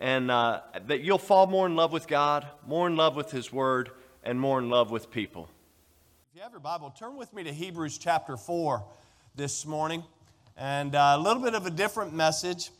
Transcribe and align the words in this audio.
and 0.00 0.30
uh, 0.30 0.62
that 0.86 1.02
you'll 1.02 1.18
fall 1.18 1.46
more 1.46 1.66
in 1.66 1.76
love 1.76 1.92
with 1.92 2.08
God, 2.08 2.46
more 2.66 2.86
in 2.86 2.96
love 2.96 3.14
with 3.14 3.30
His 3.30 3.52
Word, 3.52 3.90
and 4.24 4.40
more 4.40 4.58
in 4.58 4.70
love 4.70 4.90
with 4.90 5.10
people. 5.10 5.48
If 6.30 6.36
you 6.36 6.42
have 6.42 6.52
your 6.52 6.60
Bible, 6.60 6.90
turn 6.90 7.16
with 7.16 7.32
me 7.34 7.44
to 7.44 7.52
Hebrews 7.52 7.98
chapter 7.98 8.38
4 8.38 8.82
this 9.36 9.66
morning. 9.66 10.02
And 10.56 10.94
uh, 10.94 11.16
a 11.16 11.20
little 11.20 11.42
bit 11.42 11.54
of 11.54 11.66
a 11.66 11.70
different 11.70 12.14
message, 12.14 12.70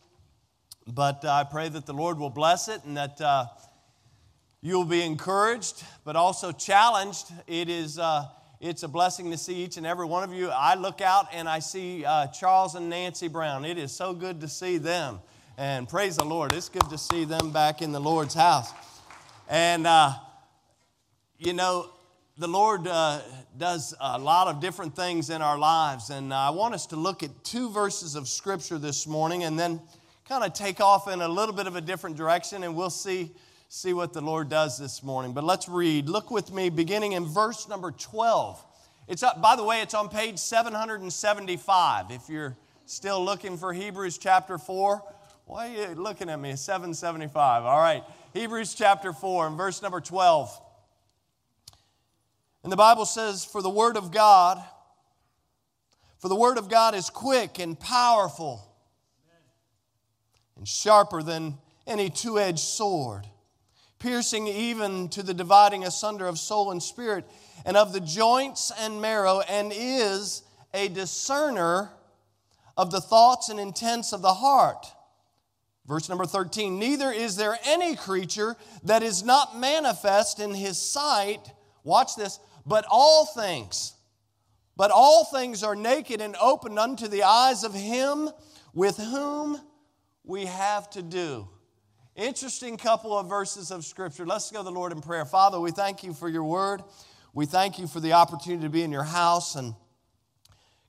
but 0.86 1.24
uh, 1.24 1.32
I 1.32 1.44
pray 1.44 1.68
that 1.68 1.84
the 1.84 1.92
Lord 1.92 2.18
will 2.18 2.30
bless 2.30 2.68
it 2.68 2.84
and 2.84 2.96
that 2.96 3.20
uh, 3.20 3.46
you'll 4.62 4.84
be 4.84 5.02
encouraged, 5.02 5.84
but 6.04 6.16
also 6.16 6.52
challenged. 6.52 7.26
It 7.46 7.68
is. 7.68 7.98
Uh, 7.98 8.28
it's 8.60 8.82
a 8.82 8.88
blessing 8.88 9.30
to 9.30 9.38
see 9.38 9.54
each 9.54 9.78
and 9.78 9.86
every 9.86 10.04
one 10.04 10.22
of 10.22 10.34
you. 10.34 10.50
I 10.50 10.74
look 10.74 11.00
out 11.00 11.28
and 11.32 11.48
I 11.48 11.60
see 11.60 12.04
uh, 12.04 12.26
Charles 12.26 12.74
and 12.74 12.90
Nancy 12.90 13.26
Brown. 13.26 13.64
It 13.64 13.78
is 13.78 13.90
so 13.90 14.12
good 14.12 14.42
to 14.42 14.48
see 14.48 14.76
them. 14.76 15.20
And 15.60 15.86
praise 15.86 16.16
the 16.16 16.24
Lord. 16.24 16.54
It's 16.54 16.70
good 16.70 16.88
to 16.88 16.96
see 16.96 17.26
them 17.26 17.50
back 17.50 17.82
in 17.82 17.92
the 17.92 18.00
Lord's 18.00 18.32
house. 18.32 18.72
And, 19.46 19.86
uh, 19.86 20.14
you 21.36 21.52
know, 21.52 21.90
the 22.38 22.48
Lord 22.48 22.86
uh, 22.86 23.20
does 23.58 23.94
a 24.00 24.18
lot 24.18 24.46
of 24.48 24.62
different 24.62 24.96
things 24.96 25.28
in 25.28 25.42
our 25.42 25.58
lives. 25.58 26.08
And 26.08 26.32
I 26.32 26.48
want 26.48 26.72
us 26.72 26.86
to 26.86 26.96
look 26.96 27.22
at 27.22 27.44
two 27.44 27.68
verses 27.68 28.14
of 28.14 28.26
Scripture 28.26 28.78
this 28.78 29.06
morning 29.06 29.44
and 29.44 29.58
then 29.58 29.82
kind 30.26 30.44
of 30.44 30.54
take 30.54 30.80
off 30.80 31.08
in 31.08 31.20
a 31.20 31.28
little 31.28 31.54
bit 31.54 31.66
of 31.66 31.76
a 31.76 31.82
different 31.82 32.16
direction, 32.16 32.64
and 32.64 32.74
we'll 32.74 32.88
see, 32.88 33.30
see 33.68 33.92
what 33.92 34.14
the 34.14 34.22
Lord 34.22 34.48
does 34.48 34.78
this 34.78 35.02
morning. 35.02 35.34
But 35.34 35.44
let's 35.44 35.68
read. 35.68 36.08
Look 36.08 36.30
with 36.30 36.50
me, 36.50 36.70
beginning 36.70 37.12
in 37.12 37.26
verse 37.26 37.68
number 37.68 37.90
12. 37.90 38.64
It's 39.08 39.22
up, 39.22 39.42
by 39.42 39.56
the 39.56 39.64
way, 39.64 39.82
it's 39.82 39.92
on 39.92 40.08
page 40.08 40.38
775. 40.38 42.10
If 42.10 42.30
you're 42.30 42.56
still 42.86 43.22
looking 43.22 43.58
for 43.58 43.74
Hebrews 43.74 44.16
chapter 44.16 44.56
4, 44.56 45.02
why 45.50 45.66
are 45.66 45.88
you 45.88 45.94
looking 45.96 46.30
at 46.30 46.38
me? 46.38 46.54
775. 46.54 47.64
All 47.64 47.80
right. 47.80 48.04
Hebrews 48.34 48.72
chapter 48.72 49.12
4 49.12 49.48
and 49.48 49.56
verse 49.56 49.82
number 49.82 50.00
12. 50.00 50.48
And 52.62 52.70
the 52.70 52.76
Bible 52.76 53.04
says, 53.04 53.44
For 53.44 53.60
the 53.60 53.68
word 53.68 53.96
of 53.96 54.12
God, 54.12 54.62
for 56.20 56.28
the 56.28 56.36
word 56.36 56.56
of 56.56 56.68
God 56.68 56.94
is 56.94 57.10
quick 57.10 57.58
and 57.58 57.78
powerful 57.78 58.64
and 60.56 60.68
sharper 60.68 61.20
than 61.20 61.58
any 61.84 62.10
two 62.10 62.38
edged 62.38 62.60
sword, 62.60 63.26
piercing 63.98 64.46
even 64.46 65.08
to 65.08 65.22
the 65.24 65.34
dividing 65.34 65.82
asunder 65.82 66.28
of 66.28 66.38
soul 66.38 66.70
and 66.70 66.80
spirit 66.80 67.24
and 67.66 67.76
of 67.76 67.92
the 67.92 68.00
joints 68.00 68.70
and 68.78 69.02
marrow, 69.02 69.40
and 69.40 69.72
is 69.74 70.44
a 70.72 70.86
discerner 70.86 71.90
of 72.76 72.92
the 72.92 73.00
thoughts 73.00 73.48
and 73.48 73.58
intents 73.58 74.12
of 74.12 74.22
the 74.22 74.34
heart. 74.34 74.86
Verse 75.90 76.08
number 76.08 76.24
13 76.24 76.78
Neither 76.78 77.10
is 77.10 77.34
there 77.34 77.58
any 77.66 77.96
creature 77.96 78.54
that 78.84 79.02
is 79.02 79.24
not 79.24 79.58
manifest 79.58 80.38
in 80.38 80.54
his 80.54 80.80
sight, 80.80 81.50
watch 81.82 82.14
this, 82.14 82.38
but 82.64 82.84
all 82.88 83.26
things, 83.26 83.94
but 84.76 84.92
all 84.92 85.24
things 85.24 85.64
are 85.64 85.74
naked 85.74 86.20
and 86.20 86.36
open 86.40 86.78
unto 86.78 87.08
the 87.08 87.24
eyes 87.24 87.64
of 87.64 87.74
him 87.74 88.30
with 88.72 88.98
whom 88.98 89.60
we 90.22 90.46
have 90.46 90.88
to 90.90 91.02
do. 91.02 91.48
Interesting 92.14 92.76
couple 92.76 93.18
of 93.18 93.28
verses 93.28 93.72
of 93.72 93.84
scripture. 93.84 94.24
Let's 94.24 94.48
go 94.52 94.58
to 94.58 94.64
the 94.64 94.70
Lord 94.70 94.92
in 94.92 95.00
prayer. 95.00 95.24
Father, 95.24 95.58
we 95.58 95.72
thank 95.72 96.04
you 96.04 96.14
for 96.14 96.28
your 96.28 96.44
word. 96.44 96.84
We 97.34 97.46
thank 97.46 97.80
you 97.80 97.88
for 97.88 97.98
the 97.98 98.12
opportunity 98.12 98.62
to 98.62 98.70
be 98.70 98.84
in 98.84 98.92
your 98.92 99.02
house. 99.02 99.56
And 99.56 99.74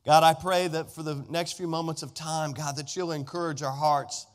God, 0.06 0.22
I 0.22 0.36
pray 0.36 0.68
that 0.68 0.94
for 0.94 1.02
the 1.02 1.26
next 1.28 1.54
few 1.54 1.68
moments 1.68 2.04
of 2.04 2.14
time, 2.14 2.52
God, 2.52 2.76
that 2.76 2.96
you'll 2.96 3.14
encourage 3.14 3.64
our 3.64 3.72
hearts 3.72 4.28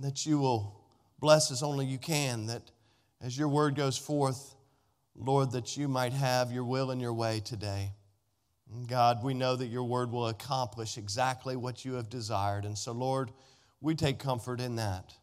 that 0.00 0.24
you 0.26 0.38
will 0.38 0.80
bless 1.18 1.50
as 1.50 1.62
only 1.62 1.86
you 1.86 1.98
can, 1.98 2.46
that 2.46 2.70
as 3.20 3.36
your 3.36 3.48
word 3.48 3.74
goes 3.74 3.98
forth, 3.98 4.54
Lord, 5.14 5.52
that 5.52 5.76
you 5.76 5.88
might 5.88 6.12
have 6.12 6.52
your 6.52 6.64
will 6.64 6.90
and 6.90 7.00
your 7.00 7.12
way 7.12 7.40
today. 7.44 7.92
And 8.72 8.88
God, 8.88 9.22
we 9.22 9.34
know 9.34 9.56
that 9.56 9.66
your 9.66 9.84
word 9.84 10.12
will 10.12 10.28
accomplish 10.28 10.96
exactly 10.96 11.56
what 11.56 11.84
you 11.84 11.94
have 11.94 12.08
desired. 12.08 12.64
And 12.64 12.78
so, 12.78 12.92
Lord, 12.92 13.32
we 13.80 13.94
take 13.94 14.18
comfort 14.18 14.60
in 14.60 14.76
that. 14.76 15.14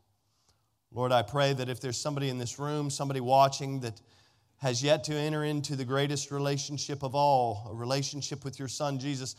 Lord, 0.92 1.12
I 1.12 1.22
pray 1.22 1.54
that 1.54 1.70
if 1.70 1.80
there's 1.80 1.98
somebody 1.98 2.30
in 2.30 2.38
this 2.38 2.60
room, 2.60 2.90
somebody 2.90 3.20
watching 3.20 3.80
that 3.82 4.02
has 4.58 4.82
yet 4.84 5.04
to 5.06 5.14
enter 5.14 5.44
into 5.44 5.76
the 5.76 5.86
greatest 5.86 6.32
relationship 6.32 7.04
of 7.04 7.16
all, 7.16 7.68
a 7.70 7.74
relationship 7.74 8.44
with 8.44 8.60
your 8.60 8.68
son 8.68 9.00
Jesus, 9.00 9.36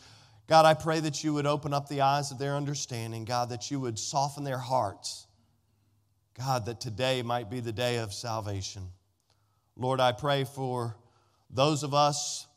God, 0.49 0.65
I 0.65 0.73
pray 0.73 0.99
that 1.01 1.23
you 1.23 1.35
would 1.35 1.45
open 1.45 1.75
up 1.75 1.87
the 1.87 2.01
eyes 2.01 2.31
of 2.31 2.39
their 2.39 2.55
understanding, 2.55 3.23
God, 3.23 3.49
that 3.49 3.69
you 3.69 3.79
would 3.79 3.99
soften 3.99 4.43
their 4.43 4.57
hearts. 4.57 5.27
God, 6.35 6.65
that 6.65 6.81
today 6.81 7.21
might 7.21 7.51
be 7.51 7.59
the 7.59 7.71
day 7.71 7.97
of 7.97 8.11
salvation. 8.11 8.89
Lord, 9.77 9.99
I 9.99 10.11
pray 10.11 10.45
for 10.45 10.97
those 11.51 11.83
of 11.83 11.93
us 11.93 12.47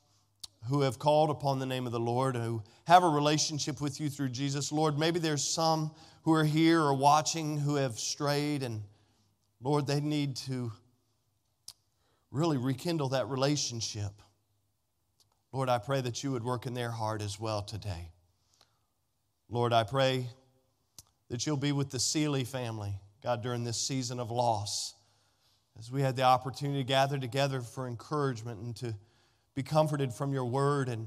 who 0.70 0.80
have 0.80 0.98
called 0.98 1.28
upon 1.28 1.58
the 1.58 1.66
name 1.66 1.84
of 1.84 1.92
the 1.92 2.00
Lord, 2.00 2.34
who 2.34 2.62
have 2.86 3.04
a 3.04 3.08
relationship 3.08 3.78
with 3.78 4.00
you 4.00 4.08
through 4.08 4.30
Jesus. 4.30 4.72
Lord, 4.72 4.98
maybe 4.98 5.18
there's 5.18 5.44
some 5.46 5.90
who 6.22 6.32
are 6.32 6.44
here 6.44 6.80
or 6.80 6.94
watching 6.94 7.58
who 7.58 7.74
have 7.74 7.98
strayed, 7.98 8.62
and 8.62 8.80
Lord, 9.60 9.86
they 9.86 10.00
need 10.00 10.36
to 10.36 10.72
really 12.30 12.56
rekindle 12.56 13.10
that 13.10 13.28
relationship. 13.28 14.12
Lord, 15.52 15.68
I 15.68 15.78
pray 15.78 16.00
that 16.00 16.24
you 16.24 16.32
would 16.32 16.44
work 16.44 16.66
in 16.66 16.72
their 16.72 16.90
heart 16.90 17.20
as 17.20 17.38
well 17.38 17.62
today. 17.62 18.10
Lord, 19.50 19.74
I 19.74 19.84
pray 19.84 20.26
that 21.28 21.44
you'll 21.44 21.58
be 21.58 21.72
with 21.72 21.90
the 21.90 22.00
Seeley 22.00 22.44
family, 22.44 22.94
God, 23.22 23.42
during 23.42 23.62
this 23.64 23.76
season 23.76 24.18
of 24.18 24.30
loss. 24.30 24.94
As 25.78 25.90
we 25.90 26.00
had 26.00 26.16
the 26.16 26.22
opportunity 26.22 26.80
to 26.80 26.88
gather 26.88 27.18
together 27.18 27.60
for 27.60 27.86
encouragement 27.86 28.60
and 28.60 28.74
to 28.76 28.94
be 29.54 29.62
comforted 29.62 30.12
from 30.12 30.32
your 30.32 30.46
word 30.46 30.88
and 30.88 31.06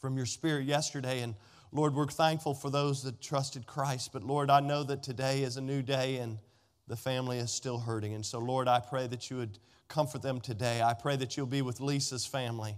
from 0.00 0.16
your 0.16 0.26
spirit 0.26 0.64
yesterday. 0.64 1.20
And 1.22 1.34
Lord, 1.72 1.94
we're 1.94 2.06
thankful 2.06 2.54
for 2.54 2.70
those 2.70 3.02
that 3.02 3.20
trusted 3.20 3.66
Christ. 3.66 4.12
But 4.12 4.22
Lord, 4.22 4.50
I 4.50 4.60
know 4.60 4.84
that 4.84 5.02
today 5.02 5.42
is 5.42 5.56
a 5.56 5.60
new 5.60 5.82
day 5.82 6.18
and 6.18 6.38
the 6.86 6.96
family 6.96 7.38
is 7.38 7.50
still 7.50 7.78
hurting. 7.78 8.14
And 8.14 8.24
so, 8.24 8.38
Lord, 8.38 8.68
I 8.68 8.80
pray 8.80 9.06
that 9.08 9.30
you 9.30 9.38
would 9.38 9.58
comfort 9.88 10.22
them 10.22 10.40
today. 10.40 10.80
I 10.80 10.94
pray 10.94 11.16
that 11.16 11.36
you'll 11.36 11.46
be 11.46 11.62
with 11.62 11.80
Lisa's 11.80 12.24
family. 12.24 12.76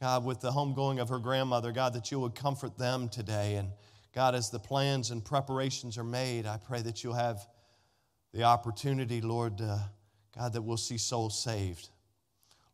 God, 0.00 0.24
with 0.24 0.40
the 0.40 0.50
homegoing 0.50 1.00
of 1.00 1.08
her 1.08 1.18
grandmother, 1.18 1.72
God, 1.72 1.94
that 1.94 2.10
you 2.10 2.20
would 2.20 2.34
comfort 2.34 2.76
them 2.76 3.08
today. 3.08 3.54
And 3.54 3.70
God, 4.14 4.34
as 4.34 4.50
the 4.50 4.58
plans 4.58 5.10
and 5.10 5.24
preparations 5.24 5.96
are 5.98 6.04
made, 6.04 6.46
I 6.46 6.58
pray 6.58 6.82
that 6.82 7.02
you'll 7.02 7.14
have 7.14 7.46
the 8.32 8.42
opportunity, 8.42 9.20
Lord, 9.20 9.60
uh, 9.60 9.78
God, 10.36 10.52
that 10.52 10.62
we'll 10.62 10.76
see 10.76 10.98
souls 10.98 11.40
saved. 11.40 11.88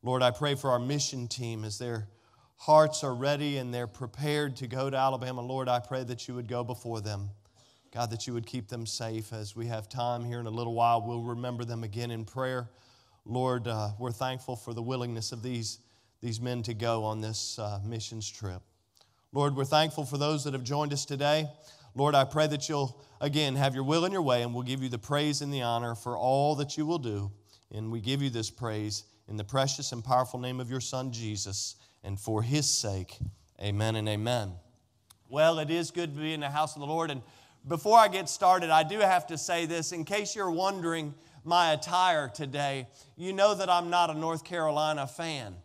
Lord, 0.02 0.22
I 0.22 0.30
pray 0.30 0.54
for 0.54 0.70
our 0.70 0.78
mission 0.78 1.28
team 1.28 1.64
as 1.64 1.78
their 1.78 2.08
hearts 2.56 3.04
are 3.04 3.14
ready 3.14 3.58
and 3.58 3.72
they're 3.72 3.86
prepared 3.86 4.56
to 4.56 4.66
go 4.66 4.88
to 4.88 4.96
Alabama. 4.96 5.42
Lord, 5.42 5.68
I 5.68 5.78
pray 5.78 6.04
that 6.04 6.26
you 6.26 6.34
would 6.34 6.48
go 6.48 6.64
before 6.64 7.00
them. 7.00 7.30
God, 7.92 8.10
that 8.10 8.26
you 8.26 8.34
would 8.34 8.46
keep 8.46 8.68
them 8.68 8.86
safe 8.86 9.32
as 9.32 9.56
we 9.56 9.66
have 9.66 9.88
time 9.88 10.24
here 10.24 10.40
in 10.40 10.46
a 10.46 10.50
little 10.50 10.74
while. 10.74 11.02
We'll 11.02 11.22
remember 11.22 11.64
them 11.64 11.84
again 11.84 12.10
in 12.10 12.24
prayer. 12.24 12.70
Lord, 13.24 13.66
uh, 13.66 13.90
we're 13.98 14.12
thankful 14.12 14.56
for 14.56 14.72
the 14.72 14.82
willingness 14.82 15.32
of 15.32 15.42
these 15.42 15.80
these 16.20 16.40
men 16.40 16.62
to 16.64 16.74
go 16.74 17.04
on 17.04 17.20
this 17.20 17.58
uh, 17.58 17.80
missions 17.84 18.28
trip. 18.28 18.62
Lord, 19.32 19.56
we're 19.56 19.64
thankful 19.64 20.04
for 20.04 20.18
those 20.18 20.44
that 20.44 20.52
have 20.52 20.64
joined 20.64 20.92
us 20.92 21.04
today. 21.04 21.48
Lord, 21.94 22.14
I 22.14 22.24
pray 22.24 22.46
that 22.48 22.68
you'll, 22.68 23.00
again, 23.20 23.56
have 23.56 23.74
your 23.74 23.84
will 23.84 24.04
and 24.04 24.12
your 24.12 24.22
way, 24.22 24.42
and 24.42 24.54
we'll 24.54 24.64
give 24.64 24.82
you 24.82 24.88
the 24.88 24.98
praise 24.98 25.40
and 25.40 25.52
the 25.52 25.62
honor 25.62 25.94
for 25.94 26.16
all 26.16 26.56
that 26.56 26.76
you 26.76 26.84
will 26.84 26.98
do. 26.98 27.30
And 27.72 27.90
we 27.90 28.00
give 28.00 28.22
you 28.22 28.30
this 28.30 28.50
praise 28.50 29.04
in 29.28 29.36
the 29.36 29.44
precious 29.44 29.92
and 29.92 30.04
powerful 30.04 30.40
name 30.40 30.60
of 30.60 30.70
your 30.70 30.80
Son, 30.80 31.12
Jesus, 31.12 31.76
and 32.04 32.18
for 32.18 32.42
his 32.42 32.68
sake. 32.68 33.16
Amen 33.62 33.96
and 33.96 34.08
amen. 34.08 34.52
Well, 35.28 35.58
it 35.58 35.70
is 35.70 35.90
good 35.90 36.14
to 36.14 36.20
be 36.20 36.34
in 36.34 36.40
the 36.40 36.50
house 36.50 36.74
of 36.74 36.80
the 36.80 36.86
Lord. 36.86 37.10
And 37.10 37.22
before 37.66 37.98
I 37.98 38.08
get 38.08 38.28
started, 38.28 38.70
I 38.70 38.82
do 38.82 38.98
have 38.98 39.26
to 39.28 39.38
say 39.38 39.66
this 39.66 39.92
in 39.92 40.04
case 40.04 40.34
you're 40.34 40.50
wondering 40.50 41.14
my 41.44 41.72
attire 41.72 42.28
today, 42.28 42.88
you 43.16 43.32
know 43.32 43.54
that 43.54 43.70
I'm 43.70 43.90
not 43.90 44.10
a 44.10 44.14
North 44.14 44.44
Carolina 44.44 45.06
fan 45.06 45.56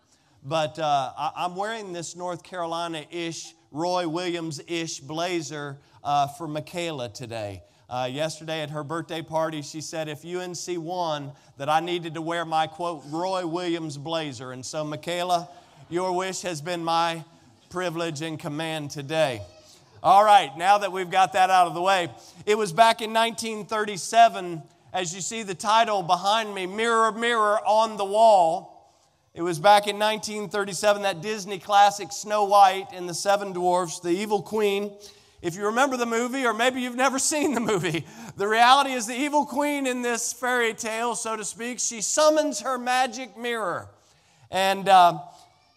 but 0.45 0.77
uh, 0.77 1.11
I'm 1.35 1.55
wearing 1.55 1.91
this 1.91 2.15
North 2.15 2.43
Carolina 2.43 3.03
ish, 3.09 3.55
Roy 3.71 4.07
Williams 4.07 4.61
ish 4.67 4.99
blazer 4.99 5.79
uh, 6.03 6.27
for 6.27 6.47
Michaela 6.47 7.09
today. 7.09 7.63
Uh, 7.89 8.07
yesterday 8.11 8.61
at 8.61 8.69
her 8.69 8.83
birthday 8.83 9.23
party, 9.23 9.63
she 9.63 9.81
said, 9.81 10.07
if 10.07 10.23
UNC 10.23 10.79
won, 10.79 11.31
that 11.57 11.67
I 11.67 11.79
needed 11.79 12.13
to 12.13 12.21
wear 12.21 12.45
my 12.45 12.67
quote, 12.67 13.03
Roy 13.09 13.45
Williams 13.45 13.97
blazer. 13.97 14.51
And 14.51 14.63
so, 14.63 14.83
Michaela, 14.83 15.49
your 15.89 16.15
wish 16.15 16.41
has 16.43 16.61
been 16.61 16.83
my 16.83 17.23
privilege 17.71 18.21
and 18.21 18.39
command 18.39 18.91
today. 18.91 19.41
All 20.03 20.23
right, 20.23 20.55
now 20.55 20.77
that 20.77 20.91
we've 20.91 21.09
got 21.09 21.33
that 21.33 21.49
out 21.49 21.65
of 21.65 21.73
the 21.73 21.81
way, 21.81 22.09
it 22.45 22.55
was 22.55 22.71
back 22.71 23.01
in 23.01 23.11
1937, 23.13 24.61
as 24.93 25.15
you 25.15 25.21
see 25.21 25.41
the 25.41 25.55
title 25.55 26.03
behind 26.03 26.53
me, 26.53 26.67
Mirror, 26.67 27.13
Mirror 27.13 27.59
on 27.65 27.97
the 27.97 28.05
Wall. 28.05 28.74
It 29.35 29.41
was 29.41 29.59
back 29.59 29.87
in 29.87 29.99
1937, 29.99 31.01
that 31.01 31.21
Disney 31.21 31.59
classic 31.59 32.13
Snow 32.13 32.45
White 32.45 32.87
and 32.93 33.07
the 33.09 33.13
Seven 33.13 33.51
Dwarfs, 33.51 33.99
the 33.99 34.07
evil 34.07 34.41
queen. 34.41 34.93
If 35.41 35.55
you 35.55 35.65
remember 35.65 35.97
the 35.97 36.05
movie, 36.05 36.45
or 36.45 36.53
maybe 36.53 36.79
you've 36.79 36.95
never 36.95 37.19
seen 37.33 37.53
the 37.53 37.59
movie, 37.59 38.05
the 38.37 38.47
reality 38.47 38.91
is 38.91 39.07
the 39.07 39.13
evil 39.13 39.45
queen 39.45 39.87
in 39.87 40.01
this 40.01 40.31
fairy 40.31 40.73
tale, 40.73 41.15
so 41.15 41.35
to 41.35 41.43
speak, 41.43 41.79
she 41.81 41.99
summons 41.99 42.61
her 42.61 42.77
magic 42.77 43.37
mirror. 43.37 43.89
And 44.51 44.87
uh, 44.87 45.19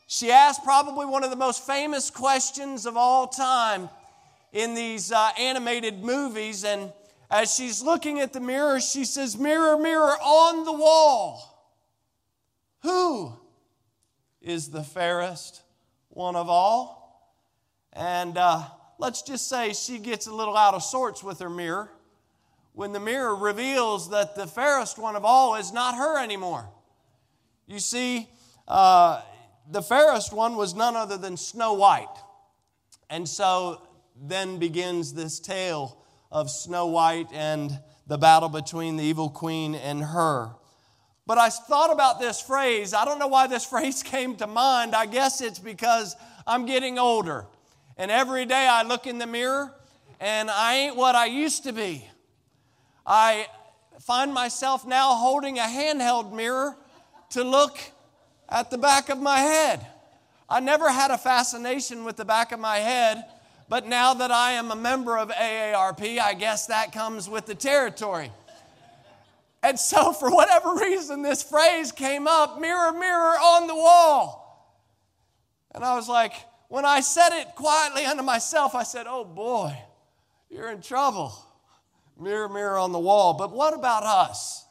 she 0.07 0.31
asked 0.31 0.63
probably 0.63 1.07
one 1.07 1.25
of 1.25 1.31
the 1.31 1.37
most 1.37 1.67
famous 1.67 2.11
questions 2.11 2.87
of 2.87 2.97
all 2.97 3.27
time 3.27 3.89
in 4.53 4.75
these 4.75 5.11
uh, 5.11 5.31
animated 5.37 6.05
movies. 6.05 6.63
And 6.63 6.93
as 7.29 7.53
she's 7.53 7.83
looking 7.83 8.21
at 8.21 8.33
the 8.33 8.41
mirror, 8.41 8.79
she 8.79 9.05
says, 9.05 9.37
Mirror, 9.37 9.79
mirror 9.79 10.15
on 10.23 10.65
the 10.65 10.73
wall, 10.73 11.75
who 12.83 13.38
is 14.41 14.71
the 14.71 14.83
fairest 14.83 15.63
one 16.09 16.37
of 16.37 16.49
all? 16.49 16.99
And 17.93 18.37
uh, 18.39 18.65
let's 18.99 19.23
just 19.23 19.49
say 19.49 19.73
she 19.73 19.99
gets 19.99 20.27
a 20.27 20.33
little 20.33 20.57
out 20.57 20.75
of 20.75 20.83
sorts 20.83 21.23
with 21.23 21.41
her 21.41 21.51
mirror 21.51 21.91
when 22.73 22.93
the 22.93 23.01
mirror 23.01 23.35
reveals 23.35 24.11
that 24.11 24.37
the 24.37 24.47
fairest 24.47 24.99
one 24.99 25.17
of 25.17 25.25
all 25.25 25.57
is 25.57 25.73
not 25.73 25.97
her 25.97 26.23
anymore. 26.23 26.69
You 27.67 27.81
see, 27.81 28.29
uh, 28.69 29.21
the 29.71 29.83
fairest 29.83 30.33
one 30.33 30.57
was 30.57 30.75
none 30.75 30.95
other 30.95 31.19
than 31.19 31.37
Snow 31.37 31.73
White. 31.75 32.07
And 33.11 33.29
so 33.29 33.83
then 34.17 34.59
begins 34.59 35.13
this 35.13 35.41
tale 35.41 35.99
of 36.31 36.51
Snow 36.51 36.87
White 36.87 37.29
and 37.33 37.79
the 38.07 38.17
battle 38.17 38.49
between 38.49 38.97
the 38.97 39.05
evil 39.05 39.29
queen 39.29 39.75
and 39.75 40.03
her. 40.03 40.51
But 41.29 41.37
I 41.37 41.51
thought 41.51 41.93
about 41.93 42.19
this 42.19 42.41
phrase. 42.41 42.95
I 42.95 43.05
don't 43.05 43.19
know 43.19 43.27
why 43.29 43.47
this 43.49 43.65
phrase 43.73 44.03
came 44.03 44.35
to 44.37 44.47
mind. 44.47 44.97
I 44.97 45.05
guess 45.05 45.43
it's 45.43 45.59
because 45.59 46.17
I'm 46.47 46.65
getting 46.65 46.99
older. 46.99 47.45
And 47.99 48.11
every 48.11 48.47
day 48.47 48.67
I 48.67 48.83
look 48.83 49.07
in 49.07 49.19
the 49.19 49.27
mirror 49.27 49.75
and 50.21 50.51
I 50.51 50.77
ain't 50.77 50.97
what 50.97 51.15
I 51.15 51.27
used 51.27 51.65
to 51.65 51.73
be. 51.73 52.09
I 53.07 53.47
find 54.01 54.33
myself 54.33 54.87
now 54.87 55.15
holding 55.15 55.59
a 55.59 55.63
handheld 55.63 56.33
mirror 56.33 56.77
to 57.31 57.45
look 57.45 57.79
at 58.49 58.71
the 58.71 58.79
back 58.79 59.11
of 59.11 59.21
my 59.21 59.39
head. 59.39 59.87
I 60.49 60.61
never 60.61 60.91
had 60.91 61.11
a 61.11 61.19
fascination 61.19 62.05
with 62.05 62.17
the 62.17 62.25
back 62.25 62.53
of 62.53 62.61
my 62.61 62.79
head, 62.79 63.23
but 63.69 63.87
now 63.87 64.15
that 64.15 64.31
I 64.31 64.53
am 64.53 64.71
a 64.71 64.77
member 64.77 65.19
of 65.19 65.29
AARP, 65.29 66.19
I 66.19 66.33
guess 66.33 66.67
that 66.69 66.93
comes 66.93 67.29
with 67.29 67.45
the 67.45 67.55
territory. 67.55 68.31
And 69.63 69.79
so, 69.79 70.13
for 70.21 70.31
whatever 70.31 70.75
reason, 70.75 71.23
this 71.23 71.43
phrase 71.43 71.93
came 71.93 72.27
up 72.27 72.61
mirror, 72.61 72.93
mirror 72.93 73.35
on 73.35 73.67
the 73.67 73.75
wall. 73.75 74.45
And 75.75 75.85
I 75.85 75.95
was 75.95 76.09
like, 76.09 76.33
when 76.69 76.85
I 76.85 77.01
said 77.01 77.31
it 77.41 77.55
quietly 77.55 78.05
unto 78.05 78.23
myself, 78.23 78.75
I 78.75 78.83
said, 78.83 79.07
oh 79.09 79.25
boy, 79.25 79.77
you're 80.51 80.71
in 80.71 80.81
trouble. 80.81 81.33
Mirror, 82.21 82.49
mirror 82.49 82.79
on 82.79 82.93
the 82.93 82.99
wall. 82.99 83.35
But 83.35 83.53
what 83.53 83.75
about 83.75 84.03
us? 84.03 84.67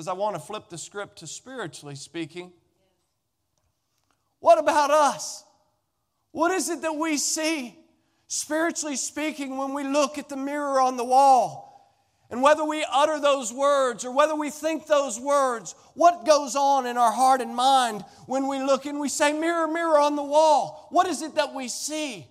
because 0.00 0.08
I 0.08 0.14
want 0.14 0.34
to 0.34 0.40
flip 0.40 0.70
the 0.70 0.78
script 0.78 1.18
to 1.18 1.26
spiritually 1.26 1.94
speaking. 1.94 2.52
What 4.38 4.58
about 4.58 4.90
us? 4.90 5.44
What 6.32 6.52
is 6.52 6.70
it 6.70 6.80
that 6.80 6.94
we 6.94 7.18
see, 7.18 7.78
spiritually 8.26 8.96
speaking, 8.96 9.58
when 9.58 9.74
we 9.74 9.84
look 9.84 10.16
at 10.16 10.30
the 10.30 10.38
mirror 10.38 10.80
on 10.80 10.96
the 10.96 11.04
wall? 11.04 11.69
And 12.30 12.42
whether 12.42 12.64
we 12.64 12.86
utter 12.90 13.18
those 13.18 13.52
words 13.52 14.04
or 14.04 14.12
whether 14.12 14.36
we 14.36 14.50
think 14.50 14.86
those 14.86 15.18
words, 15.18 15.74
what 15.94 16.24
goes 16.24 16.54
on 16.54 16.86
in 16.86 16.96
our 16.96 17.10
heart 17.10 17.40
and 17.40 17.54
mind 17.54 18.04
when 18.26 18.46
we 18.46 18.62
look 18.62 18.86
and 18.86 19.00
we 19.00 19.08
say, 19.08 19.32
Mirror, 19.32 19.68
mirror 19.68 19.98
on 19.98 20.14
the 20.14 20.22
wall? 20.22 20.86
What 20.90 21.08
is 21.08 21.22
it 21.22 21.34
that 21.34 21.52
we 21.52 21.66
see? 21.66 22.28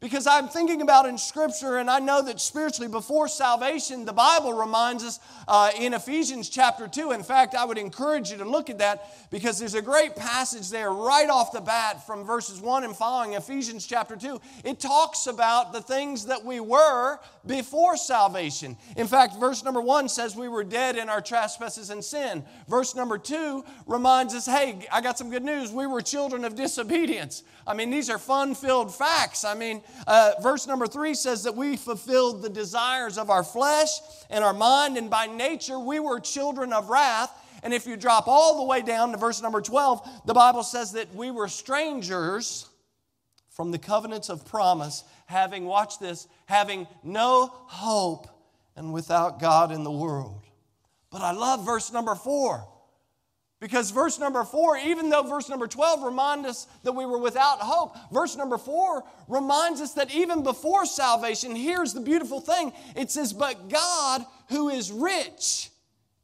Because 0.00 0.26
I'm 0.26 0.48
thinking 0.48 0.80
about 0.80 1.04
in 1.04 1.18
Scripture, 1.18 1.76
and 1.76 1.90
I 1.90 1.98
know 1.98 2.22
that 2.22 2.40
spiritually 2.40 2.90
before 2.90 3.28
salvation, 3.28 4.06
the 4.06 4.14
Bible 4.14 4.54
reminds 4.54 5.04
us 5.04 5.20
uh, 5.46 5.72
in 5.78 5.92
Ephesians 5.92 6.48
chapter 6.48 6.88
2. 6.88 7.12
In 7.12 7.22
fact, 7.22 7.54
I 7.54 7.66
would 7.66 7.76
encourage 7.76 8.30
you 8.30 8.38
to 8.38 8.46
look 8.46 8.70
at 8.70 8.78
that 8.78 9.30
because 9.30 9.58
there's 9.58 9.74
a 9.74 9.82
great 9.82 10.16
passage 10.16 10.70
there 10.70 10.90
right 10.90 11.28
off 11.28 11.52
the 11.52 11.60
bat 11.60 12.06
from 12.06 12.24
verses 12.24 12.62
1 12.62 12.84
and 12.84 12.96
following, 12.96 13.34
Ephesians 13.34 13.86
chapter 13.86 14.16
2. 14.16 14.40
It 14.64 14.80
talks 14.80 15.26
about 15.26 15.74
the 15.74 15.82
things 15.82 16.24
that 16.26 16.42
we 16.42 16.60
were 16.60 17.18
before 17.46 17.98
salvation. 17.98 18.78
In 18.96 19.06
fact, 19.06 19.36
verse 19.36 19.62
number 19.62 19.82
1 19.82 20.08
says 20.08 20.34
we 20.34 20.48
were 20.48 20.64
dead 20.64 20.96
in 20.96 21.10
our 21.10 21.20
trespasses 21.20 21.90
and 21.90 22.02
sin. 22.02 22.42
Verse 22.68 22.94
number 22.94 23.18
2 23.18 23.62
reminds 23.86 24.34
us 24.34 24.46
hey, 24.46 24.86
I 24.90 25.02
got 25.02 25.18
some 25.18 25.30
good 25.30 25.44
news. 25.44 25.70
We 25.70 25.86
were 25.86 26.00
children 26.00 26.46
of 26.46 26.54
disobedience. 26.54 27.42
I 27.66 27.74
mean, 27.74 27.90
these 27.90 28.08
are 28.08 28.18
fun 28.18 28.54
filled 28.54 28.94
facts. 28.94 29.44
I 29.44 29.54
mean, 29.54 29.82
uh, 30.06 30.32
verse 30.42 30.66
number 30.66 30.86
three 30.86 31.14
says 31.14 31.44
that 31.44 31.56
we 31.56 31.76
fulfilled 31.76 32.42
the 32.42 32.48
desires 32.48 33.18
of 33.18 33.30
our 33.30 33.44
flesh 33.44 33.88
and 34.28 34.44
our 34.44 34.54
mind, 34.54 34.96
and 34.96 35.10
by 35.10 35.26
nature 35.26 35.78
we 35.78 36.00
were 36.00 36.20
children 36.20 36.72
of 36.72 36.88
wrath. 36.88 37.30
And 37.62 37.74
if 37.74 37.86
you 37.86 37.96
drop 37.96 38.26
all 38.26 38.58
the 38.58 38.64
way 38.64 38.82
down 38.82 39.12
to 39.12 39.18
verse 39.18 39.42
number 39.42 39.60
12, 39.60 40.26
the 40.26 40.34
Bible 40.34 40.62
says 40.62 40.92
that 40.92 41.14
we 41.14 41.30
were 41.30 41.48
strangers 41.48 42.68
from 43.50 43.70
the 43.70 43.78
covenants 43.78 44.30
of 44.30 44.46
promise, 44.46 45.04
having, 45.26 45.66
watch 45.66 45.98
this, 45.98 46.26
having 46.46 46.86
no 47.02 47.48
hope 47.52 48.28
and 48.76 48.92
without 48.92 49.38
God 49.40 49.72
in 49.72 49.84
the 49.84 49.90
world. 49.90 50.40
But 51.10 51.20
I 51.20 51.32
love 51.32 51.66
verse 51.66 51.92
number 51.92 52.14
four. 52.14 52.66
Because 53.60 53.90
verse 53.90 54.18
number 54.18 54.42
four, 54.42 54.78
even 54.78 55.10
though 55.10 55.22
verse 55.22 55.50
number 55.50 55.66
12 55.66 56.02
reminds 56.02 56.48
us 56.48 56.66
that 56.82 56.92
we 56.92 57.04
were 57.04 57.18
without 57.18 57.58
hope, 57.58 57.94
verse 58.10 58.34
number 58.34 58.56
four 58.56 59.04
reminds 59.28 59.82
us 59.82 59.92
that 59.94 60.14
even 60.14 60.42
before 60.42 60.86
salvation, 60.86 61.54
here's 61.54 61.92
the 61.92 62.00
beautiful 62.00 62.40
thing 62.40 62.72
it 62.96 63.10
says, 63.10 63.34
But 63.34 63.68
God, 63.68 64.24
who 64.48 64.70
is 64.70 64.90
rich 64.90 65.68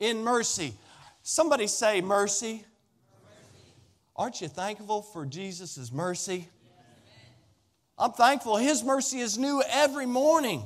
in 0.00 0.24
mercy. 0.24 0.72
Somebody 1.22 1.66
say, 1.66 2.00
mercy. 2.00 2.46
mercy. 2.52 2.64
Aren't 4.16 4.40
you 4.40 4.48
thankful 4.48 5.02
for 5.02 5.26
Jesus' 5.26 5.92
mercy? 5.92 6.48
I'm 7.98 8.12
thankful. 8.12 8.56
His 8.56 8.82
mercy 8.82 9.20
is 9.20 9.36
new 9.36 9.62
every 9.70 10.06
morning. 10.06 10.62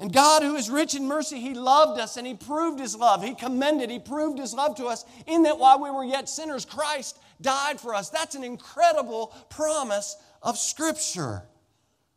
And 0.00 0.12
God, 0.12 0.42
who 0.42 0.54
is 0.54 0.70
rich 0.70 0.94
in 0.94 1.06
mercy, 1.06 1.40
He 1.40 1.54
loved 1.54 1.98
us 1.98 2.16
and 2.16 2.26
He 2.26 2.34
proved 2.34 2.78
His 2.78 2.94
love. 2.94 3.22
He 3.22 3.34
commended, 3.34 3.90
He 3.90 3.98
proved 3.98 4.38
His 4.38 4.54
love 4.54 4.76
to 4.76 4.86
us 4.86 5.04
in 5.26 5.42
that 5.42 5.58
while 5.58 5.82
we 5.82 5.90
were 5.90 6.04
yet 6.04 6.28
sinners, 6.28 6.64
Christ 6.64 7.18
died 7.40 7.80
for 7.80 7.94
us. 7.94 8.08
That's 8.08 8.36
an 8.36 8.44
incredible 8.44 9.34
promise 9.50 10.16
of 10.42 10.56
Scripture. 10.56 11.42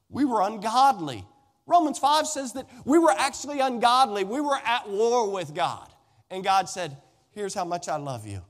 We 0.09 0.25
were 0.25 0.41
ungodly. 0.41 1.25
Romans 1.65 1.97
5 1.97 2.27
says 2.27 2.53
that 2.53 2.69
we 2.85 2.99
were 2.99 3.13
actually 3.17 3.61
ungodly. 3.61 4.25
We 4.25 4.41
were 4.41 4.59
at 4.63 4.87
war 4.87 5.31
with 5.31 5.55
God. 5.55 5.87
And 6.29 6.43
God 6.43 6.69
said, 6.69 6.97
Here's 7.31 7.53
how 7.53 7.65
much 7.65 7.89
I 7.89 7.95
love 7.95 8.27
you. 8.27 8.41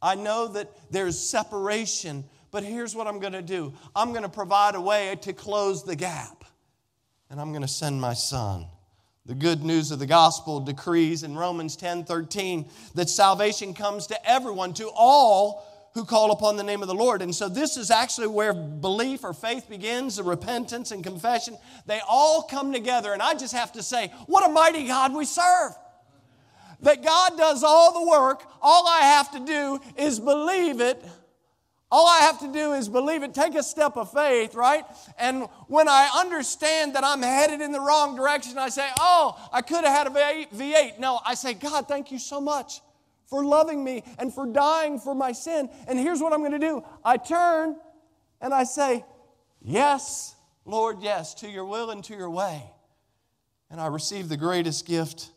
I 0.00 0.14
know 0.14 0.48
that 0.48 0.70
there's 0.90 1.18
separation, 1.18 2.24
but 2.50 2.64
here's 2.64 2.96
what 2.96 3.06
I'm 3.06 3.20
going 3.20 3.32
to 3.32 3.42
do 3.42 3.74
I'm 3.94 4.10
going 4.10 4.22
to 4.22 4.28
provide 4.28 4.74
a 4.74 4.80
way 4.80 5.16
to 5.22 5.32
close 5.32 5.84
the 5.84 5.94
gap 5.94 6.37
and 7.30 7.40
I'm 7.40 7.50
going 7.50 7.62
to 7.62 7.68
send 7.68 8.00
my 8.00 8.14
son. 8.14 8.66
The 9.26 9.34
good 9.34 9.62
news 9.62 9.90
of 9.90 9.98
the 9.98 10.06
gospel 10.06 10.60
decrees 10.60 11.22
in 11.22 11.36
Romans 11.36 11.76
10 11.76 12.04
13 12.04 12.68
that 12.94 13.10
salvation 13.10 13.74
comes 13.74 14.06
to 14.06 14.30
everyone, 14.30 14.72
to 14.74 14.90
all 14.94 15.90
who 15.92 16.04
call 16.04 16.30
upon 16.30 16.56
the 16.56 16.62
name 16.62 16.80
of 16.80 16.88
the 16.88 16.94
Lord. 16.94 17.20
And 17.20 17.34
so, 17.34 17.48
this 17.48 17.76
is 17.76 17.90
actually 17.90 18.28
where 18.28 18.54
belief 18.54 19.24
or 19.24 19.34
faith 19.34 19.68
begins, 19.68 20.16
the 20.16 20.22
repentance 20.22 20.92
and 20.92 21.04
confession. 21.04 21.58
They 21.86 22.00
all 22.08 22.42
come 22.42 22.72
together. 22.72 23.12
And 23.12 23.20
I 23.20 23.34
just 23.34 23.54
have 23.54 23.72
to 23.72 23.82
say, 23.82 24.08
what 24.26 24.48
a 24.48 24.52
mighty 24.52 24.86
God 24.86 25.12
we 25.12 25.26
serve. 25.26 25.72
That 26.80 27.02
God 27.02 27.36
does 27.36 27.64
all 27.64 28.00
the 28.00 28.08
work. 28.08 28.44
All 28.62 28.86
I 28.86 29.00
have 29.00 29.32
to 29.32 29.40
do 29.40 29.80
is 29.96 30.20
believe 30.20 30.80
it 30.80 31.04
all 31.90 32.06
I 32.06 32.18
have 32.18 32.38
to 32.40 32.52
do 32.52 32.74
is 32.74 32.88
believe 32.88 33.22
it, 33.22 33.32
take 33.32 33.54
a 33.54 33.62
step 33.62 33.96
of 33.96 34.12
faith, 34.12 34.54
right? 34.54 34.84
And 35.18 35.48
when 35.68 35.88
I 35.88 36.10
understand 36.14 36.94
that 36.94 37.04
I'm 37.04 37.22
headed 37.22 37.60
in 37.62 37.72
the 37.72 37.80
wrong 37.80 38.14
direction, 38.14 38.58
I 38.58 38.68
say, 38.68 38.88
Oh, 39.00 39.48
I 39.52 39.62
could 39.62 39.84
have 39.84 39.96
had 39.96 40.06
a 40.06 40.46
V8. 40.54 40.98
No, 40.98 41.20
I 41.24 41.34
say, 41.34 41.54
God, 41.54 41.88
thank 41.88 42.12
you 42.12 42.18
so 42.18 42.40
much 42.40 42.80
for 43.26 43.44
loving 43.44 43.82
me 43.82 44.04
and 44.18 44.32
for 44.32 44.46
dying 44.46 44.98
for 44.98 45.14
my 45.14 45.32
sin. 45.32 45.70
And 45.86 45.98
here's 45.98 46.20
what 46.20 46.32
I'm 46.32 46.40
going 46.40 46.52
to 46.52 46.58
do 46.58 46.84
I 47.04 47.16
turn 47.16 47.76
and 48.40 48.52
I 48.52 48.64
say, 48.64 49.04
Yes, 49.62 50.34
Lord, 50.64 50.98
yes, 51.00 51.34
to 51.34 51.48
your 51.48 51.64
will 51.64 51.90
and 51.90 52.04
to 52.04 52.14
your 52.14 52.30
way. 52.30 52.62
and 53.70 53.80
I 53.80 53.86
receive 53.86 54.28
the 54.28 54.36
greatest 54.36 54.86
gift 54.86 55.30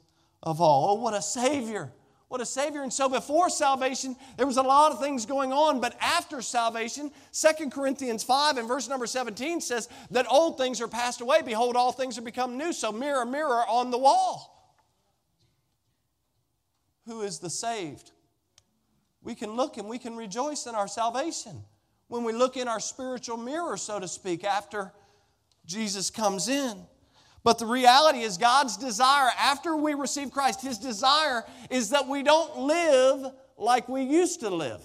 of 0.43 0.59
all. 0.59 0.91
Oh, 0.91 1.01
what 1.01 1.13
a 1.13 1.21
Savior! 1.21 1.91
What 2.31 2.39
a 2.39 2.45
Savior. 2.45 2.81
And 2.81 2.93
so 2.93 3.09
before 3.09 3.49
salvation, 3.49 4.15
there 4.37 4.47
was 4.47 4.55
a 4.55 4.61
lot 4.61 4.93
of 4.93 5.01
things 5.01 5.25
going 5.25 5.51
on, 5.51 5.81
but 5.81 5.97
after 5.99 6.41
salvation, 6.41 7.11
2 7.33 7.69
Corinthians 7.69 8.23
5 8.23 8.55
and 8.55 8.69
verse 8.69 8.87
number 8.87 9.05
17 9.05 9.59
says 9.59 9.89
that 10.11 10.31
old 10.31 10.57
things 10.57 10.79
are 10.79 10.87
passed 10.87 11.19
away. 11.19 11.41
Behold, 11.41 11.75
all 11.75 11.91
things 11.91 12.17
are 12.17 12.21
become 12.21 12.57
new. 12.57 12.71
So, 12.71 12.93
mirror, 12.93 13.25
mirror 13.25 13.65
on 13.67 13.91
the 13.91 13.97
wall. 13.97 14.79
Who 17.05 17.23
is 17.23 17.39
the 17.39 17.49
saved? 17.49 18.11
We 19.21 19.35
can 19.35 19.57
look 19.57 19.75
and 19.75 19.89
we 19.89 19.99
can 19.99 20.15
rejoice 20.15 20.67
in 20.67 20.73
our 20.73 20.87
salvation 20.87 21.61
when 22.07 22.23
we 22.23 22.31
look 22.31 22.55
in 22.55 22.69
our 22.69 22.79
spiritual 22.79 23.35
mirror, 23.35 23.75
so 23.75 23.99
to 23.99 24.07
speak, 24.07 24.45
after 24.45 24.93
Jesus 25.65 26.09
comes 26.09 26.47
in. 26.47 26.77
But 27.43 27.57
the 27.57 27.65
reality 27.65 28.19
is, 28.19 28.37
God's 28.37 28.77
desire 28.77 29.31
after 29.37 29.75
we 29.75 29.93
receive 29.93 30.31
Christ, 30.31 30.61
His 30.61 30.77
desire 30.77 31.43
is 31.69 31.89
that 31.89 32.07
we 32.07 32.21
don't 32.21 32.59
live 32.59 33.31
like 33.57 33.89
we 33.89 34.03
used 34.03 34.41
to 34.41 34.49
live. 34.49 34.81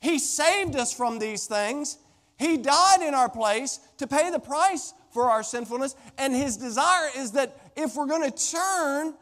He 0.00 0.18
saved 0.18 0.76
us 0.76 0.92
from 0.92 1.18
these 1.18 1.46
things. 1.46 1.96
He 2.38 2.56
died 2.56 3.02
in 3.02 3.14
our 3.14 3.28
place 3.28 3.80
to 3.98 4.06
pay 4.06 4.30
the 4.30 4.40
price 4.40 4.92
for 5.10 5.30
our 5.30 5.42
sinfulness. 5.42 5.94
And 6.18 6.34
His 6.34 6.56
desire 6.56 7.08
is 7.16 7.32
that 7.32 7.56
if 7.76 7.94
we're 7.94 8.06
going 8.06 8.30
to 8.30 8.50
turn 8.50 9.14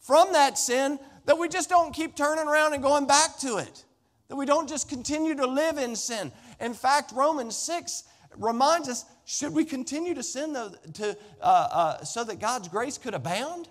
from 0.00 0.32
that 0.32 0.56
sin, 0.56 0.98
that 1.26 1.36
we 1.36 1.48
just 1.48 1.68
don't 1.68 1.92
keep 1.92 2.14
turning 2.14 2.46
around 2.46 2.72
and 2.72 2.82
going 2.82 3.06
back 3.06 3.38
to 3.40 3.58
it. 3.58 3.84
That 4.28 4.36
we 4.36 4.46
don't 4.46 4.68
just 4.68 4.88
continue 4.88 5.34
to 5.34 5.46
live 5.46 5.76
in 5.76 5.96
sin. 5.96 6.32
In 6.60 6.72
fact, 6.72 7.12
Romans 7.12 7.56
6 7.56 8.04
reminds 8.36 8.88
us 8.88 9.04
should 9.30 9.52
we 9.52 9.66
continue 9.66 10.14
to 10.14 10.22
sin 10.22 10.54
to, 10.54 11.16
uh, 11.42 11.44
uh, 11.44 12.02
so 12.02 12.24
that 12.24 12.40
God's 12.40 12.66
grace 12.68 12.96
could 12.96 13.12
abound? 13.12 13.68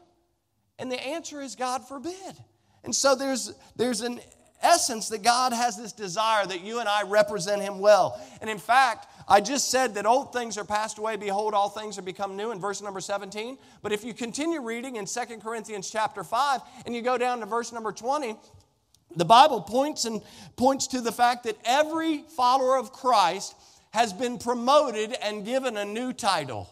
And 0.77 0.91
the 0.91 1.03
answer 1.03 1.41
is 1.41 1.55
God 1.55 1.87
forbid. 1.87 2.13
And 2.83 2.93
so 2.93 3.15
there's, 3.15 3.55
there's 3.75 4.01
an 4.01 4.19
essence 4.61 5.09
that 5.09 5.23
God 5.23 5.53
has 5.53 5.75
this 5.75 5.93
desire 5.93 6.45
that 6.45 6.61
you 6.61 6.79
and 6.79 6.87
I 6.87 7.01
represent 7.01 7.63
Him 7.63 7.79
well. 7.79 8.21
And 8.39 8.51
in 8.51 8.59
fact, 8.59 9.07
I 9.27 9.41
just 9.41 9.71
said 9.71 9.95
that 9.95 10.05
old 10.05 10.31
things 10.31 10.59
are 10.59 10.63
passed 10.63 10.99
away, 10.99 11.15
behold, 11.15 11.55
all 11.55 11.69
things 11.69 11.97
are 11.97 12.03
become 12.03 12.37
new 12.37 12.51
in 12.51 12.59
verse 12.59 12.79
number 12.79 12.99
17. 12.99 13.57
But 13.81 13.91
if 13.91 14.03
you 14.03 14.13
continue 14.13 14.61
reading 14.61 14.97
in 14.97 15.07
2 15.07 15.21
Corinthians 15.41 15.89
chapter 15.89 16.23
5 16.23 16.61
and 16.85 16.95
you 16.95 17.01
go 17.01 17.17
down 17.17 17.39
to 17.39 17.47
verse 17.47 17.73
number 17.73 17.91
20, 17.91 18.35
the 19.15 19.25
Bible 19.25 19.61
points 19.61 20.05
and 20.05 20.21
points 20.55 20.85
to 20.87 21.01
the 21.01 21.11
fact 21.11 21.45
that 21.45 21.57
every 21.65 22.25
follower 22.35 22.77
of 22.77 22.91
Christ 22.91 23.55
has 23.91 24.13
been 24.13 24.37
promoted 24.37 25.15
and 25.21 25.45
given 25.45 25.77
a 25.77 25.85
new 25.85 26.13
title 26.13 26.69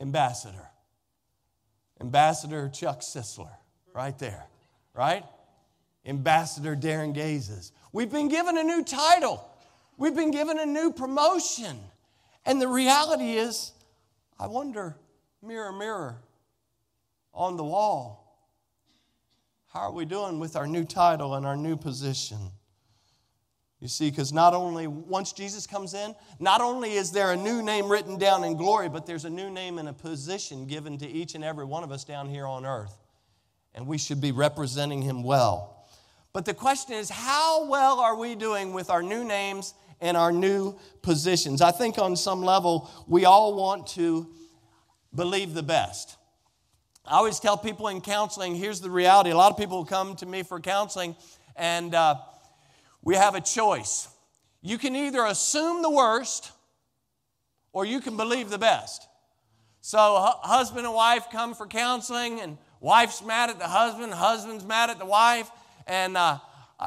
ambassador. 0.00 0.68
Ambassador 2.00 2.68
Chuck 2.68 3.00
Sisler, 3.00 3.50
right 3.92 4.16
there, 4.18 4.46
right? 4.94 5.24
Ambassador 6.06 6.76
Darren 6.76 7.12
Gazes. 7.12 7.72
We've 7.92 8.10
been 8.10 8.28
given 8.28 8.56
a 8.56 8.62
new 8.62 8.84
title, 8.84 9.44
we've 9.96 10.14
been 10.14 10.30
given 10.30 10.58
a 10.58 10.66
new 10.66 10.92
promotion. 10.92 11.78
And 12.46 12.62
the 12.62 12.68
reality 12.68 13.32
is, 13.32 13.72
I 14.38 14.46
wonder, 14.46 14.96
mirror, 15.42 15.72
mirror 15.72 16.16
on 17.34 17.56
the 17.56 17.64
wall, 17.64 18.24
how 19.68 19.80
are 19.80 19.92
we 19.92 20.06
doing 20.06 20.40
with 20.40 20.56
our 20.56 20.66
new 20.66 20.84
title 20.84 21.34
and 21.34 21.44
our 21.44 21.56
new 21.56 21.76
position? 21.76 22.38
You 23.80 23.86
see, 23.86 24.10
because 24.10 24.32
not 24.32 24.54
only 24.54 24.88
once 24.88 25.32
Jesus 25.32 25.66
comes 25.66 25.94
in, 25.94 26.14
not 26.40 26.60
only 26.60 26.94
is 26.94 27.12
there 27.12 27.30
a 27.30 27.36
new 27.36 27.62
name 27.62 27.88
written 27.88 28.18
down 28.18 28.42
in 28.42 28.56
glory, 28.56 28.88
but 28.88 29.06
there's 29.06 29.24
a 29.24 29.30
new 29.30 29.50
name 29.50 29.78
and 29.78 29.88
a 29.88 29.92
position 29.92 30.66
given 30.66 30.98
to 30.98 31.06
each 31.08 31.36
and 31.36 31.44
every 31.44 31.64
one 31.64 31.84
of 31.84 31.92
us 31.92 32.02
down 32.02 32.28
here 32.28 32.46
on 32.46 32.66
earth. 32.66 32.98
And 33.74 33.86
we 33.86 33.96
should 33.96 34.20
be 34.20 34.32
representing 34.32 35.02
him 35.02 35.22
well. 35.22 35.86
But 36.32 36.44
the 36.44 36.54
question 36.54 36.94
is, 36.94 37.08
how 37.08 37.68
well 37.68 38.00
are 38.00 38.16
we 38.16 38.34
doing 38.34 38.72
with 38.72 38.90
our 38.90 39.02
new 39.02 39.22
names 39.22 39.74
and 40.00 40.16
our 40.16 40.32
new 40.32 40.76
positions? 41.02 41.62
I 41.62 41.70
think 41.70 41.98
on 41.98 42.16
some 42.16 42.42
level, 42.42 42.90
we 43.06 43.24
all 43.26 43.54
want 43.54 43.86
to 43.88 44.28
believe 45.14 45.54
the 45.54 45.62
best. 45.62 46.16
I 47.04 47.16
always 47.16 47.38
tell 47.38 47.56
people 47.56 47.88
in 47.88 48.00
counseling 48.00 48.56
here's 48.56 48.80
the 48.80 48.90
reality. 48.90 49.30
A 49.30 49.36
lot 49.36 49.52
of 49.52 49.56
people 49.56 49.84
come 49.84 50.16
to 50.16 50.26
me 50.26 50.42
for 50.42 50.60
counseling, 50.60 51.16
and 51.56 51.94
uh, 51.94 52.16
we 53.02 53.14
have 53.14 53.34
a 53.34 53.40
choice. 53.40 54.08
You 54.60 54.78
can 54.78 54.96
either 54.96 55.24
assume 55.24 55.82
the 55.82 55.90
worst 55.90 56.52
or 57.72 57.84
you 57.84 58.00
can 58.00 58.16
believe 58.16 58.50
the 58.50 58.58
best. 58.58 59.06
So, 59.80 59.98
husband 60.42 60.84
and 60.84 60.94
wife 60.94 61.26
come 61.30 61.54
for 61.54 61.66
counseling, 61.66 62.40
and 62.40 62.58
wife's 62.80 63.22
mad 63.24 63.50
at 63.50 63.58
the 63.58 63.68
husband, 63.68 64.12
husband's 64.12 64.64
mad 64.64 64.90
at 64.90 64.98
the 64.98 65.06
wife. 65.06 65.50
And, 65.86 66.16
uh, 66.16 66.38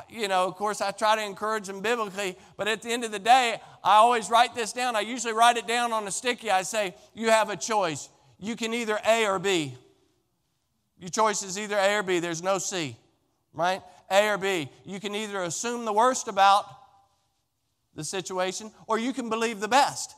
you 0.09 0.27
know, 0.27 0.47
of 0.47 0.55
course, 0.55 0.81
I 0.81 0.91
try 0.91 1.15
to 1.15 1.23
encourage 1.23 1.67
them 1.67 1.81
biblically, 1.81 2.37
but 2.57 2.67
at 2.67 2.81
the 2.81 2.91
end 2.91 3.03
of 3.03 3.11
the 3.11 3.19
day, 3.19 3.59
I 3.83 3.95
always 3.95 4.29
write 4.29 4.53
this 4.53 4.73
down. 4.73 4.95
I 4.95 5.01
usually 5.01 5.33
write 5.33 5.57
it 5.57 5.67
down 5.67 5.93
on 5.93 6.07
a 6.07 6.11
sticky. 6.11 6.51
I 6.51 6.61
say, 6.63 6.93
You 7.13 7.29
have 7.29 7.49
a 7.49 7.55
choice. 7.55 8.09
You 8.37 8.55
can 8.55 8.73
either 8.73 8.99
A 9.07 9.25
or 9.25 9.39
B. 9.39 9.77
Your 10.99 11.09
choice 11.09 11.41
is 11.41 11.57
either 11.57 11.77
A 11.77 11.95
or 11.95 12.03
B, 12.03 12.19
there's 12.19 12.43
no 12.43 12.59
C, 12.59 12.95
right? 13.53 13.81
A 14.11 14.29
or 14.29 14.37
B. 14.37 14.69
You 14.85 14.99
can 14.99 15.15
either 15.15 15.41
assume 15.41 15.85
the 15.85 15.93
worst 15.93 16.27
about 16.27 16.65
the 17.95 18.03
situation 18.03 18.71
or 18.87 18.99
you 18.99 19.13
can 19.13 19.29
believe 19.29 19.59
the 19.59 19.67
best. 19.67 20.13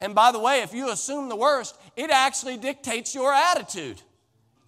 And 0.00 0.14
by 0.14 0.32
the 0.32 0.38
way, 0.38 0.62
if 0.62 0.74
you 0.74 0.90
assume 0.90 1.28
the 1.28 1.36
worst, 1.36 1.76
it 1.96 2.10
actually 2.10 2.56
dictates 2.56 3.14
your 3.14 3.32
attitude. 3.32 4.02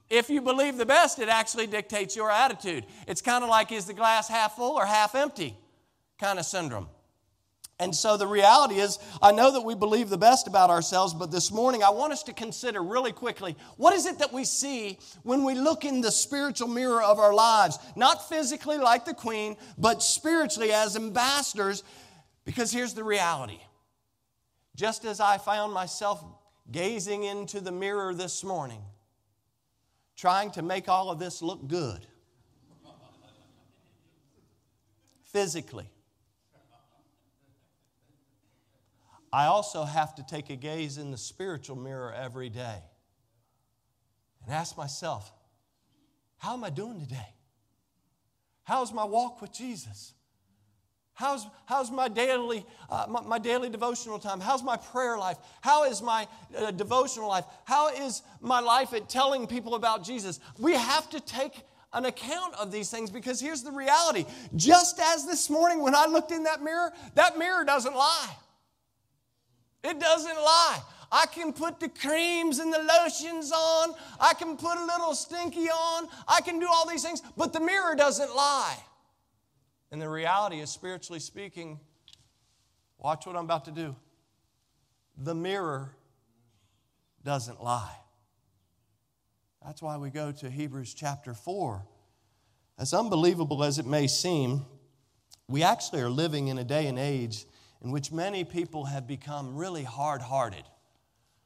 If 0.09 0.29
you 0.29 0.41
believe 0.41 0.77
the 0.77 0.87
best, 0.87 1.21
it 1.21 1.29
actually 1.29 1.69
dictates 1.69 2.17
your 2.17 2.31
attitude. 2.31 2.85
It's 3.07 3.23
kind 3.23 3.45
of 3.45 3.51
like 3.51 3.71
is 3.71 3.87
the 3.87 3.95
glass 3.95 4.29
half 4.29 4.57
full 4.57 4.77
or 4.77 4.85
half 4.85 5.15
empty 5.15 5.57
kind 6.19 6.39
of 6.39 6.45
syndrome. 6.45 6.89
And 7.81 7.97
so 7.97 8.19
the 8.19 8.27
reality 8.27 8.75
is, 8.79 8.99
I 9.23 9.33
know 9.33 9.53
that 9.53 9.63
we 9.63 9.75
believe 9.75 10.11
the 10.11 10.19
best 10.19 10.47
about 10.47 10.69
ourselves, 10.69 11.15
but 11.15 11.31
this 11.31 11.51
morning 11.51 11.83
I 11.83 11.89
want 11.89 12.13
us 12.13 12.23
to 12.25 12.35
consider 12.35 12.83
really 12.83 13.11
quickly 13.11 13.57
what 13.79 13.95
is 13.95 14.05
it 14.05 14.19
that 14.19 14.35
we 14.35 14.45
see 14.45 14.99
when 15.23 15.45
we 15.45 15.55
look 15.55 15.87
in 15.87 16.03
the 16.03 16.13
spiritual 16.13 16.69
mirror 16.69 17.03
of 17.03 17.19
our 17.19 17.33
lives? 17.33 17.79
Not 17.97 18.29
physically 18.29 18.77
like 18.77 19.07
the 19.07 19.15
queen, 19.15 19.57
but 19.79 20.03
spiritually 20.03 20.73
as 20.73 20.95
ambassadors, 20.95 21.83
because 22.45 22.71
here's 22.71 22.93
the 22.93 23.03
reality. 23.03 23.61
Just 24.77 25.07
as 25.07 25.19
I 25.19 25.39
found 25.39 25.73
myself 25.73 26.23
gazing 26.71 27.25
into 27.25 27.63
the 27.63 27.73
mirror 27.73 28.13
this 28.13 28.45
morning, 28.45 28.83
trying 30.17 30.51
to 30.51 30.61
make 30.61 30.87
all 30.87 31.11
of 31.11 31.19
this 31.19 31.41
look 31.41 31.67
good 31.67 32.07
physically 35.25 35.89
I 39.33 39.47
also 39.47 39.85
have 39.85 40.15
to 40.17 40.25
take 40.25 40.51
a 40.51 40.57
gaze 40.57 40.99
in 40.99 41.11
the 41.11 41.19
spiritual 41.19 41.77
mirror 41.77 42.13
every 42.13 42.49
day 42.49 42.79
and 44.45 44.55
ask 44.55 44.77
myself, 44.77 45.33
how 46.39 46.55
am 46.55 46.65
I 46.65 46.71
doing 46.71 47.01
today? 47.01 47.35
How's 48.65 48.93
my 48.93 49.05
walk 49.05 49.41
with 49.41 49.53
Jesus? 49.53 50.15
How's, 51.13 51.47
how's 51.67 51.91
my, 51.91 52.09
daily, 52.09 52.65
uh, 52.89 53.05
my, 53.09 53.21
my, 53.21 53.39
daily 53.39 53.69
devotional 53.69 54.19
time? 54.19 54.41
How's 54.41 54.63
my 54.63 54.79
prayer 54.79 55.19
life? 55.19 55.37
How 55.61 55.85
is 55.85 56.01
my 56.01 56.27
uh, 56.57 56.71
devotional 56.71 57.29
life? 57.29 57.45
How 57.65 57.89
is 57.91 58.23
my 58.41 58.61
life 58.61 58.95
at 58.95 59.09
telling 59.11 59.47
people 59.47 59.75
about 59.75 60.03
Jesus? 60.03 60.41
We 60.59 60.73
have 60.73 61.11
to 61.11 61.21
take 61.21 61.63
an 61.93 62.07
account 62.07 62.55
of 62.55 62.73
these 62.73 62.91
things 62.91 63.11
because 63.11 63.39
here's 63.39 63.63
the 63.63 63.71
reality. 63.71 64.25
Just 64.57 64.99
as 64.99 65.27
this 65.27 65.51
morning 65.51 65.83
when 65.83 65.95
I 65.95 66.07
looked 66.07 66.31
in 66.31 66.45
that 66.45 66.63
mirror, 66.63 66.91
that 67.17 67.37
mirror 67.37 67.65
doesn't 67.65 67.95
lie. 67.95 68.31
It 69.83 69.99
doesn't 69.99 70.37
lie. 70.37 70.81
I 71.13 71.27
can 71.27 71.53
put 71.53 71.81
the 71.81 71.89
creams 71.89 72.59
and 72.59 72.73
the 72.73 72.79
lotions 73.01 73.51
on. 73.51 73.95
I 74.21 74.35
can 74.35 74.57
put 74.57 74.79
a 74.79 74.85
little 74.85 75.15
stinky 75.15 75.69
on. 75.69 76.09
I 76.29 76.41
can 76.41 76.61
do 76.61 76.69
all 76.73 76.89
these 76.89 77.03
things, 77.03 77.23
but 77.37 77.53
the 77.53 77.61
mirror 77.61 77.95
doesn't 77.97 78.35
lie. 78.35 78.77
And 79.91 80.01
the 80.01 80.09
reality 80.09 80.61
is, 80.61 80.71
spiritually 80.71 81.19
speaking, 81.19 81.81
watch 82.99 83.27
what 83.27 83.35
I'm 83.35 83.45
about 83.45 83.65
to 83.65 83.73
do. 83.73 83.97
The 85.17 85.35
mirror 85.35 85.97
doesn't 87.25 87.63
lie. 87.63 87.97
That's 89.65 89.83
why 89.83 89.97
we 89.97 90.11
go 90.11 90.33
to 90.33 90.51
Hebrews 90.51 90.95
chapter 90.95 91.35
4. 91.35 91.85
As 92.79 92.95
unbelievable 92.95 93.63
as 93.65 93.79
it 93.79 93.87
may 93.87 94.07
seem, 94.07 94.65
we 95.49 95.63
actually 95.63 96.01
are 96.01 96.09
living 96.09 96.49
in 96.49 96.57
a 96.57 96.65
day 96.65 96.87
and 96.87 96.99
age 96.99 97.45
in 97.83 97.91
which 97.91 98.13
many 98.13 98.45
people 98.45 98.85
have 98.85 99.07
become 99.07 99.57
really 99.57 99.85
hard 99.85 100.21
hearted. 100.21 100.65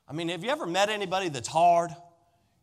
I 0.09 0.13
mean, 0.13 0.29
have 0.29 0.45
you 0.45 0.51
ever 0.51 0.67
met 0.67 0.89
anybody 0.89 1.29
that's 1.29 1.49
hard? 1.49 1.91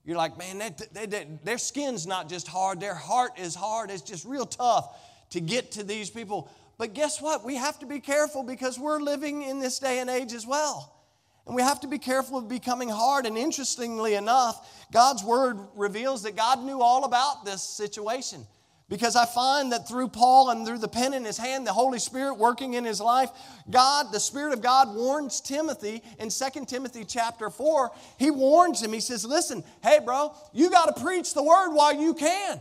You're 0.04 0.18
like, 0.18 0.38
man, 0.38 0.58
they, 0.92 1.06
they, 1.06 1.28
their 1.44 1.58
skin's 1.58 2.08
not 2.08 2.28
just 2.30 2.48
hard, 2.48 2.80
their 2.80 2.96
heart 2.96 3.40
is 3.40 3.56
hard. 3.56 3.92
It's 3.92 4.02
just 4.02 4.26
real 4.26 4.46
tough 4.46 4.98
to 5.32 5.40
get 5.40 5.72
to 5.74 5.84
these 5.84 6.10
people. 6.10 6.50
But 6.78 6.94
guess 6.94 7.22
what? 7.22 7.46
We 7.46 7.56
have 7.56 7.80
to 7.80 7.86
be 7.86 8.00
careful 8.00 8.44
because 8.44 8.80
we're 8.80 9.00
living 9.00 9.44
in 9.44 9.60
this 9.60 9.80
day 9.80 10.00
and 10.00 10.10
age 10.10 10.34
as 10.34 10.46
well. 10.46 10.98
And 11.46 11.56
we 11.56 11.62
have 11.62 11.80
to 11.82 11.88
be 11.88 11.98
careful 11.98 12.38
of 12.38 12.48
becoming 12.48 12.90
hard. 12.90 13.26
And 13.26 13.38
interestingly 13.38 14.16
enough, 14.16 14.88
God's 14.92 15.24
word 15.24 15.58
reveals 15.76 16.24
that 16.24 16.36
God 16.36 16.64
knew 16.64 16.82
all 16.82 17.04
about 17.04 17.46
this 17.46 17.62
situation. 17.62 18.46
Because 18.92 19.16
I 19.16 19.26
find 19.26 19.72
that 19.72 19.88
through 19.88 20.10
Paul 20.10 20.50
and 20.50 20.68
through 20.68 20.80
the 20.80 20.88
pen 20.90 21.14
in 21.14 21.24
his 21.24 21.38
hand, 21.38 21.66
the 21.66 21.72
Holy 21.72 21.98
Spirit 21.98 22.34
working 22.34 22.74
in 22.74 22.84
his 22.84 23.00
life, 23.00 23.30
God, 23.70 24.12
the 24.12 24.20
Spirit 24.20 24.52
of 24.52 24.62
God 24.62 24.94
warns 24.94 25.40
Timothy 25.40 26.04
in 26.20 26.28
2 26.28 26.66
Timothy 26.66 27.06
chapter 27.06 27.50
4. 27.50 27.90
He 28.20 28.30
warns 28.32 28.84
him, 28.84 28.92
he 28.92 29.00
says, 29.00 29.24
Listen, 29.24 29.64
hey, 29.82 30.00
bro, 30.04 30.36
you 30.52 30.70
got 30.70 30.94
to 30.94 31.02
preach 31.02 31.34
the 31.34 31.42
word 31.42 31.72
while 31.72 31.96
you 31.96 32.14
can. 32.14 32.60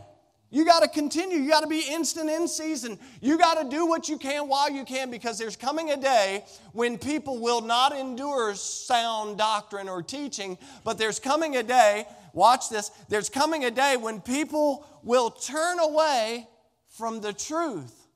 You 0.51 0.63
got 0.63 0.83
to 0.83 0.87
continue. 0.87 1.37
You 1.37 1.49
got 1.49 1.61
to 1.61 1.67
be 1.67 1.83
instant 1.89 2.29
in 2.29 2.47
season. 2.47 2.97
You 3.19 3.37
got 3.37 3.61
to 3.61 3.69
do 3.69 3.85
what 3.85 4.07
you 4.07 4.17
can 4.17 4.47
while 4.47 4.71
you 4.71 4.85
can 4.85 5.11
because 5.11 5.37
there's 5.37 5.57
coming 5.57 5.91
a 5.91 5.97
day 5.97 6.45
when 6.71 6.97
people 6.97 7.39
will 7.39 7.61
not 7.61 7.93
endure 7.93 8.55
sound 8.55 9.37
doctrine 9.37 9.89
or 9.89 10.01
teaching, 10.01 10.57
but 10.85 10.97
there's 10.97 11.19
coming 11.19 11.57
a 11.57 11.63
day, 11.63 12.05
watch 12.33 12.69
this, 12.69 12.91
there's 13.09 13.29
coming 13.29 13.65
a 13.65 13.71
day 13.71 13.97
when 13.97 14.21
people 14.21 14.85
will 15.03 15.29
turn 15.29 15.79
away 15.79 16.47
from 16.89 17.21
the 17.21 17.33
truth. 17.33 18.07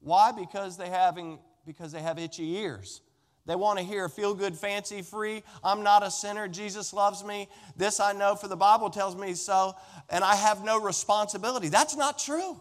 Why? 0.00 0.32
Because 0.32 0.76
they 0.76 0.88
having 0.88 1.38
because 1.66 1.90
they 1.90 2.00
have 2.00 2.18
itchy 2.18 2.58
ears. 2.58 3.00
They 3.46 3.54
want 3.54 3.78
to 3.78 3.84
hear 3.84 4.08
feel 4.08 4.34
good, 4.34 4.56
fancy 4.56 5.02
free. 5.02 5.42
I'm 5.62 5.82
not 5.82 6.02
a 6.04 6.10
sinner. 6.10 6.48
Jesus 6.48 6.92
loves 6.92 7.24
me. 7.24 7.48
This 7.76 8.00
I 8.00 8.12
know, 8.12 8.34
for 8.34 8.48
the 8.48 8.56
Bible 8.56 8.90
tells 8.90 9.16
me 9.16 9.34
so, 9.34 9.74
and 10.10 10.24
I 10.24 10.34
have 10.34 10.64
no 10.64 10.80
responsibility. 10.80 11.68
That's 11.68 11.96
not 11.96 12.18
true. 12.18 12.60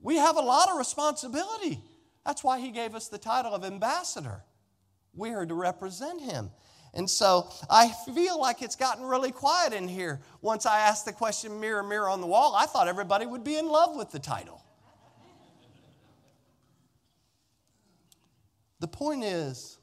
We 0.00 0.16
have 0.16 0.36
a 0.36 0.40
lot 0.40 0.70
of 0.70 0.78
responsibility. 0.78 1.80
That's 2.24 2.42
why 2.42 2.60
he 2.60 2.70
gave 2.70 2.94
us 2.94 3.08
the 3.08 3.18
title 3.18 3.54
of 3.54 3.64
ambassador. 3.64 4.42
We 5.14 5.30
are 5.30 5.44
to 5.44 5.54
represent 5.54 6.22
him. 6.22 6.50
And 6.98 7.08
so 7.08 7.48
I 7.70 7.92
feel 8.12 8.40
like 8.40 8.60
it's 8.60 8.74
gotten 8.74 9.04
really 9.04 9.30
quiet 9.30 9.72
in 9.72 9.86
here. 9.86 10.20
Once 10.42 10.66
I 10.66 10.80
asked 10.80 11.04
the 11.04 11.12
question, 11.12 11.60
mirror, 11.60 11.84
mirror 11.84 12.08
on 12.08 12.20
the 12.20 12.26
wall, 12.26 12.56
I 12.56 12.66
thought 12.66 12.88
everybody 12.88 13.24
would 13.24 13.44
be 13.44 13.56
in 13.56 13.68
love 13.68 13.94
with 13.96 14.10
the 14.10 14.18
title. 14.18 14.64
The 18.80 18.88
point 18.88 19.22
is, 19.22 19.78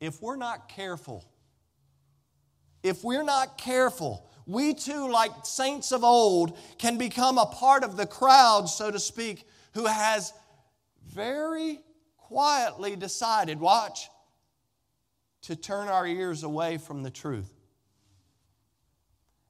if 0.00 0.22
we're 0.22 0.36
not 0.36 0.68
careful, 0.68 1.24
if 2.84 3.02
we're 3.02 3.24
not 3.24 3.58
careful, 3.58 4.30
we 4.46 4.72
too, 4.72 5.10
like 5.10 5.32
saints 5.42 5.90
of 5.90 6.04
old, 6.04 6.56
can 6.78 6.96
become 6.96 7.38
a 7.38 7.46
part 7.46 7.82
of 7.82 7.96
the 7.96 8.06
crowd, 8.06 8.68
so 8.68 8.92
to 8.92 9.00
speak, 9.00 9.48
who 9.74 9.86
has 9.86 10.32
very 11.08 11.80
quietly 12.18 12.94
decided, 12.94 13.58
watch, 13.58 14.08
to 15.42 15.56
turn 15.56 15.88
our 15.88 16.06
ears 16.06 16.42
away 16.42 16.78
from 16.78 17.02
the 17.02 17.10
truth. 17.10 17.52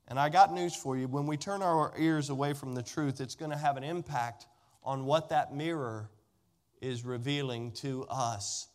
And 0.08 0.18
I 0.18 0.28
got 0.28 0.52
news 0.52 0.74
for 0.74 0.96
you. 0.96 1.06
When 1.06 1.26
we 1.26 1.36
turn 1.36 1.62
our 1.62 1.92
ears 1.96 2.30
away 2.30 2.52
from 2.52 2.74
the 2.74 2.82
truth, 2.82 3.20
it's 3.20 3.36
going 3.36 3.52
to 3.52 3.56
have 3.56 3.76
an 3.76 3.84
impact 3.84 4.46
on 4.82 5.04
what 5.04 5.28
that 5.28 5.54
mirror 5.54 6.10
is 6.80 7.04
revealing 7.04 7.70
to 7.72 8.06
us 8.08 8.68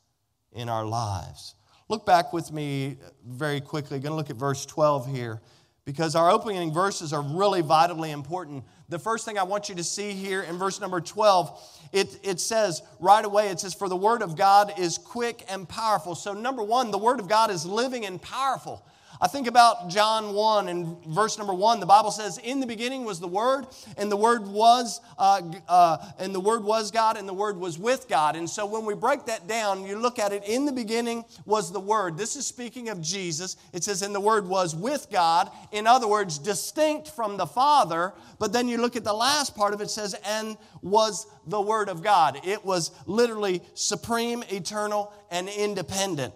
in 0.53 0.69
our 0.69 0.86
lives. 0.86 1.55
Look 1.89 2.05
back 2.05 2.34
with 2.34 2.51
me 2.51 2.98
very 3.25 3.60
quickly. 3.62 4.00
Going 4.00 4.12
to 4.12 4.15
look 4.15 4.29
at 4.29 4.38
verse 4.38 4.65
12 4.65 5.07
here 5.13 5.41
because 5.84 6.15
our 6.15 6.31
opening 6.31 6.74
verses 6.74 7.13
are 7.13 7.22
really 7.22 7.62
vitally 7.62 8.12
important. 8.12 8.63
The 8.88 9.00
first 9.00 9.25
thing 9.25 9.39
I 9.39 9.44
want 9.44 9.68
you 9.68 9.75
to 9.75 9.84
see 9.84 10.12
here 10.12 10.44
in 10.44 10.58
verse 10.58 10.80
number 10.80 11.01
12, 11.01 11.89
it, 11.92 12.20
it 12.24 12.39
says 12.39 12.84
right 13.00 13.25
away, 13.25 13.48
it 13.48 13.60
says, 13.60 13.74
For 13.74 13.89
the 13.89 13.96
word 13.96 14.22
of 14.22 14.38
God 14.38 14.74
is 14.77 14.98
quick 15.00 15.44
and 15.50 15.68
powerful. 15.68 16.13
So, 16.13 16.34
number 16.34 16.62
one, 16.62 16.92
the 16.92 16.98
word 16.98 17.20
of 17.20 17.27
God 17.27 17.50
is 17.50 17.65
living 17.65 18.06
and 18.06 18.22
powerful. 18.22 18.86
I 19.22 19.27
think 19.27 19.48
about 19.48 19.89
John 19.89 20.34
1 20.34 20.67
and 20.67 21.03
verse 21.05 21.38
number 21.38 21.53
1. 21.53 21.79
The 21.79 21.86
Bible 21.86 22.12
says, 22.12 22.38
In 22.38 22.60
the 22.60 22.67
beginning 22.67 23.05
was 23.05 23.19
the 23.19 23.27
Word, 23.27 23.67
and 23.98 24.12
the 24.12 24.17
Word 24.17 24.45
was, 24.45 25.00
uh, 25.17 25.41
uh, 25.67 25.98
and 26.19 26.36
the 26.36 26.39
Word 26.39 26.63
was 26.63 26.91
God, 26.91 27.17
and 27.17 27.27
the 27.27 27.34
Word 27.34 27.57
was 27.57 27.79
with 27.79 28.10
God. 28.10 28.36
And 28.36 28.49
so 28.49 28.65
when 28.65 28.86
we 28.86 28.93
break 28.93 29.25
that 29.25 29.47
down, 29.47 29.86
you 29.86 29.97
look 29.97 30.19
at 30.19 30.34
it, 30.34 30.43
in 30.45 30.65
the 30.65 30.71
beginning 30.71 31.23
was 31.45 31.71
the 31.71 31.80
Word. 31.80 32.17
This 32.17 32.36
is 32.36 32.45
speaking 32.45 32.89
of 32.89 33.01
Jesus. 33.01 33.56
It 33.71 33.84
says, 33.84 34.01
And 34.01 34.13
the 34.13 34.19
Word 34.19 34.47
was 34.47 34.75
with 34.75 35.08
God. 35.10 35.49
In 35.71 35.88
other 35.88 36.08
words, 36.08 36.38
distinct 36.38 37.10
from 37.10 37.38
the 37.38 37.47
Father. 37.47 38.13
But 38.38 38.51
then 38.51 38.67
you 38.67 38.78
look 38.78 38.95
at 38.95 39.06
the 39.06 39.13
last 39.13 39.56
part 39.56 39.73
of 39.73 39.80
it, 39.80 39.86
it 39.86 39.89
says, 39.89 40.13
And 40.25 40.58
was 40.82 41.28
the 41.47 41.62
Word 41.62 41.88
of 41.88 42.04
God. 42.04 42.41
It 42.43 42.65
was 42.65 42.91
literally 43.06 43.62
supreme, 43.75 44.43
eternal, 44.49 45.13
and 45.32 45.47
independent. 45.47 46.34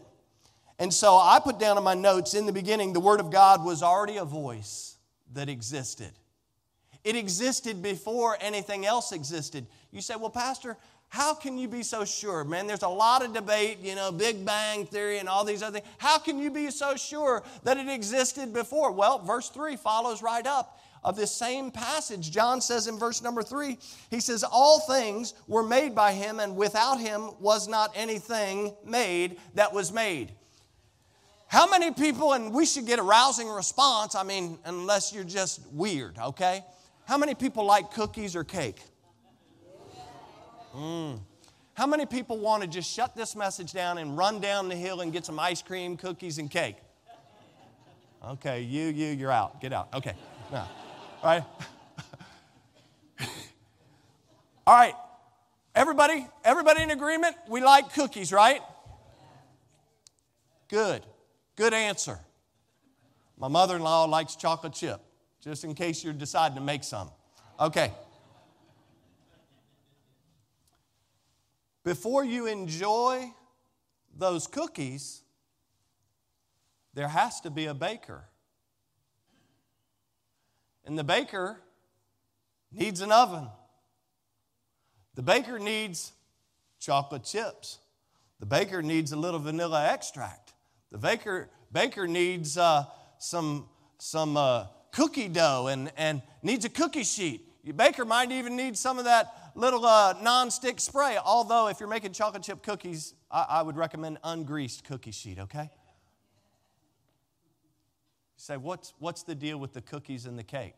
And 0.79 0.93
so 0.93 1.17
I 1.17 1.39
put 1.43 1.59
down 1.59 1.77
in 1.77 1.83
my 1.83 1.93
notes 1.93 2.33
in 2.33 2.45
the 2.45 2.53
beginning, 2.53 2.93
the 2.93 3.01
Word 3.01 3.19
of 3.19 3.29
God 3.29 3.63
was 3.65 3.83
already 3.83 4.17
a 4.17 4.25
voice 4.25 4.95
that 5.33 5.49
existed. 5.49 6.11
It 7.03 7.17
existed 7.17 7.81
before 7.81 8.37
anything 8.39 8.85
else 8.85 9.11
existed. 9.11 9.67
You 9.91 10.01
say, 10.01 10.15
well, 10.15 10.29
Pastor, 10.29 10.77
how 11.09 11.33
can 11.33 11.57
you 11.57 11.67
be 11.67 11.83
so 11.83 12.05
sure? 12.05 12.43
Man, 12.43 12.67
there's 12.67 12.83
a 12.83 12.87
lot 12.87 13.25
of 13.25 13.33
debate, 13.33 13.79
you 13.81 13.95
know, 13.95 14.11
Big 14.11 14.45
Bang 14.45 14.85
Theory 14.85 15.17
and 15.17 15.27
all 15.27 15.43
these 15.43 15.61
other 15.61 15.79
things. 15.79 15.91
How 15.97 16.17
can 16.17 16.39
you 16.39 16.51
be 16.51 16.69
so 16.71 16.95
sure 16.95 17.43
that 17.63 17.77
it 17.77 17.89
existed 17.89 18.53
before? 18.53 18.91
Well, 18.91 19.19
verse 19.19 19.49
3 19.49 19.75
follows 19.75 20.21
right 20.21 20.45
up 20.45 20.79
of 21.03 21.15
this 21.15 21.31
same 21.31 21.71
passage. 21.71 22.31
John 22.31 22.61
says 22.61 22.87
in 22.87 22.99
verse 22.99 23.21
number 23.21 23.41
3, 23.41 23.77
he 24.11 24.19
says, 24.19 24.43
All 24.43 24.81
things 24.81 25.33
were 25.47 25.63
made 25.63 25.95
by 25.95 26.11
him, 26.11 26.39
and 26.39 26.55
without 26.55 26.99
him 26.99 27.31
was 27.39 27.67
not 27.67 27.91
anything 27.95 28.75
made 28.85 29.37
that 29.55 29.73
was 29.73 29.91
made. 29.91 30.33
How 31.49 31.67
many 31.67 31.89
people, 31.89 32.33
and 32.33 32.53
we 32.53 32.63
should 32.63 32.85
get 32.85 32.99
a 32.99 33.01
rousing 33.01 33.49
response, 33.49 34.13
I 34.13 34.21
mean, 34.21 34.59
unless 34.65 35.11
you're 35.11 35.23
just 35.23 35.61
weird, 35.71 36.15
okay? 36.19 36.63
How 37.05 37.17
many 37.17 37.33
people 37.33 37.65
like 37.65 37.89
cookies 37.91 38.35
or 38.35 38.43
cake? 38.43 38.79
Mm. 40.75 41.19
How 41.73 41.87
many 41.87 42.05
people 42.05 42.37
want 42.37 42.61
to 42.61 42.69
just 42.69 42.87
shut 42.87 43.15
this 43.15 43.35
message 43.35 43.73
down 43.73 43.97
and 43.97 44.15
run 44.15 44.39
down 44.39 44.69
the 44.69 44.75
hill 44.75 45.01
and 45.01 45.11
get 45.11 45.25
some 45.25 45.39
ice 45.39 45.63
cream, 45.63 45.97
cookies, 45.97 46.37
and 46.37 46.51
cake? 46.51 46.75
Okay, 48.23 48.61
you, 48.61 48.85
you, 48.85 49.07
you're 49.07 49.31
out. 49.31 49.59
Get 49.59 49.73
out. 49.73 49.89
Okay. 49.93 50.13
No. 50.51 50.65
All 51.21 51.29
right. 51.29 51.43
All 54.65 54.75
right. 54.75 54.95
Everybody, 55.75 56.27
everybody 56.43 56.81
in 56.81 56.89
agreement? 56.89 57.35
We 57.47 57.61
like 57.61 57.93
cookies, 57.93 58.33
right? 58.33 58.61
Good. 60.69 61.05
Good 61.59 61.73
answer. 61.73 62.17
My 63.37 63.49
mother 63.49 63.75
in 63.75 63.81
law 63.81 64.05
likes 64.05 64.37
chocolate 64.37 64.71
chip, 64.71 65.01
just 65.41 65.65
in 65.65 65.75
case 65.75 66.05
you're 66.05 66.13
deciding 66.13 66.55
to 66.55 66.63
make 66.63 66.85
some. 66.85 67.11
Okay. 67.59 67.91
Before 71.83 72.23
you 72.23 72.45
enjoy 72.45 73.33
those 74.17 74.47
cookies, 74.47 75.21
there 76.93 77.09
has 77.09 77.41
to 77.41 77.49
be 77.49 77.65
a 77.65 77.73
baker. 77.73 78.23
And 80.85 80.97
the 80.97 81.03
baker 81.03 81.59
needs 82.71 83.01
an 83.01 83.11
oven. 83.11 83.49
The 85.15 85.23
baker 85.23 85.59
needs 85.59 86.13
chocolate 86.79 87.25
chips. 87.25 87.79
The 88.39 88.45
baker 88.45 88.81
needs 88.81 89.11
a 89.11 89.17
little 89.17 89.41
vanilla 89.41 89.89
extract. 89.91 90.48
The 90.91 90.97
baker, 90.97 91.49
baker 91.71 92.07
needs 92.07 92.57
uh, 92.57 92.85
some, 93.19 93.67
some 93.97 94.35
uh, 94.37 94.65
cookie 94.91 95.27
dough 95.27 95.67
and, 95.67 95.91
and 95.97 96.21
needs 96.41 96.65
a 96.65 96.69
cookie 96.69 97.03
sheet. 97.03 97.45
Your 97.63 97.75
baker 97.75 98.05
might 98.05 98.31
even 98.31 98.55
need 98.55 98.77
some 98.77 98.97
of 98.97 99.05
that 99.05 99.51
little 99.55 99.85
uh, 99.85 100.15
non-stick 100.21 100.79
spray. 100.79 101.17
Although, 101.23 101.67
if 101.67 101.79
you're 101.79 101.89
making 101.89 102.13
chocolate 102.13 102.43
chip 102.43 102.63
cookies, 102.63 103.13
I, 103.29 103.45
I 103.49 103.61
would 103.61 103.77
recommend 103.77 104.19
ungreased 104.23 104.83
cookie 104.83 105.11
sheet, 105.11 105.39
okay? 105.39 105.69
You 108.37 108.37
say, 108.37 108.57
what's, 108.57 108.93
what's 108.99 109.23
the 109.23 109.35
deal 109.35 109.57
with 109.57 109.73
the 109.73 109.81
cookies 109.81 110.25
and 110.25 110.39
the 110.39 110.43
cake? 110.43 110.75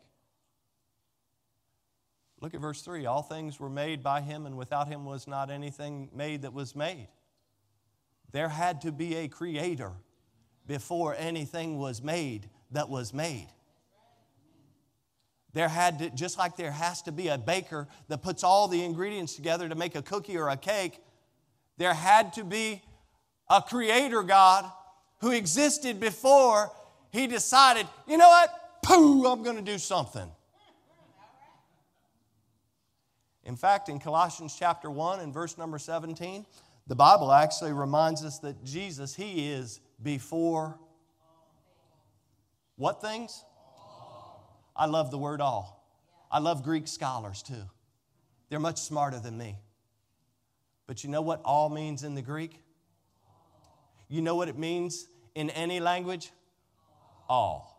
Look 2.40 2.54
at 2.54 2.60
verse 2.60 2.82
3. 2.82 3.06
All 3.06 3.22
things 3.22 3.60
were 3.60 3.70
made 3.70 4.02
by 4.02 4.20
him, 4.20 4.46
and 4.46 4.58
without 4.58 4.88
him 4.88 5.04
was 5.04 5.28
not 5.28 5.48
anything 5.48 6.10
made 6.12 6.42
that 6.42 6.52
was 6.52 6.74
made. 6.74 7.06
There 8.32 8.48
had 8.48 8.80
to 8.82 8.92
be 8.92 9.16
a 9.16 9.28
creator 9.28 9.92
before 10.66 11.14
anything 11.16 11.78
was 11.78 12.02
made 12.02 12.48
that 12.70 12.88
was 12.88 13.12
made. 13.12 13.48
There 15.52 15.68
had 15.68 15.98
to, 15.98 16.10
just 16.10 16.38
like 16.38 16.56
there 16.56 16.72
has 16.72 17.02
to 17.02 17.12
be 17.12 17.28
a 17.28 17.36
baker 17.36 17.86
that 18.08 18.22
puts 18.22 18.42
all 18.42 18.68
the 18.68 18.82
ingredients 18.82 19.34
together 19.36 19.68
to 19.68 19.74
make 19.74 19.94
a 19.94 20.02
cookie 20.02 20.38
or 20.38 20.48
a 20.48 20.56
cake, 20.56 20.98
there 21.76 21.92
had 21.92 22.32
to 22.34 22.44
be 22.44 22.82
a 23.50 23.60
creator 23.60 24.22
God 24.22 24.70
who 25.20 25.30
existed 25.30 26.00
before 26.00 26.72
he 27.10 27.26
decided, 27.26 27.86
you 28.08 28.16
know 28.16 28.28
what? 28.28 28.82
Pooh, 28.82 29.26
I'm 29.26 29.42
going 29.42 29.56
to 29.56 29.62
do 29.62 29.76
something. 29.76 30.28
In 33.44 33.56
fact, 33.56 33.88
in 33.88 33.98
Colossians 33.98 34.56
chapter 34.58 34.90
1 34.90 35.20
and 35.20 35.34
verse 35.34 35.58
number 35.58 35.78
17, 35.78 36.46
the 36.86 36.94
Bible 36.94 37.32
actually 37.32 37.72
reminds 37.72 38.24
us 38.24 38.38
that 38.40 38.64
Jesus, 38.64 39.14
He 39.14 39.50
is 39.50 39.80
before 40.02 40.78
what 42.76 43.00
things? 43.00 43.44
I 44.74 44.86
love 44.86 45.10
the 45.10 45.18
word 45.18 45.40
all. 45.40 45.86
I 46.30 46.38
love 46.38 46.62
Greek 46.62 46.88
scholars 46.88 47.42
too. 47.42 47.62
They're 48.48 48.58
much 48.58 48.78
smarter 48.78 49.20
than 49.20 49.36
me. 49.38 49.58
But 50.86 51.04
you 51.04 51.10
know 51.10 51.22
what 51.22 51.40
all 51.44 51.68
means 51.68 52.02
in 52.02 52.14
the 52.14 52.22
Greek? 52.22 52.60
You 54.08 54.20
know 54.20 54.34
what 54.34 54.48
it 54.48 54.58
means 54.58 55.06
in 55.34 55.50
any 55.50 55.80
language? 55.80 56.32
All. 57.28 57.71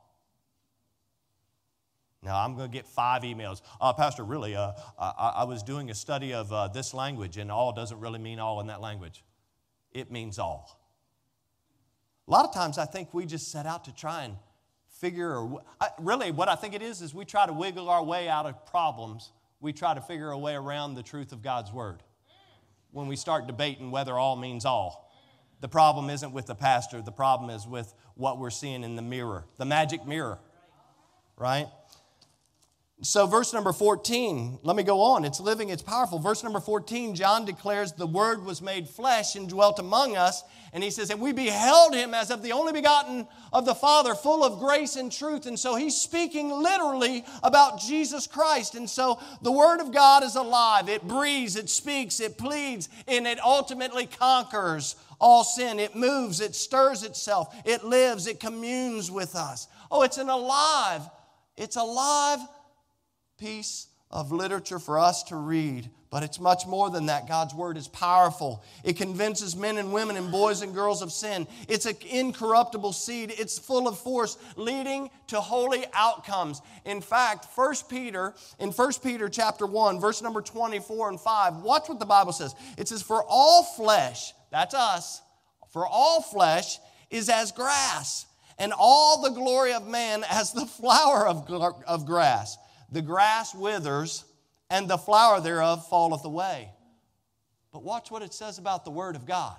Now, 2.23 2.39
I'm 2.39 2.55
going 2.55 2.69
to 2.69 2.73
get 2.73 2.87
five 2.87 3.23
emails. 3.23 3.61
Uh, 3.81 3.91
Pastor, 3.93 4.23
really, 4.23 4.55
uh, 4.55 4.71
I, 4.97 5.33
I, 5.37 5.43
was 5.43 5.61
doing 5.61 5.89
a 5.89 5.95
study 5.95 6.33
of 6.33 6.53
uh, 6.53 6.69
this 6.69 6.93
language, 6.93 7.37
and 7.37 7.51
all 7.51 7.73
doesn't 7.73 7.99
really 7.99 8.19
mean 8.19 8.39
all 8.39 8.61
in 8.61 8.67
that 8.67 8.79
language. 8.79 9.23
It 9.91 10.09
means 10.09 10.39
all. 10.39 10.79
A 12.27 12.31
lot 12.31 12.45
of 12.45 12.53
times, 12.53 12.77
I 12.77 12.85
think 12.85 13.13
we 13.13 13.25
just 13.25 13.51
set 13.51 13.65
out 13.65 13.83
to 13.85 13.93
try 13.93 14.23
and 14.23 14.35
figure, 15.01 15.37
or 15.37 15.61
I, 15.81 15.89
really, 15.99 16.31
what 16.31 16.47
I 16.47 16.55
think 16.55 16.73
it 16.73 16.81
is, 16.81 17.01
is 17.01 17.13
we 17.13 17.25
try 17.25 17.45
to 17.45 17.53
wiggle 17.53 17.89
our 17.89 18.03
way 18.03 18.29
out 18.29 18.45
of 18.45 18.65
problems. 18.65 19.33
We 19.59 19.73
try 19.73 19.93
to 19.93 20.01
figure 20.01 20.31
a 20.31 20.37
way 20.37 20.55
around 20.55 20.95
the 20.95 21.03
truth 21.03 21.33
of 21.33 21.41
God's 21.41 21.73
Word 21.73 22.03
when 22.91 23.07
we 23.07 23.17
start 23.17 23.47
debating 23.47 23.91
whether 23.91 24.17
all 24.17 24.37
means 24.37 24.63
all. 24.63 25.11
The 25.59 25.67
problem 25.67 26.09
isn't 26.09 26.31
with 26.31 26.45
the 26.45 26.55
pastor, 26.55 27.01
the 27.01 27.11
problem 27.11 27.49
is 27.49 27.67
with 27.67 27.93
what 28.15 28.37
we're 28.37 28.49
seeing 28.49 28.83
in 28.83 28.95
the 28.95 29.01
mirror, 29.01 29.45
the 29.57 29.65
magic 29.65 30.05
mirror, 30.05 30.39
right? 31.37 31.67
So, 33.01 33.25
verse 33.25 33.51
number 33.51 33.73
14, 33.73 34.59
let 34.63 34.77
me 34.77 34.83
go 34.83 35.01
on. 35.01 35.25
It's 35.25 35.41
living, 35.41 35.69
it's 35.69 35.81
powerful. 35.81 36.19
Verse 36.19 36.41
number 36.41 36.61
14, 36.61 37.15
John 37.15 37.43
declares 37.43 37.91
the 37.91 38.07
Word 38.07 38.45
was 38.45 38.61
made 38.61 38.87
flesh 38.87 39.35
and 39.35 39.49
dwelt 39.49 39.79
among 39.79 40.15
us. 40.15 40.43
And 40.71 40.83
he 40.83 40.89
says, 40.89 41.09
And 41.09 41.19
we 41.19 41.33
beheld 41.33 41.93
him 41.93 42.13
as 42.13 42.31
of 42.31 42.43
the 42.43 42.53
only 42.53 42.71
begotten 42.71 43.27
of 43.51 43.65
the 43.65 43.75
Father, 43.75 44.15
full 44.15 44.43
of 44.43 44.59
grace 44.59 44.95
and 44.95 45.11
truth. 45.11 45.47
And 45.47 45.59
so 45.59 45.75
he's 45.75 45.95
speaking 45.95 46.49
literally 46.49 47.25
about 47.41 47.81
Jesus 47.81 48.25
Christ. 48.25 48.75
And 48.75 48.89
so 48.89 49.19
the 49.41 49.51
Word 49.51 49.81
of 49.81 49.91
God 49.91 50.23
is 50.23 50.35
alive. 50.35 50.87
It 50.87 51.03
breathes, 51.03 51.57
it 51.57 51.69
speaks, 51.69 52.19
it 52.19 52.37
pleads, 52.37 52.89
and 53.07 53.27
it 53.27 53.43
ultimately 53.43 54.05
conquers 54.05 54.95
all 55.19 55.43
sin. 55.43 55.79
It 55.79 55.95
moves, 55.95 56.39
it 56.39 56.55
stirs 56.55 57.03
itself, 57.03 57.53
it 57.65 57.83
lives, 57.83 58.27
it 58.27 58.39
communes 58.39 59.11
with 59.11 59.35
us. 59.35 59.67
Oh, 59.91 60.03
it's 60.03 60.17
an 60.17 60.29
alive, 60.29 61.01
it's 61.57 61.75
alive 61.75 62.39
piece 63.37 63.87
of 64.13 64.31
literature 64.31 64.77
for 64.77 64.99
us 64.99 65.23
to 65.23 65.35
read, 65.35 65.89
but 66.11 66.21
it's 66.21 66.39
much 66.39 66.67
more 66.67 66.91
than 66.91 67.07
that. 67.07 67.27
God's 67.27 67.55
word 67.55 67.77
is 67.77 67.87
powerful. 67.87 68.63
It 68.83 68.95
convinces 68.95 69.55
men 69.55 69.77
and 69.77 69.91
women 69.91 70.15
and 70.17 70.31
boys 70.31 70.61
and 70.61 70.71
girls 70.71 71.01
of 71.01 71.11
sin. 71.11 71.47
It's 71.67 71.87
an 71.87 71.95
incorruptible 72.07 72.93
seed. 72.93 73.33
It's 73.35 73.57
full 73.57 73.87
of 73.87 73.97
force, 73.97 74.37
leading 74.55 75.09
to 75.27 75.41
holy 75.41 75.83
outcomes. 75.93 76.61
In 76.85 77.01
fact, 77.01 77.47
1 77.55 77.75
Peter, 77.89 78.35
in 78.59 78.69
1 78.69 78.91
Peter 79.01 79.27
chapter 79.27 79.65
1, 79.65 79.99
verse 79.99 80.21
number 80.21 80.43
24 80.43 81.09
and 81.09 81.19
5, 81.19 81.57
watch 81.57 81.89
what 81.89 81.99
the 81.99 82.05
Bible 82.05 82.33
says. 82.33 82.53
It 82.77 82.87
says, 82.87 83.01
For 83.01 83.23
all 83.27 83.63
flesh, 83.63 84.33
that's 84.51 84.75
us, 84.75 85.23
for 85.69 85.87
all 85.87 86.21
flesh 86.21 86.77
is 87.09 87.29
as 87.29 87.51
grass, 87.51 88.27
and 88.59 88.71
all 88.77 89.23
the 89.23 89.31
glory 89.31 89.73
of 89.73 89.87
man 89.87 90.23
as 90.29 90.53
the 90.53 90.67
flower 90.67 91.27
of, 91.27 91.49
of 91.87 92.05
grass 92.05 92.57
the 92.93 93.01
grass 93.01 93.53
withers, 93.53 94.23
and 94.69 94.87
the 94.87 94.97
flower 94.97 95.41
thereof 95.41 95.87
falleth 95.89 96.23
away. 96.23 96.69
But 97.71 97.83
watch 97.83 98.11
what 98.11 98.21
it 98.21 98.33
says 98.33 98.59
about 98.59 98.85
the 98.85 98.91
Word 98.91 99.15
of 99.15 99.25
God. 99.25 99.55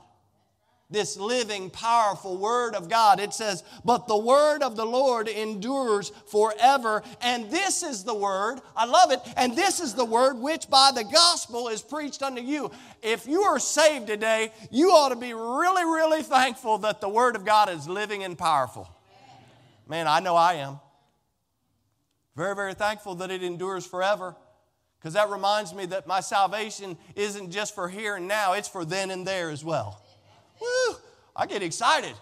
This 0.88 1.16
living, 1.16 1.70
powerful 1.70 2.36
Word 2.36 2.76
of 2.76 2.88
God. 2.88 3.18
It 3.18 3.34
says, 3.34 3.64
But 3.84 4.06
the 4.06 4.16
Word 4.16 4.62
of 4.62 4.76
the 4.76 4.86
Lord 4.86 5.26
endures 5.26 6.12
forever. 6.26 7.02
And 7.20 7.50
this 7.50 7.82
is 7.82 8.04
the 8.04 8.14
Word, 8.14 8.60
I 8.76 8.84
love 8.84 9.10
it, 9.10 9.20
and 9.36 9.56
this 9.56 9.80
is 9.80 9.94
the 9.94 10.04
Word 10.04 10.38
which 10.38 10.70
by 10.70 10.92
the 10.94 11.04
gospel 11.04 11.68
is 11.68 11.82
preached 11.82 12.22
unto 12.22 12.40
you. 12.40 12.70
If 13.02 13.26
you 13.26 13.42
are 13.42 13.58
saved 13.58 14.06
today, 14.06 14.52
you 14.70 14.90
ought 14.90 15.08
to 15.08 15.16
be 15.16 15.32
really, 15.32 15.84
really 15.84 16.22
thankful 16.22 16.78
that 16.78 17.00
the 17.00 17.08
Word 17.08 17.34
of 17.34 17.44
God 17.44 17.68
is 17.68 17.88
living 17.88 18.22
and 18.22 18.38
powerful. 18.38 18.88
Man, 19.88 20.06
I 20.06 20.20
know 20.20 20.36
I 20.36 20.54
am. 20.54 20.78
Very, 22.36 22.54
very 22.54 22.74
thankful 22.74 23.14
that 23.16 23.30
it 23.30 23.42
endures 23.42 23.86
forever 23.86 24.34
because 24.98 25.14
that 25.14 25.30
reminds 25.30 25.74
me 25.74 25.86
that 25.86 26.06
my 26.06 26.20
salvation 26.20 26.96
isn't 27.14 27.50
just 27.50 27.74
for 27.74 27.88
here 27.88 28.16
and 28.16 28.26
now, 28.26 28.54
it's 28.54 28.68
for 28.68 28.84
then 28.84 29.10
and 29.10 29.26
there 29.26 29.50
as 29.50 29.62
well. 29.62 30.02
Woo! 30.60 30.96
I 31.36 31.46
get 31.46 31.62
excited. 31.62 32.14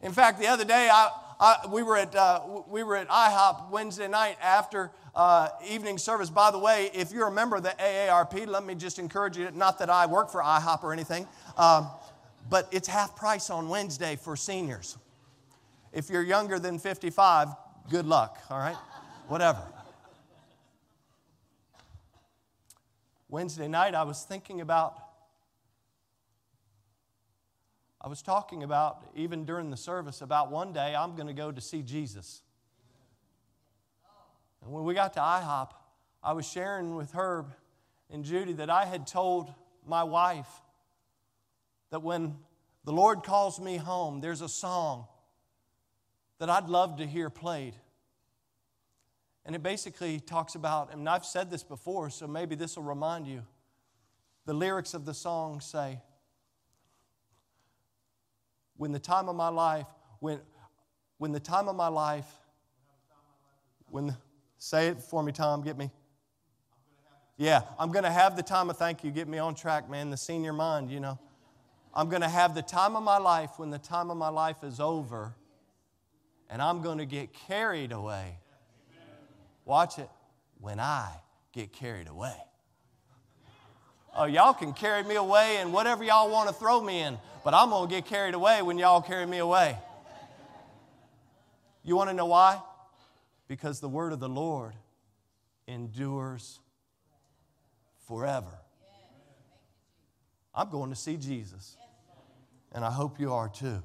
In 0.00 0.12
fact, 0.12 0.40
the 0.40 0.46
other 0.46 0.64
day, 0.64 0.88
I, 0.90 1.10
I, 1.38 1.66
we, 1.70 1.82
were 1.82 1.96
at, 1.96 2.14
uh, 2.14 2.40
we 2.66 2.82
were 2.82 2.96
at 2.96 3.08
IHOP 3.08 3.70
Wednesday 3.70 4.08
night 4.08 4.38
after 4.42 4.90
uh, 5.14 5.50
evening 5.68 5.98
service. 5.98 6.30
By 6.30 6.50
the 6.50 6.58
way, 6.58 6.90
if 6.94 7.12
you're 7.12 7.28
a 7.28 7.32
member 7.32 7.56
of 7.56 7.62
the 7.62 7.74
AARP, 7.78 8.46
let 8.46 8.64
me 8.64 8.74
just 8.74 8.98
encourage 8.98 9.36
you, 9.36 9.50
not 9.52 9.78
that 9.80 9.90
I 9.90 10.06
work 10.06 10.30
for 10.30 10.42
IHOP 10.42 10.82
or 10.82 10.92
anything, 10.92 11.28
um, 11.56 11.88
but 12.48 12.68
it's 12.72 12.88
half 12.88 13.16
price 13.16 13.50
on 13.50 13.68
Wednesday 13.68 14.16
for 14.16 14.36
seniors. 14.36 14.96
If 15.92 16.10
you're 16.10 16.22
younger 16.22 16.58
than 16.58 16.78
55, 16.78 17.48
good 17.90 18.06
luck, 18.06 18.38
all 18.50 18.58
right? 18.58 18.76
Whatever. 19.28 19.62
Wednesday 23.28 23.68
night, 23.68 23.94
I 23.94 24.04
was 24.04 24.22
thinking 24.22 24.60
about, 24.60 24.96
I 28.00 28.08
was 28.08 28.22
talking 28.22 28.62
about, 28.62 29.02
even 29.16 29.44
during 29.44 29.70
the 29.70 29.76
service, 29.76 30.20
about 30.20 30.50
one 30.50 30.72
day 30.72 30.94
I'm 30.94 31.16
going 31.16 31.26
to 31.26 31.32
go 31.32 31.50
to 31.50 31.60
see 31.60 31.82
Jesus. 31.82 32.42
And 34.62 34.72
when 34.72 34.84
we 34.84 34.94
got 34.94 35.14
to 35.14 35.20
IHOP, 35.20 35.70
I 36.22 36.32
was 36.32 36.48
sharing 36.48 36.94
with 36.94 37.12
Herb 37.12 37.52
and 38.10 38.24
Judy 38.24 38.52
that 38.54 38.70
I 38.70 38.84
had 38.84 39.06
told 39.06 39.52
my 39.86 40.04
wife 40.04 40.48
that 41.90 42.02
when 42.02 42.36
the 42.84 42.92
Lord 42.92 43.22
calls 43.22 43.58
me 43.58 43.76
home, 43.78 44.20
there's 44.20 44.42
a 44.42 44.48
song 44.48 45.06
that 46.38 46.48
I'd 46.48 46.68
love 46.68 46.98
to 46.98 47.06
hear 47.06 47.30
played. 47.30 47.74
And 49.46 49.54
it 49.54 49.62
basically 49.62 50.20
talks 50.20 50.54
about, 50.54 50.92
and 50.92 51.08
I've 51.08 51.24
said 51.24 51.50
this 51.50 51.62
before, 51.62 52.08
so 52.08 52.26
maybe 52.26 52.54
this 52.54 52.76
will 52.76 52.84
remind 52.84 53.26
you. 53.26 53.42
The 54.46 54.54
lyrics 54.54 54.94
of 54.94 55.04
the 55.04 55.12
song 55.12 55.60
say, 55.60 56.00
When 58.76 58.92
the 58.92 58.98
time 58.98 59.28
of 59.28 59.36
my 59.36 59.48
life, 59.48 59.86
when, 60.20 60.40
when 61.18 61.32
the 61.32 61.40
time 61.40 61.68
of 61.68 61.76
my 61.76 61.88
life, 61.88 62.26
when, 63.90 64.16
say 64.58 64.88
it 64.88 65.00
for 65.00 65.22
me, 65.22 65.30
Tom, 65.30 65.62
get 65.62 65.76
me. 65.76 65.90
Yeah, 67.36 67.62
I'm 67.78 67.90
going 67.90 68.04
to 68.04 68.10
have 68.10 68.36
the 68.36 68.42
time 68.42 68.70
of 68.70 68.78
thank 68.78 69.04
you. 69.04 69.10
Get 69.10 69.28
me 69.28 69.38
on 69.38 69.54
track, 69.54 69.90
man. 69.90 70.10
The 70.10 70.16
senior 70.16 70.52
mind, 70.52 70.90
you 70.90 71.00
know. 71.00 71.18
I'm 71.92 72.08
going 72.08 72.22
to 72.22 72.28
have 72.28 72.54
the 72.54 72.62
time 72.62 72.96
of 72.96 73.02
my 73.02 73.18
life 73.18 73.58
when 73.58 73.70
the 73.70 73.78
time 73.78 74.10
of 74.10 74.16
my 74.16 74.28
life 74.28 74.64
is 74.64 74.80
over, 74.80 75.34
and 76.48 76.62
I'm 76.62 76.80
going 76.80 76.98
to 76.98 77.06
get 77.06 77.32
carried 77.32 77.92
away 77.92 78.38
Watch 79.64 79.98
it. 79.98 80.08
When 80.58 80.80
I 80.80 81.10
get 81.52 81.72
carried 81.72 82.08
away. 82.08 82.36
Oh, 84.16 84.24
y'all 84.24 84.54
can 84.54 84.72
carry 84.72 85.02
me 85.02 85.16
away 85.16 85.56
and 85.58 85.72
whatever 85.72 86.04
y'all 86.04 86.30
want 86.30 86.48
to 86.48 86.54
throw 86.54 86.80
me 86.80 87.00
in, 87.00 87.18
but 87.42 87.52
I'm 87.52 87.70
going 87.70 87.88
to 87.88 87.94
get 87.94 88.06
carried 88.06 88.34
away 88.34 88.62
when 88.62 88.78
y'all 88.78 89.02
carry 89.02 89.26
me 89.26 89.38
away. 89.38 89.76
You 91.82 91.96
want 91.96 92.10
to 92.10 92.14
know 92.14 92.26
why? 92.26 92.60
Because 93.48 93.80
the 93.80 93.88
word 93.88 94.12
of 94.12 94.20
the 94.20 94.28
Lord 94.28 94.72
endures 95.66 96.60
forever. 98.06 98.58
I'm 100.54 100.70
going 100.70 100.90
to 100.90 100.96
see 100.96 101.16
Jesus, 101.16 101.76
and 102.72 102.84
I 102.84 102.90
hope 102.90 103.18
you 103.18 103.32
are 103.32 103.48
too. 103.48 103.82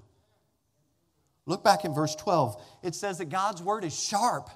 Look 1.48 1.64
back 1.64 1.84
in 1.84 1.94
verse 1.94 2.16
12. 2.16 2.64
It 2.84 2.94
says 2.94 3.18
that 3.18 3.30
God's 3.30 3.64
word 3.64 3.84
is 3.84 4.00
sharp. 4.00 4.52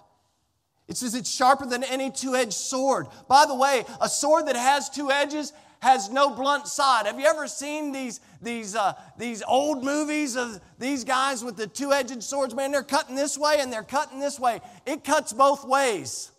It 0.94 0.98
says 0.98 1.16
it's 1.16 1.34
sharper 1.34 1.66
than 1.66 1.84
any 1.84 2.12
two 2.12 2.36
edged 2.36 2.54
sword. 2.54 3.08
By 3.28 3.48
the 3.48 3.56
way, 3.56 3.84
a 4.00 4.08
sword 4.08 4.46
that 4.46 4.56
has 4.56 4.92
two 4.92 5.10
edges 5.10 5.52
has 5.80 6.12
no 6.12 6.30
blunt 6.30 6.68
side. 6.68 7.08
Have 7.08 7.20
you 7.20 7.26
ever 7.26 7.48
seen 7.48 7.92
these, 7.92 8.20
these, 8.44 8.76
uh, 8.76 8.94
these 9.18 9.42
old 9.42 9.84
movies 9.84 10.38
of 10.38 10.62
these 10.78 11.04
guys 11.04 11.44
with 11.44 11.58
the 11.58 11.66
two 11.66 11.92
edged 11.94 12.22
swords? 12.22 12.54
Man, 12.54 12.72
they're 12.72 12.84
cutting 12.84 13.16
this 13.16 13.40
way 13.40 13.56
and 13.58 13.74
they're 13.74 13.82
cutting 13.82 14.20
this 14.20 14.40
way. 14.40 14.62
It 14.86 15.04
cuts 15.04 15.34
both 15.34 15.66
ways. 15.66 16.32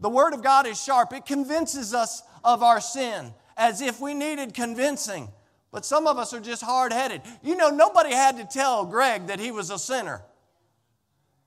The 0.00 0.08
Word 0.08 0.32
of 0.32 0.42
God 0.42 0.66
is 0.66 0.82
sharp, 0.82 1.12
it 1.12 1.26
convinces 1.26 1.92
us 1.92 2.22
of 2.42 2.62
our 2.62 2.80
sin 2.80 3.34
as 3.58 3.82
if 3.82 4.00
we 4.00 4.14
needed 4.14 4.54
convincing. 4.54 5.28
But 5.72 5.84
some 5.84 6.06
of 6.06 6.16
us 6.16 6.32
are 6.32 6.40
just 6.40 6.62
hard 6.62 6.90
headed. 6.90 7.20
You 7.42 7.54
know, 7.54 7.68
nobody 7.68 8.14
had 8.14 8.38
to 8.38 8.46
tell 8.46 8.86
Greg 8.86 9.26
that 9.26 9.40
he 9.40 9.50
was 9.50 9.68
a 9.68 9.78
sinner. 9.78 10.22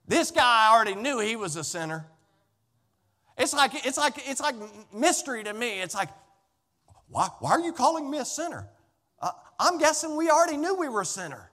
This 0.07 0.29
guy 0.29 0.69
already 0.71 0.93
knew 0.93 1.17
he 1.17 1.35
was 1.35 1.55
a 1.55 1.63
sinner. 1.63 2.05
It's 3.37 3.53
like, 3.53 3.85
it's 3.85 3.97
like, 3.97 4.15
it's 4.29 4.41
like 4.41 4.55
mystery 4.93 5.43
to 5.43 5.53
me. 5.53 5.81
It's 5.81 5.95
like, 5.95 6.09
why, 7.09 7.29
why 7.39 7.51
are 7.51 7.59
you 7.59 7.73
calling 7.73 8.09
me 8.09 8.19
a 8.19 8.25
sinner? 8.25 8.67
Uh, 9.21 9.31
I'm 9.59 9.77
guessing 9.77 10.15
we 10.15 10.29
already 10.29 10.57
knew 10.57 10.75
we 10.75 10.89
were 10.89 11.01
a 11.01 11.05
sinner. 11.05 11.51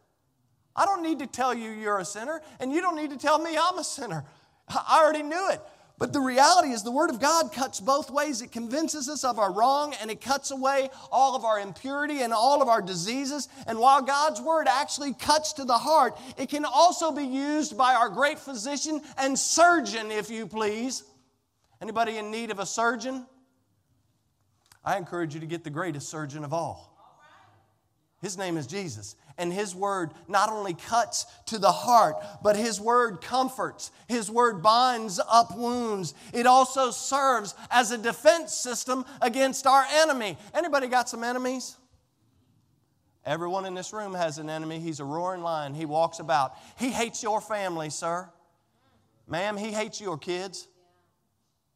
I 0.76 0.84
don't 0.84 1.02
need 1.02 1.18
to 1.18 1.26
tell 1.26 1.52
you 1.52 1.70
you're 1.70 1.98
a 1.98 2.04
sinner, 2.04 2.40
and 2.60 2.72
you 2.72 2.80
don't 2.80 2.96
need 2.96 3.10
to 3.10 3.18
tell 3.18 3.38
me 3.38 3.56
I'm 3.60 3.78
a 3.78 3.84
sinner. 3.84 4.24
I 4.68 5.00
already 5.02 5.22
knew 5.22 5.50
it. 5.50 5.60
But 6.00 6.14
the 6.14 6.20
reality 6.20 6.70
is, 6.70 6.82
the 6.82 6.90
Word 6.90 7.10
of 7.10 7.20
God 7.20 7.52
cuts 7.52 7.78
both 7.78 8.10
ways. 8.10 8.40
It 8.40 8.50
convinces 8.50 9.06
us 9.06 9.22
of 9.22 9.38
our 9.38 9.52
wrong 9.52 9.94
and 10.00 10.10
it 10.10 10.22
cuts 10.22 10.50
away 10.50 10.88
all 11.12 11.36
of 11.36 11.44
our 11.44 11.60
impurity 11.60 12.22
and 12.22 12.32
all 12.32 12.62
of 12.62 12.68
our 12.68 12.80
diseases. 12.80 13.50
And 13.66 13.78
while 13.78 14.00
God's 14.00 14.40
Word 14.40 14.66
actually 14.66 15.12
cuts 15.12 15.52
to 15.54 15.66
the 15.66 15.76
heart, 15.76 16.18
it 16.38 16.48
can 16.48 16.64
also 16.64 17.12
be 17.12 17.24
used 17.24 17.76
by 17.76 17.94
our 17.94 18.08
great 18.08 18.38
physician 18.38 19.02
and 19.18 19.38
surgeon, 19.38 20.10
if 20.10 20.30
you 20.30 20.46
please. 20.46 21.02
Anybody 21.80 22.18
in 22.18 22.30
need 22.30 22.50
of 22.50 22.58
a 22.58 22.66
surgeon? 22.66 23.26
I 24.84 24.96
encourage 24.96 25.34
you 25.34 25.40
to 25.40 25.46
get 25.46 25.64
the 25.64 25.70
greatest 25.70 26.08
surgeon 26.08 26.44
of 26.44 26.52
all. 26.52 26.90
His 28.22 28.36
name 28.36 28.58
is 28.58 28.66
Jesus. 28.66 29.16
And 29.38 29.50
His 29.50 29.74
word 29.74 30.12
not 30.28 30.50
only 30.50 30.74
cuts 30.74 31.24
to 31.46 31.58
the 31.58 31.72
heart, 31.72 32.16
but 32.42 32.54
His 32.54 32.78
word 32.78 33.22
comforts. 33.22 33.90
His 34.08 34.30
word 34.30 34.62
binds 34.62 35.18
up 35.26 35.56
wounds. 35.56 36.12
It 36.34 36.46
also 36.46 36.90
serves 36.90 37.54
as 37.70 37.90
a 37.90 37.98
defense 37.98 38.52
system 38.52 39.06
against 39.22 39.66
our 39.66 39.84
enemy. 39.90 40.36
Anybody 40.52 40.86
got 40.86 41.08
some 41.08 41.24
enemies? 41.24 41.76
Everyone 43.24 43.64
in 43.64 43.74
this 43.74 43.92
room 43.92 44.14
has 44.14 44.38
an 44.38 44.50
enemy. 44.50 44.80
He's 44.80 45.00
a 45.00 45.04
roaring 45.04 45.42
lion. 45.42 45.74
He 45.74 45.86
walks 45.86 46.18
about. 46.18 46.54
He 46.78 46.90
hates 46.90 47.22
your 47.22 47.40
family, 47.40 47.88
sir. 47.88 48.28
Ma'am, 49.26 49.56
he 49.56 49.72
hates 49.72 50.00
your 50.00 50.18
kids. 50.18 50.68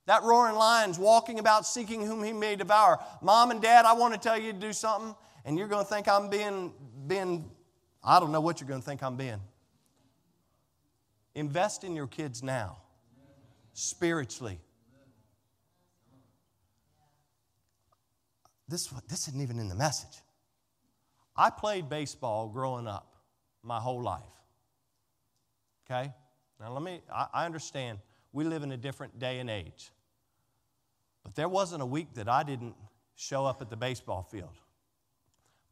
That 0.06 0.22
roaring 0.22 0.56
lion's 0.56 0.98
walking 0.98 1.38
about 1.38 1.66
seeking 1.66 2.06
whom 2.06 2.22
he 2.22 2.32
may 2.32 2.56
devour. 2.56 3.02
Mom 3.22 3.50
and 3.50 3.62
dad, 3.62 3.86
I 3.86 3.94
want 3.94 4.14
to 4.14 4.20
tell 4.20 4.38
you 4.38 4.52
to 4.52 4.58
do 4.58 4.72
something 4.72 5.14
and 5.44 5.58
you're 5.58 5.68
going 5.68 5.84
to 5.84 5.90
think 5.90 6.08
I'm 6.08 6.28
being, 6.28 6.72
being, 7.06 7.50
I 8.02 8.20
don't 8.20 8.32
know 8.32 8.40
what 8.40 8.60
you're 8.60 8.68
going 8.68 8.80
to 8.80 8.86
think 8.86 9.02
I'm 9.02 9.16
being. 9.16 9.40
Invest 11.34 11.84
in 11.84 11.96
your 11.96 12.06
kids 12.06 12.42
now, 12.42 12.78
spiritually. 13.72 14.58
This, 18.68 18.86
this 19.08 19.28
isn't 19.28 19.40
even 19.40 19.58
in 19.58 19.68
the 19.68 19.74
message. 19.74 20.22
I 21.36 21.50
played 21.50 21.88
baseball 21.88 22.48
growing 22.48 22.86
up 22.86 23.16
my 23.62 23.80
whole 23.80 24.02
life. 24.02 24.22
Okay? 25.84 26.12
Now, 26.60 26.72
let 26.72 26.82
me, 26.82 27.00
I, 27.12 27.26
I 27.32 27.46
understand 27.46 27.98
we 28.32 28.44
live 28.44 28.62
in 28.62 28.72
a 28.72 28.76
different 28.76 29.18
day 29.18 29.40
and 29.40 29.50
age. 29.50 29.90
But 31.24 31.34
there 31.34 31.48
wasn't 31.48 31.82
a 31.82 31.86
week 31.86 32.14
that 32.14 32.28
I 32.28 32.42
didn't 32.42 32.74
show 33.16 33.44
up 33.46 33.60
at 33.62 33.70
the 33.70 33.76
baseball 33.76 34.22
field. 34.22 34.56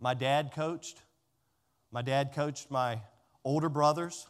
My 0.01 0.15
dad 0.15 0.53
coached. 0.55 1.03
My 1.93 2.03
dad 2.03 2.33
coached 2.35 2.71
my 2.71 3.01
older 3.45 3.69
brothers. 3.69 4.27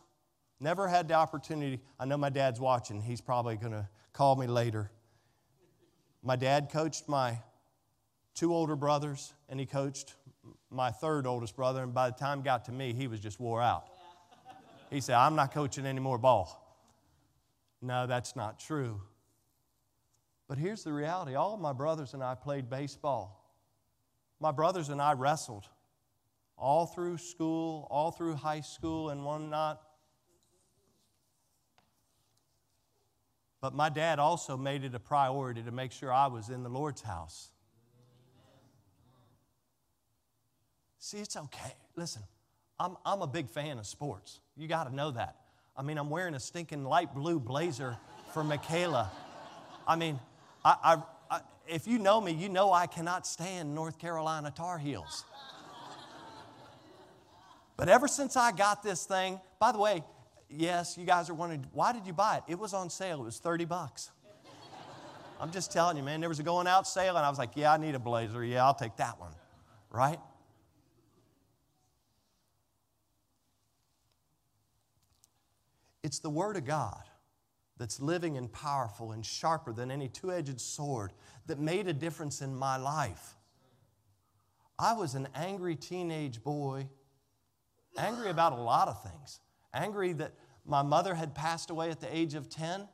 Never 0.60 0.88
had 0.88 1.08
the 1.08 1.14
opportunity. 1.14 1.80
I 1.98 2.04
know 2.04 2.16
my 2.16 2.30
dad's 2.30 2.60
watching. 2.60 3.00
He's 3.00 3.20
probably 3.20 3.56
going 3.56 3.72
to 3.72 3.88
call 4.12 4.36
me 4.36 4.46
later. 4.46 4.90
My 6.22 6.36
dad 6.36 6.70
coached 6.70 7.08
my 7.08 7.38
two 8.34 8.54
older 8.54 8.76
brothers, 8.76 9.32
and 9.48 9.58
he 9.58 9.66
coached 9.66 10.14
my 10.70 10.90
third 10.90 11.26
oldest 11.26 11.56
brother. 11.56 11.82
And 11.82 11.92
by 11.92 12.10
the 12.10 12.16
time 12.16 12.40
it 12.40 12.44
got 12.44 12.64
to 12.66 12.72
me, 12.72 12.92
he 12.92 13.06
was 13.06 13.20
just 13.20 13.40
wore 13.40 13.60
out. 13.62 13.86
He 14.90 15.00
said, 15.00 15.16
I'm 15.16 15.34
not 15.34 15.52
coaching 15.52 15.86
any 15.86 16.00
more 16.00 16.18
ball. 16.18 16.58
No, 17.80 18.06
that's 18.06 18.36
not 18.36 18.60
true. 18.60 19.00
But 20.48 20.58
here's 20.58 20.84
the 20.84 20.92
reality 20.92 21.34
all 21.34 21.56
my 21.56 21.72
brothers 21.72 22.14
and 22.14 22.22
I 22.22 22.34
played 22.34 22.68
baseball. 22.68 23.38
My 24.40 24.50
brothers 24.50 24.88
and 24.88 25.00
I 25.00 25.12
wrestled 25.12 25.68
all 26.58 26.86
through 26.86 27.18
school, 27.18 27.86
all 27.90 28.10
through 28.10 28.34
high 28.34 28.60
school, 28.60 29.10
and 29.10 29.24
one 29.24 29.50
not. 29.50 29.80
But 33.60 33.74
my 33.74 33.88
dad 33.88 34.18
also 34.18 34.56
made 34.56 34.84
it 34.84 34.94
a 34.94 34.98
priority 34.98 35.62
to 35.62 35.70
make 35.70 35.92
sure 35.92 36.12
I 36.12 36.26
was 36.26 36.50
in 36.50 36.62
the 36.62 36.68
Lord's 36.68 37.00
house. 37.00 37.50
See, 40.98 41.18
it's 41.18 41.36
okay. 41.36 41.74
Listen, 41.96 42.22
I'm, 42.78 42.96
I'm 43.04 43.22
a 43.22 43.26
big 43.26 43.48
fan 43.48 43.78
of 43.78 43.86
sports. 43.86 44.40
You 44.56 44.68
got 44.68 44.88
to 44.88 44.94
know 44.94 45.12
that. 45.12 45.36
I 45.76 45.82
mean, 45.82 45.98
I'm 45.98 46.10
wearing 46.10 46.34
a 46.34 46.40
stinking 46.40 46.84
light 46.84 47.14
blue 47.14 47.40
blazer 47.40 47.96
for 48.32 48.44
Michaela. 48.44 49.10
I 49.86 49.96
mean, 49.96 50.20
I, 50.64 50.76
I, 50.82 51.02
if 51.66 51.86
you 51.86 51.98
know 51.98 52.20
me, 52.20 52.32
you 52.32 52.48
know 52.48 52.72
I 52.72 52.86
cannot 52.86 53.26
stand 53.26 53.74
North 53.74 53.98
Carolina 53.98 54.52
Tar 54.54 54.78
Heels. 54.78 55.24
but 57.76 57.88
ever 57.88 58.08
since 58.08 58.36
I 58.36 58.52
got 58.52 58.82
this 58.82 59.04
thing, 59.04 59.40
by 59.58 59.72
the 59.72 59.78
way, 59.78 60.04
yes, 60.48 60.96
you 60.98 61.04
guys 61.04 61.30
are 61.30 61.34
wondering, 61.34 61.66
why 61.72 61.92
did 61.92 62.06
you 62.06 62.12
buy 62.12 62.38
it? 62.38 62.44
It 62.48 62.58
was 62.58 62.74
on 62.74 62.90
sale, 62.90 63.20
it 63.20 63.24
was 63.24 63.38
30 63.38 63.64
bucks. 63.64 64.10
I'm 65.40 65.50
just 65.50 65.72
telling 65.72 65.96
you, 65.96 66.04
man, 66.04 66.20
there 66.20 66.28
was 66.28 66.38
a 66.38 66.44
going 66.44 66.68
out 66.68 66.86
sale, 66.86 67.16
and 67.16 67.26
I 67.26 67.28
was 67.28 67.38
like, 67.38 67.50
yeah, 67.56 67.72
I 67.72 67.76
need 67.76 67.96
a 67.96 67.98
blazer. 67.98 68.44
Yeah, 68.44 68.64
I'll 68.64 68.74
take 68.74 68.96
that 68.96 69.18
one, 69.18 69.32
right? 69.90 70.20
It's 76.04 76.20
the 76.20 76.30
Word 76.30 76.56
of 76.56 76.64
God 76.64 77.02
that's 77.82 77.98
living 77.98 78.36
and 78.36 78.52
powerful 78.52 79.10
and 79.10 79.26
sharper 79.26 79.72
than 79.72 79.90
any 79.90 80.06
two 80.06 80.30
edged 80.30 80.60
sword 80.60 81.12
that 81.46 81.58
made 81.58 81.88
a 81.88 81.92
difference 81.92 82.40
in 82.40 82.54
my 82.54 82.76
life. 82.76 83.34
I 84.78 84.92
was 84.92 85.16
an 85.16 85.26
angry 85.34 85.74
teenage 85.74 86.44
boy, 86.44 86.86
angry 87.98 88.30
about 88.30 88.52
a 88.52 88.62
lot 88.62 88.86
of 88.86 89.02
things. 89.02 89.40
Angry 89.74 90.12
that 90.12 90.32
my 90.64 90.82
mother 90.82 91.12
had 91.12 91.34
passed 91.34 91.70
away 91.70 91.90
at 91.90 91.98
the 91.98 92.16
age 92.16 92.34
of 92.34 92.48
10, 92.48 92.86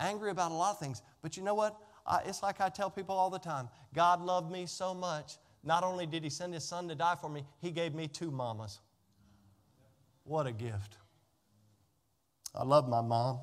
angry 0.00 0.30
about 0.30 0.50
a 0.50 0.54
lot 0.54 0.70
of 0.70 0.78
things. 0.80 1.02
But 1.20 1.36
you 1.36 1.42
know 1.42 1.54
what? 1.54 1.76
I, 2.06 2.22
it's 2.24 2.42
like 2.42 2.58
I 2.62 2.70
tell 2.70 2.88
people 2.88 3.14
all 3.14 3.28
the 3.28 3.38
time 3.38 3.68
God 3.92 4.22
loved 4.22 4.50
me 4.50 4.64
so 4.64 4.94
much. 4.94 5.34
Not 5.62 5.84
only 5.84 6.06
did 6.06 6.24
He 6.24 6.30
send 6.30 6.54
His 6.54 6.64
Son 6.64 6.88
to 6.88 6.94
die 6.94 7.16
for 7.20 7.28
me, 7.28 7.44
He 7.60 7.70
gave 7.70 7.94
me 7.94 8.08
two 8.08 8.30
mamas. 8.30 8.80
What 10.24 10.46
a 10.46 10.52
gift. 10.52 10.96
I 12.54 12.64
love 12.64 12.88
my 12.88 13.02
mom. 13.02 13.40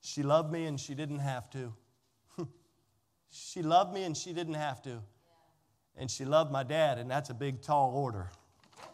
She 0.00 0.22
loved 0.22 0.52
me 0.52 0.66
and 0.66 0.78
she 0.78 0.94
didn't 0.94 1.18
have 1.18 1.50
to. 1.50 1.74
she 3.30 3.62
loved 3.62 3.92
me 3.92 4.04
and 4.04 4.16
she 4.16 4.32
didn't 4.32 4.54
have 4.54 4.80
to. 4.82 5.02
And 5.96 6.10
she 6.10 6.24
loved 6.24 6.52
my 6.52 6.62
dad, 6.62 6.98
and 6.98 7.10
that's 7.10 7.30
a 7.30 7.34
big, 7.34 7.60
tall 7.60 7.90
order. 7.90 8.30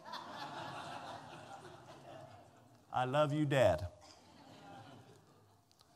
I 2.93 3.05
love 3.05 3.31
you, 3.31 3.45
Dad. 3.45 3.85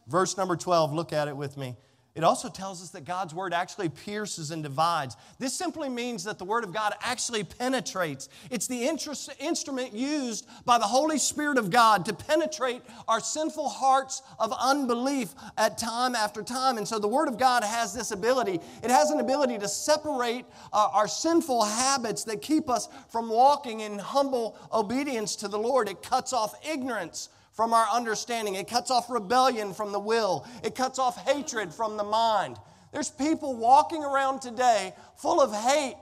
Verse 0.06 0.38
number 0.38 0.56
12, 0.56 0.94
look 0.94 1.12
at 1.12 1.28
it 1.28 1.36
with 1.36 1.58
me. 1.58 1.76
It 2.16 2.24
also 2.24 2.50
tells 2.50 2.82
us 2.82 2.90
that 2.90 3.06
God's 3.06 3.36
word 3.36 3.54
actually 3.54 3.88
pierces 3.88 4.50
and 4.50 4.64
divides. 4.64 5.16
This 5.38 5.54
simply 5.54 5.90
means 5.90 6.24
that 6.24 6.40
the 6.40 6.44
word 6.44 6.64
of 6.64 6.74
God 6.74 6.94
actually 7.02 7.44
penetrates. 7.44 8.30
It's 8.50 8.66
the 8.66 8.84
interest, 8.88 9.30
instrument 9.40 9.94
used 9.94 10.48
by 10.66 10.80
the 10.80 10.86
Holy 10.86 11.20
Spirit 11.20 11.60
of 11.60 11.70
God 11.70 12.06
to 12.06 12.14
penetrate 12.14 12.82
our 13.08 13.20
sinful 13.20 13.70
hearts 13.70 14.24
of 14.40 14.52
unbelief 14.60 15.36
at 15.58 15.78
time 15.78 16.16
after 16.16 16.42
time. 16.42 16.78
And 16.78 16.88
so 16.88 16.98
the 16.98 17.08
word 17.08 17.28
of 17.28 17.38
God 17.38 17.64
has 17.64 17.94
this 17.94 18.10
ability. 18.10 18.60
It 18.84 18.90
has 18.90 19.12
an 19.12 19.20
ability 19.20 19.60
to 19.60 19.68
separate 19.68 20.46
uh, 20.74 20.90
our 20.92 21.08
sinful 21.08 21.64
habits 21.64 22.24
that 22.24 22.42
keep 22.42 22.70
us 22.72 22.90
from 23.10 23.30
walking 23.30 23.82
in 23.82 24.00
humble 24.00 24.58
obedience 24.74 25.36
to 25.38 25.48
the 25.48 25.60
Lord. 25.60 25.88
It 25.88 26.02
cuts 26.02 26.34
off 26.34 26.56
ignorance 26.68 27.30
from 27.54 27.74
our 27.74 27.88
understanding. 27.88 28.56
It 28.56 28.68
cuts 28.68 28.92
off 28.92 29.10
rebellion 29.10 29.74
from 29.74 29.92
the 29.92 30.00
will. 30.00 30.48
It 30.64 30.76
cuts 30.76 31.00
off 31.00 31.18
hatred 31.28 31.74
from 31.74 31.98
the 31.98 32.04
mind. 32.04 32.58
There's 32.92 33.10
people 33.10 33.56
walking 33.56 34.04
around 34.04 34.42
today 34.42 34.94
full 35.18 35.42
of 35.42 35.54
hate. 35.54 35.98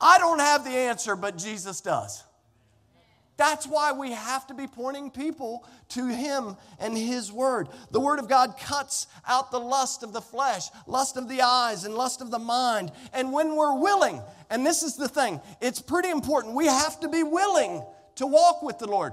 I 0.00 0.18
don't 0.18 0.38
have 0.38 0.64
the 0.64 0.70
answer, 0.70 1.16
but 1.16 1.36
Jesus 1.36 1.80
does. 1.80 2.24
That's 3.40 3.66
why 3.66 3.92
we 3.92 4.12
have 4.12 4.46
to 4.48 4.54
be 4.54 4.66
pointing 4.66 5.10
people 5.10 5.66
to 5.90 6.08
Him 6.08 6.56
and 6.78 6.96
His 6.96 7.32
Word. 7.32 7.68
The 7.90 7.98
Word 7.98 8.18
of 8.18 8.28
God 8.28 8.58
cuts 8.60 9.06
out 9.26 9.50
the 9.50 9.58
lust 9.58 10.02
of 10.02 10.12
the 10.12 10.20
flesh, 10.20 10.68
lust 10.86 11.16
of 11.16 11.26
the 11.26 11.40
eyes, 11.40 11.84
and 11.84 11.94
lust 11.94 12.20
of 12.20 12.30
the 12.30 12.38
mind. 12.38 12.92
And 13.14 13.32
when 13.32 13.56
we're 13.56 13.78
willing, 13.78 14.20
and 14.50 14.66
this 14.66 14.82
is 14.82 14.96
the 14.96 15.08
thing, 15.08 15.40
it's 15.62 15.80
pretty 15.80 16.10
important, 16.10 16.54
we 16.54 16.66
have 16.66 17.00
to 17.00 17.08
be 17.08 17.22
willing 17.22 17.82
to 18.16 18.26
walk 18.26 18.62
with 18.62 18.78
the 18.78 18.86
Lord. 18.86 19.12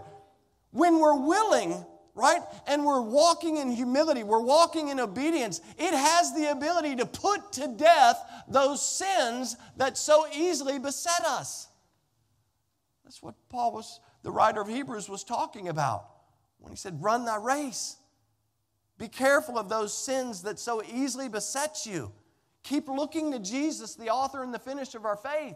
When 0.72 1.00
we're 1.00 1.20
willing, 1.20 1.86
right, 2.14 2.42
and 2.68 2.86
we're 2.86 3.02
walking 3.02 3.58
in 3.58 3.72
humility, 3.72 4.24
we're 4.24 4.42
walking 4.42 4.90
in 4.90 5.00
obedience, 5.00 5.62
it 5.78 5.94
has 5.94 6.34
the 6.34 6.52
ability 6.52 6.98
to 6.98 7.06
put 7.06 7.54
to 7.54 7.68
death 7.68 8.18
those 8.48 8.82
sins 8.82 9.56
that 9.78 9.98
so 9.98 10.28
easily 10.34 10.80
beset 10.80 11.26
us. 11.26 11.68
That's 13.04 13.24
what 13.24 13.36
Paul 13.50 13.74
was, 13.74 14.00
the 14.24 14.32
writer 14.32 14.62
of 14.62 14.68
Hebrews, 14.68 15.10
was 15.10 15.24
talking 15.24 15.70
about 15.70 16.06
when 16.60 16.72
he 16.72 16.78
said, 16.78 17.02
Run 17.02 17.26
thy 17.26 17.38
race. 17.38 17.96
Be 18.98 19.08
careful 19.08 19.60
of 19.60 19.70
those 19.70 19.94
sins 19.94 20.42
that 20.42 20.60
so 20.60 20.82
easily 20.84 21.30
beset 21.30 21.86
you. 21.86 22.12
Keep 22.64 22.88
looking 22.88 23.32
to 23.32 23.40
Jesus, 23.40 23.96
the 23.96 24.10
author 24.10 24.44
and 24.44 24.54
the 24.54 24.60
finisher 24.60 24.98
of 24.98 25.06
our 25.06 25.16
faith 25.16 25.56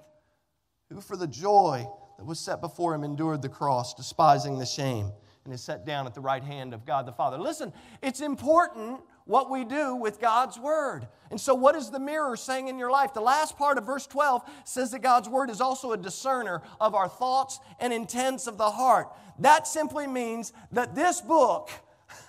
who 0.94 1.02
for 1.02 1.18
the 1.18 1.28
joy 1.28 1.88
that 2.22 2.28
was 2.28 2.40
set 2.40 2.62
before 2.62 2.94
him 2.94 3.04
endured 3.04 3.42
the 3.42 3.50
cross, 3.50 3.96
despising 3.96 4.60
the 4.60 4.66
shame, 4.66 5.12
and 5.44 5.52
is 5.52 5.60
set 5.60 5.88
down 5.88 6.06
at 6.06 6.14
the 6.14 6.22
right 6.22 6.44
hand 6.44 6.72
of 6.72 6.86
God 6.86 7.08
the 7.08 7.12
Father. 7.12 7.40
Listen, 7.40 7.74
it's 8.04 8.22
important 8.22 9.00
what 9.26 9.50
we 9.50 9.66
do 9.66 9.96
with 9.96 10.22
God's 10.22 10.60
Word. 10.60 11.08
And 11.32 11.42
so, 11.42 11.56
what 11.56 11.76
is 11.76 11.90
the 11.90 12.00
mirror 12.00 12.38
saying 12.38 12.68
in 12.68 12.78
your 12.78 12.92
life? 12.92 13.16
The 13.16 13.22
last 13.22 13.58
part 13.58 13.80
of 13.80 13.88
verse 13.88 14.06
12 14.06 14.44
says 14.66 14.92
that 14.92 15.02
God's 15.02 15.30
Word 15.30 15.50
is 15.50 15.62
also 15.62 15.94
a 15.94 15.98
discerner 15.98 16.62
of 16.80 16.94
our 16.94 17.10
thoughts 17.10 17.60
and 17.80 17.92
intents 17.92 18.46
of 18.46 18.60
the 18.60 18.70
heart. 18.70 19.08
That 19.40 19.66
simply 19.66 20.06
means 20.06 20.54
that 20.72 20.94
this 20.94 21.22
book, 21.22 21.72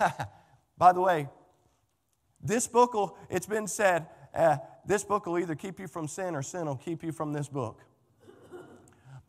by 0.79 0.95
the 0.95 1.03
way, 1.03 1.29
this 2.43 2.67
book 2.67 2.95
will, 2.95 3.19
it's 3.29 3.45
been 3.45 3.67
said, 3.67 4.07
uh, 4.35 4.57
this 4.87 5.05
book 5.05 5.27
will 5.27 5.39
either 5.39 5.55
keep 5.55 5.79
you 5.79 5.87
from 5.87 6.09
sin 6.09 6.35
or 6.35 6.41
sin 6.41 6.65
will 6.65 6.77
keep 6.77 7.05
you 7.05 7.13
from 7.13 7.35
this 7.35 7.51
book. 7.51 7.83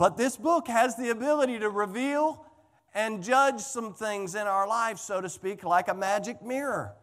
But 0.04 0.18
this 0.18 0.36
book 0.36 0.68
has 0.68 0.98
the 0.98 1.12
ability 1.12 1.60
to 1.60 1.70
reveal 1.70 2.46
and 2.94 3.24
judge 3.24 3.62
some 3.62 3.94
things 3.94 4.36
in 4.36 4.48
our 4.48 4.68
life, 4.68 4.98
so 4.98 5.22
to 5.22 5.30
speak, 5.30 5.64
like 5.64 5.88
a 5.88 5.94
magic 5.94 6.42
mirror. 6.44 6.94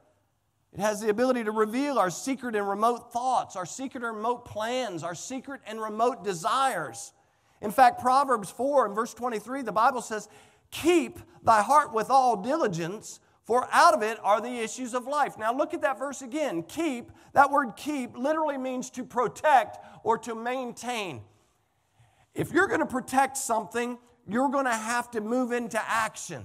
It 0.75 0.81
has 0.81 1.01
the 1.01 1.09
ability 1.09 1.45
to 1.45 1.51
reveal 1.51 1.99
our 1.99 2.11
secret 2.11 2.55
and 2.55 2.69
remote 2.69 3.11
thoughts, 3.11 3.57
our 3.57 3.65
secret 3.65 4.05
and 4.05 4.15
remote 4.15 4.45
plans, 4.45 5.03
our 5.03 5.15
secret 5.15 5.63
and 5.67 5.81
remote 5.81 6.25
desires. 6.25 7.15
In 7.63 7.71
fact, 7.71 8.03
Proverbs 8.03 8.51
4 8.51 8.85
and 8.85 8.95
verse 8.95 9.15
23, 9.15 9.63
the 9.63 9.73
Bible 9.73 10.03
says, 10.03 10.29
Keep 10.71 11.21
thy 11.43 11.63
heart 11.63 11.95
with 11.95 12.11
all 12.11 12.37
diligence, 12.37 13.19
for 13.47 13.67
out 13.73 13.95
of 13.95 14.03
it 14.03 14.19
are 14.23 14.43
the 14.43 14.59
issues 14.59 14.93
of 14.93 15.07
life. 15.07 15.39
Now 15.39 15.57
look 15.57 15.73
at 15.73 15.81
that 15.81 15.99
verse 15.99 16.21
again. 16.21 16.65
Keep, 16.65 17.13
that 17.33 17.51
word 17.51 17.77
keep 17.79 18.15
literally 18.15 18.59
means 18.59 18.91
to 18.91 19.07
protect 19.07 19.79
or 20.05 20.19
to 20.19 20.35
maintain. 20.35 21.23
If 22.35 22.53
you're 22.53 22.69
going 22.69 22.81
to 22.81 22.87
protect 22.87 23.37
something, 23.37 23.99
you're 24.29 24.49
going 24.49 24.67
to 24.67 24.75
have 24.75 25.11
to 25.13 25.21
move 25.21 25.53
into 25.53 25.81
action. 25.85 26.45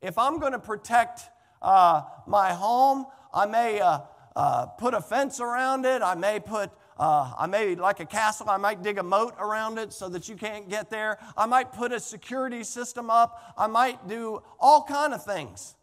If 0.00 0.18
I'm 0.18 0.38
going 0.38 0.52
to 0.52 0.58
protect 0.58 1.22
uh, 1.60 2.02
my 2.26 2.52
home, 2.52 3.06
I 3.32 3.46
may 3.46 3.80
uh, 3.80 4.00
uh, 4.34 4.66
put 4.66 4.94
a 4.94 5.00
fence 5.00 5.40
around 5.40 5.86
it. 5.86 6.02
I 6.02 6.16
may 6.16 6.40
put, 6.40 6.70
uh, 6.98 7.32
I 7.38 7.46
may, 7.46 7.76
like 7.76 8.00
a 8.00 8.06
castle, 8.06 8.50
I 8.50 8.56
might 8.56 8.82
dig 8.82 8.98
a 8.98 9.02
moat 9.02 9.34
around 9.38 9.78
it 9.78 9.92
so 9.92 10.08
that 10.08 10.28
you 10.28 10.34
can't 10.34 10.68
get 10.68 10.90
there. 10.90 11.18
I 11.36 11.46
might 11.46 11.72
put 11.72 11.92
a 11.92 12.00
security 12.00 12.64
system 12.64 13.10
up. 13.10 13.54
I 13.56 13.68
might 13.68 14.08
do 14.08 14.42
all 14.58 14.82
kind 14.82 15.14
of 15.14 15.24
things. 15.24 15.76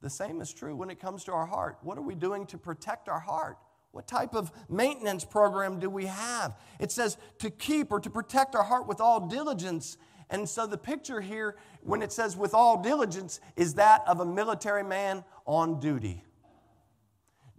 The 0.00 0.10
same 0.10 0.40
is 0.40 0.52
true 0.52 0.74
when 0.74 0.90
it 0.90 1.00
comes 1.00 1.24
to 1.24 1.32
our 1.32 1.46
heart. 1.46 1.78
What 1.82 1.98
are 1.98 2.02
we 2.02 2.14
doing 2.14 2.46
to 2.46 2.58
protect 2.58 3.08
our 3.08 3.20
heart? 3.20 3.56
What 3.92 4.08
type 4.08 4.34
of 4.34 4.50
maintenance 4.70 5.24
program 5.24 5.78
do 5.78 5.88
we 5.90 6.06
have? 6.06 6.58
It 6.80 6.90
says 6.90 7.18
to 7.38 7.50
keep 7.50 7.92
or 7.92 8.00
to 8.00 8.10
protect 8.10 8.54
our 8.54 8.64
heart 8.64 8.88
with 8.88 9.00
all 9.00 9.28
diligence. 9.28 9.98
And 10.30 10.48
so 10.48 10.66
the 10.66 10.78
picture 10.78 11.20
here, 11.20 11.56
when 11.82 12.00
it 12.00 12.10
says 12.10 12.34
with 12.34 12.54
all 12.54 12.82
diligence, 12.82 13.38
is 13.54 13.74
that 13.74 14.02
of 14.06 14.20
a 14.20 14.24
military 14.24 14.82
man 14.82 15.24
on 15.44 15.78
duty. 15.78 16.24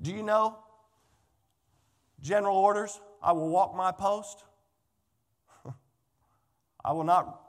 Do 0.02 0.12
you 0.12 0.24
know? 0.24 0.58
General 2.20 2.58
orders 2.58 3.00
I 3.22 3.32
will 3.32 3.50
walk 3.50 3.76
my 3.76 3.92
post. 3.92 4.44
I 6.84 6.94
will 6.94 7.04
not 7.04 7.42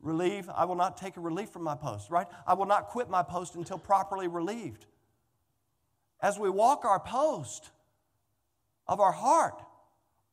relieve, 0.00 0.48
I 0.54 0.64
will 0.64 0.76
not 0.76 0.96
take 0.96 1.16
a 1.16 1.20
relief 1.20 1.50
from 1.50 1.62
my 1.62 1.74
post, 1.74 2.10
right? 2.10 2.26
I 2.46 2.54
will 2.54 2.66
not 2.66 2.88
quit 2.88 3.08
my 3.08 3.22
post 3.22 3.54
until 3.54 3.78
properly 3.78 4.28
relieved. 4.28 4.86
As 6.20 6.38
we 6.38 6.50
walk 6.50 6.84
our 6.84 7.00
post 7.00 7.70
of 8.88 9.00
our 9.00 9.12
heart, 9.12 9.62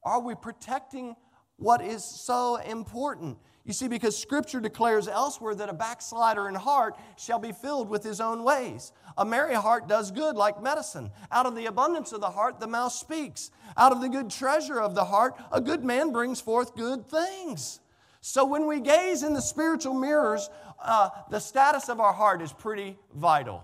are 0.03 0.21
we 0.21 0.35
protecting 0.35 1.15
what 1.57 1.81
is 1.81 2.03
so 2.03 2.57
important? 2.57 3.37
You 3.65 3.73
see, 3.73 3.87
because 3.87 4.15
Scripture 4.15 4.59
declares 4.59 5.07
elsewhere 5.07 5.55
that 5.55 5.69
a 5.69 5.73
backslider 5.73 6.47
in 6.47 6.53
heart 6.53 6.95
shall 7.17 7.39
be 7.39 7.51
filled 7.51 7.89
with 7.89 8.03
his 8.03 8.21
own 8.21 8.43
ways. 8.43 8.91
A 9.17 9.25
merry 9.25 9.55
heart 9.55 9.87
does 9.87 10.11
good 10.11 10.35
like 10.35 10.61
medicine. 10.61 11.09
Out 11.31 11.47
of 11.47 11.55
the 11.55 11.65
abundance 11.65 12.11
of 12.11 12.21
the 12.21 12.29
heart, 12.29 12.59
the 12.59 12.67
mouth 12.67 12.91
speaks. 12.91 13.49
Out 13.75 13.91
of 13.91 14.01
the 14.01 14.09
good 14.09 14.29
treasure 14.29 14.79
of 14.79 14.93
the 14.93 15.05
heart, 15.05 15.35
a 15.51 15.59
good 15.59 15.83
man 15.83 16.11
brings 16.11 16.39
forth 16.39 16.75
good 16.75 17.07
things. 17.07 17.79
So 18.21 18.45
when 18.45 18.67
we 18.67 18.81
gaze 18.81 19.23
in 19.23 19.33
the 19.33 19.41
spiritual 19.41 19.95
mirrors, 19.95 20.49
uh, 20.79 21.09
the 21.31 21.39
status 21.39 21.89
of 21.89 21.99
our 21.99 22.13
heart 22.13 22.43
is 22.43 22.53
pretty 22.53 22.97
vital. 23.15 23.63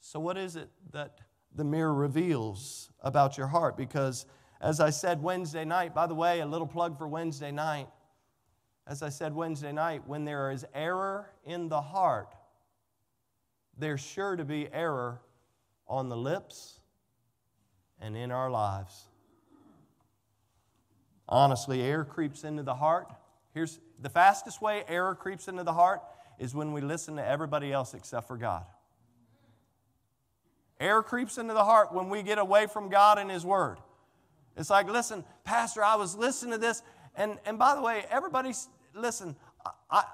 So, 0.00 0.20
what 0.20 0.36
is 0.36 0.54
it 0.54 0.68
that 0.92 1.18
the 1.54 1.64
mirror 1.64 1.94
reveals 1.94 2.90
about 3.00 3.38
your 3.38 3.46
heart? 3.46 3.76
Because, 3.76 4.26
as 4.60 4.80
I 4.80 4.90
said 4.90 5.22
Wednesday 5.22 5.64
night, 5.64 5.94
by 5.94 6.06
the 6.06 6.14
way, 6.14 6.40
a 6.40 6.46
little 6.46 6.66
plug 6.66 6.98
for 6.98 7.06
Wednesday 7.06 7.52
night. 7.52 7.88
As 8.86 9.02
I 9.02 9.08
said 9.08 9.34
Wednesday 9.34 9.72
night, 9.72 10.06
when 10.06 10.24
there 10.24 10.50
is 10.50 10.66
error 10.74 11.30
in 11.44 11.68
the 11.68 11.80
heart, 11.80 12.34
there's 13.78 14.00
sure 14.00 14.36
to 14.36 14.44
be 14.44 14.68
error 14.72 15.20
on 15.88 16.08
the 16.08 16.16
lips 16.16 16.80
and 18.00 18.16
in 18.16 18.30
our 18.30 18.50
lives. 18.50 19.04
Honestly, 21.28 21.80
error 21.82 22.04
creeps 22.04 22.44
into 22.44 22.62
the 22.62 22.74
heart. 22.74 23.08
Here's 23.54 23.80
the 24.00 24.10
fastest 24.10 24.60
way 24.60 24.84
error 24.88 25.14
creeps 25.14 25.48
into 25.48 25.62
the 25.62 25.72
heart 25.72 26.02
is 26.38 26.54
when 26.54 26.72
we 26.72 26.80
listen 26.80 27.16
to 27.16 27.26
everybody 27.26 27.72
else 27.72 27.94
except 27.94 28.28
for 28.28 28.36
God. 28.36 28.66
Error 30.84 31.02
creeps 31.02 31.38
into 31.38 31.54
the 31.54 31.64
heart 31.64 31.94
when 31.94 32.10
we 32.10 32.22
get 32.22 32.36
away 32.36 32.66
from 32.66 32.90
God 32.90 33.18
and 33.18 33.30
His 33.30 33.44
Word. 33.44 33.78
It's 34.54 34.68
like, 34.68 34.86
listen, 34.86 35.24
Pastor, 35.42 35.82
I 35.82 35.96
was 35.96 36.14
listening 36.14 36.52
to 36.52 36.58
this, 36.58 36.82
and, 37.16 37.38
and 37.46 37.58
by 37.58 37.74
the 37.74 37.80
way, 37.80 38.04
everybody, 38.10 38.52
listen, 38.94 39.34
I, 39.90 40.04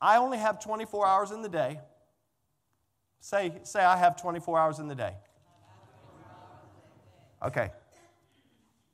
I 0.00 0.16
only 0.16 0.38
have 0.38 0.64
24 0.64 1.06
hours 1.06 1.30
in 1.30 1.42
the 1.42 1.48
day. 1.48 1.78
Say, 3.20 3.52
say 3.64 3.84
I 3.84 3.98
have 3.98 4.20
24 4.20 4.58
hours 4.58 4.78
in 4.78 4.88
the 4.88 4.94
day. 4.94 5.12
Okay. 7.44 7.70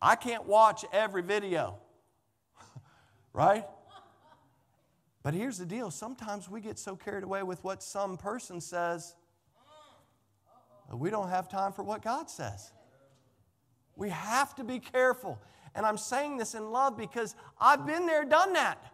I 0.02 0.16
can't 0.16 0.46
watch 0.46 0.84
every 0.92 1.22
video, 1.22 1.76
right? 3.32 3.64
But 5.22 5.34
here's 5.34 5.58
the 5.58 5.66
deal 5.66 5.92
sometimes 5.92 6.50
we 6.50 6.60
get 6.60 6.76
so 6.76 6.96
carried 6.96 7.22
away 7.22 7.44
with 7.44 7.62
what 7.62 7.84
some 7.84 8.16
person 8.16 8.60
says 8.60 9.14
we 10.94 11.10
don't 11.10 11.28
have 11.28 11.48
time 11.48 11.72
for 11.72 11.82
what 11.82 12.02
God 12.02 12.30
says. 12.30 12.72
We 13.96 14.10
have 14.10 14.54
to 14.54 14.64
be 14.64 14.78
careful. 14.78 15.38
And 15.74 15.84
I'm 15.84 15.98
saying 15.98 16.38
this 16.38 16.54
in 16.54 16.70
love 16.70 16.96
because 16.96 17.34
I've 17.60 17.86
been 17.86 18.06
there, 18.06 18.24
done 18.24 18.54
that. 18.54 18.92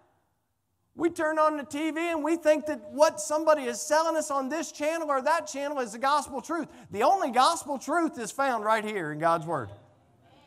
We 0.96 1.10
turn 1.10 1.38
on 1.38 1.56
the 1.56 1.64
TV 1.64 1.98
and 1.98 2.22
we 2.22 2.36
think 2.36 2.66
that 2.66 2.90
what 2.92 3.20
somebody 3.20 3.64
is 3.64 3.80
selling 3.80 4.16
us 4.16 4.30
on 4.30 4.48
this 4.48 4.70
channel 4.70 5.10
or 5.10 5.20
that 5.22 5.46
channel 5.46 5.80
is 5.80 5.92
the 5.92 5.98
gospel 5.98 6.40
truth. 6.40 6.68
The 6.90 7.02
only 7.02 7.30
gospel 7.32 7.78
truth 7.78 8.18
is 8.18 8.30
found 8.30 8.64
right 8.64 8.84
here 8.84 9.10
in 9.10 9.18
God's 9.18 9.44
Word. 9.44 9.70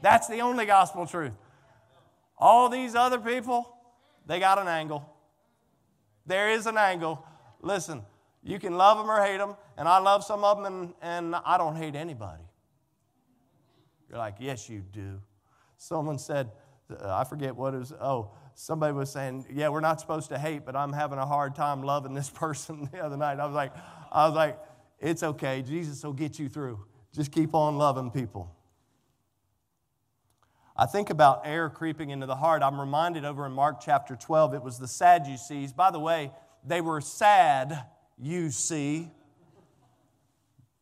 That's 0.02 0.28
the 0.28 0.40
only 0.40 0.66
gospel 0.66 1.06
truth. 1.06 1.34
All 2.38 2.70
these 2.70 2.96
other 2.96 3.20
people, 3.20 3.76
they 4.26 4.40
got 4.40 4.58
an 4.58 4.68
angle. 4.68 5.14
There 6.26 6.50
is 6.52 6.66
an 6.66 6.78
angle. 6.78 7.26
Listen, 7.62 8.04
you 8.48 8.60
can 8.60 8.78
love 8.78 8.98
them 8.98 9.10
or 9.10 9.22
hate 9.24 9.38
them, 9.38 9.56
and 9.78 9.88
I 9.88 10.00
love 10.00 10.24
some 10.24 10.44
of 10.44 10.58
them, 10.58 10.66
and, 10.66 10.94
and 11.02 11.36
I 11.36 11.58
don't 11.58 11.76
hate 11.76 11.96
anybody. 11.96 12.44
You're 14.10 14.20
like, 14.20 14.36
yes, 14.40 14.70
you 14.70 14.80
do. 14.80 15.22
Someone 15.78 16.18
said, 16.18 16.52
uh, 16.90 17.14
I 17.14 17.26
forget 17.26 17.56
what 17.56 17.74
it 17.74 17.80
was. 17.80 17.94
Oh, 18.00 18.32
somebody 18.56 18.94
was 18.94 19.12
saying, 19.12 19.46
yeah, 19.52 19.68
we're 19.68 19.82
not 19.82 20.00
supposed 20.00 20.30
to 20.30 20.40
hate, 20.40 20.66
but 20.66 20.76
I'm 20.76 20.94
having 20.94 21.20
a 21.20 21.26
hard 21.26 21.56
time 21.56 21.84
loving 21.84 22.14
this 22.14 22.30
person 22.34 22.90
the 22.92 23.00
other 23.04 23.18
night. 23.18 23.40
I 23.40 23.46
was 23.46 23.56
like, 23.56 23.74
I 24.12 24.26
was 24.26 24.36
like, 24.36 24.58
it's 25.00 25.24
okay. 25.24 25.62
Jesus 25.62 26.04
will 26.04 26.14
get 26.14 26.40
you 26.40 26.48
through. 26.48 26.86
Just 27.14 27.32
keep 27.32 27.54
on 27.54 27.78
loving 27.78 28.12
people. 28.12 28.54
I 30.76 30.86
think 30.86 31.10
about 31.10 31.42
air 31.44 31.70
creeping 31.70 32.12
into 32.12 32.28
the 32.28 32.36
heart. 32.36 32.62
I'm 32.62 32.80
reminded 32.80 33.26
over 33.26 33.46
in 33.46 33.52
Mark 33.52 33.82
chapter 33.82 34.16
12, 34.16 34.54
it 34.54 34.64
was 34.64 34.78
the 34.78 34.88
Sadducees. 34.88 35.74
By 35.74 35.90
the 35.92 36.00
way, 36.00 36.32
they 36.64 36.82
were 36.82 37.02
sad, 37.02 37.84
you 38.18 38.50
see. 38.50 39.10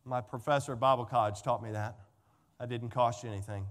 My 0.04 0.20
professor 0.20 0.72
at 0.72 0.80
Bible 0.80 1.04
college 1.04 1.42
taught 1.42 1.62
me 1.62 1.72
that. 1.72 1.96
That 2.58 2.68
didn't 2.68 2.90
cost 2.90 3.24
you 3.24 3.30
anything. 3.30 3.66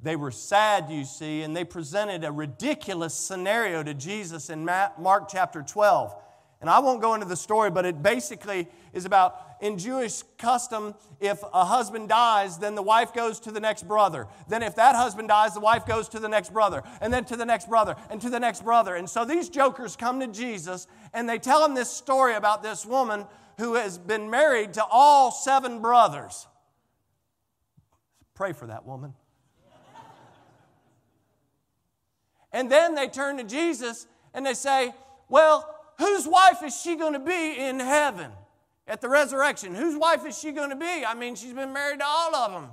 They 0.00 0.16
were 0.16 0.30
sad, 0.30 0.90
you 0.90 1.04
see, 1.04 1.42
and 1.42 1.56
they 1.56 1.64
presented 1.64 2.24
a 2.24 2.30
ridiculous 2.30 3.14
scenario 3.14 3.82
to 3.82 3.94
Jesus 3.94 4.50
in 4.50 4.64
Mark 4.64 5.28
chapter 5.28 5.62
12. 5.62 6.14
And 6.60 6.70
I 6.70 6.78
won't 6.80 7.00
go 7.00 7.14
into 7.14 7.26
the 7.26 7.36
story, 7.36 7.70
but 7.70 7.84
it 7.84 8.02
basically 8.02 8.68
is 8.92 9.04
about 9.04 9.45
in 9.60 9.78
Jewish 9.78 10.22
custom, 10.38 10.94
if 11.20 11.42
a 11.52 11.64
husband 11.64 12.08
dies, 12.08 12.58
then 12.58 12.74
the 12.74 12.82
wife 12.82 13.14
goes 13.14 13.40
to 13.40 13.50
the 13.50 13.60
next 13.60 13.88
brother. 13.88 14.26
Then, 14.48 14.62
if 14.62 14.76
that 14.76 14.94
husband 14.94 15.28
dies, 15.28 15.54
the 15.54 15.60
wife 15.60 15.86
goes 15.86 16.08
to 16.10 16.18
the 16.18 16.28
next 16.28 16.52
brother, 16.52 16.82
and 17.00 17.12
then 17.12 17.24
to 17.26 17.36
the 17.36 17.46
next 17.46 17.68
brother, 17.68 17.96
and 18.10 18.20
to 18.20 18.30
the 18.30 18.40
next 18.40 18.64
brother. 18.64 18.94
And 18.94 19.08
so 19.08 19.24
these 19.24 19.48
jokers 19.48 19.96
come 19.96 20.20
to 20.20 20.26
Jesus 20.26 20.86
and 21.12 21.28
they 21.28 21.38
tell 21.38 21.64
him 21.64 21.74
this 21.74 21.90
story 21.90 22.34
about 22.34 22.62
this 22.62 22.84
woman 22.84 23.24
who 23.58 23.74
has 23.74 23.96
been 23.98 24.30
married 24.30 24.74
to 24.74 24.84
all 24.84 25.30
seven 25.30 25.80
brothers. 25.80 26.46
Pray 28.34 28.52
for 28.52 28.66
that 28.66 28.84
woman. 28.84 29.14
And 32.52 32.70
then 32.70 32.94
they 32.94 33.08
turn 33.08 33.38
to 33.38 33.44
Jesus 33.44 34.06
and 34.32 34.44
they 34.44 34.54
say, 34.54 34.94
Well, 35.28 35.74
whose 35.98 36.26
wife 36.26 36.62
is 36.62 36.78
she 36.78 36.96
going 36.96 37.14
to 37.14 37.18
be 37.18 37.58
in 37.58 37.80
heaven 37.80 38.30
at 38.86 39.00
the 39.00 39.08
resurrection? 39.08 39.74
Whose 39.74 39.96
wife 39.96 40.26
is 40.26 40.38
she 40.38 40.52
going 40.52 40.70
to 40.70 40.76
be? 40.76 41.04
I 41.04 41.14
mean, 41.14 41.34
she's 41.34 41.52
been 41.52 41.72
married 41.72 42.00
to 42.00 42.06
all 42.06 42.34
of 42.34 42.52
them. 42.52 42.70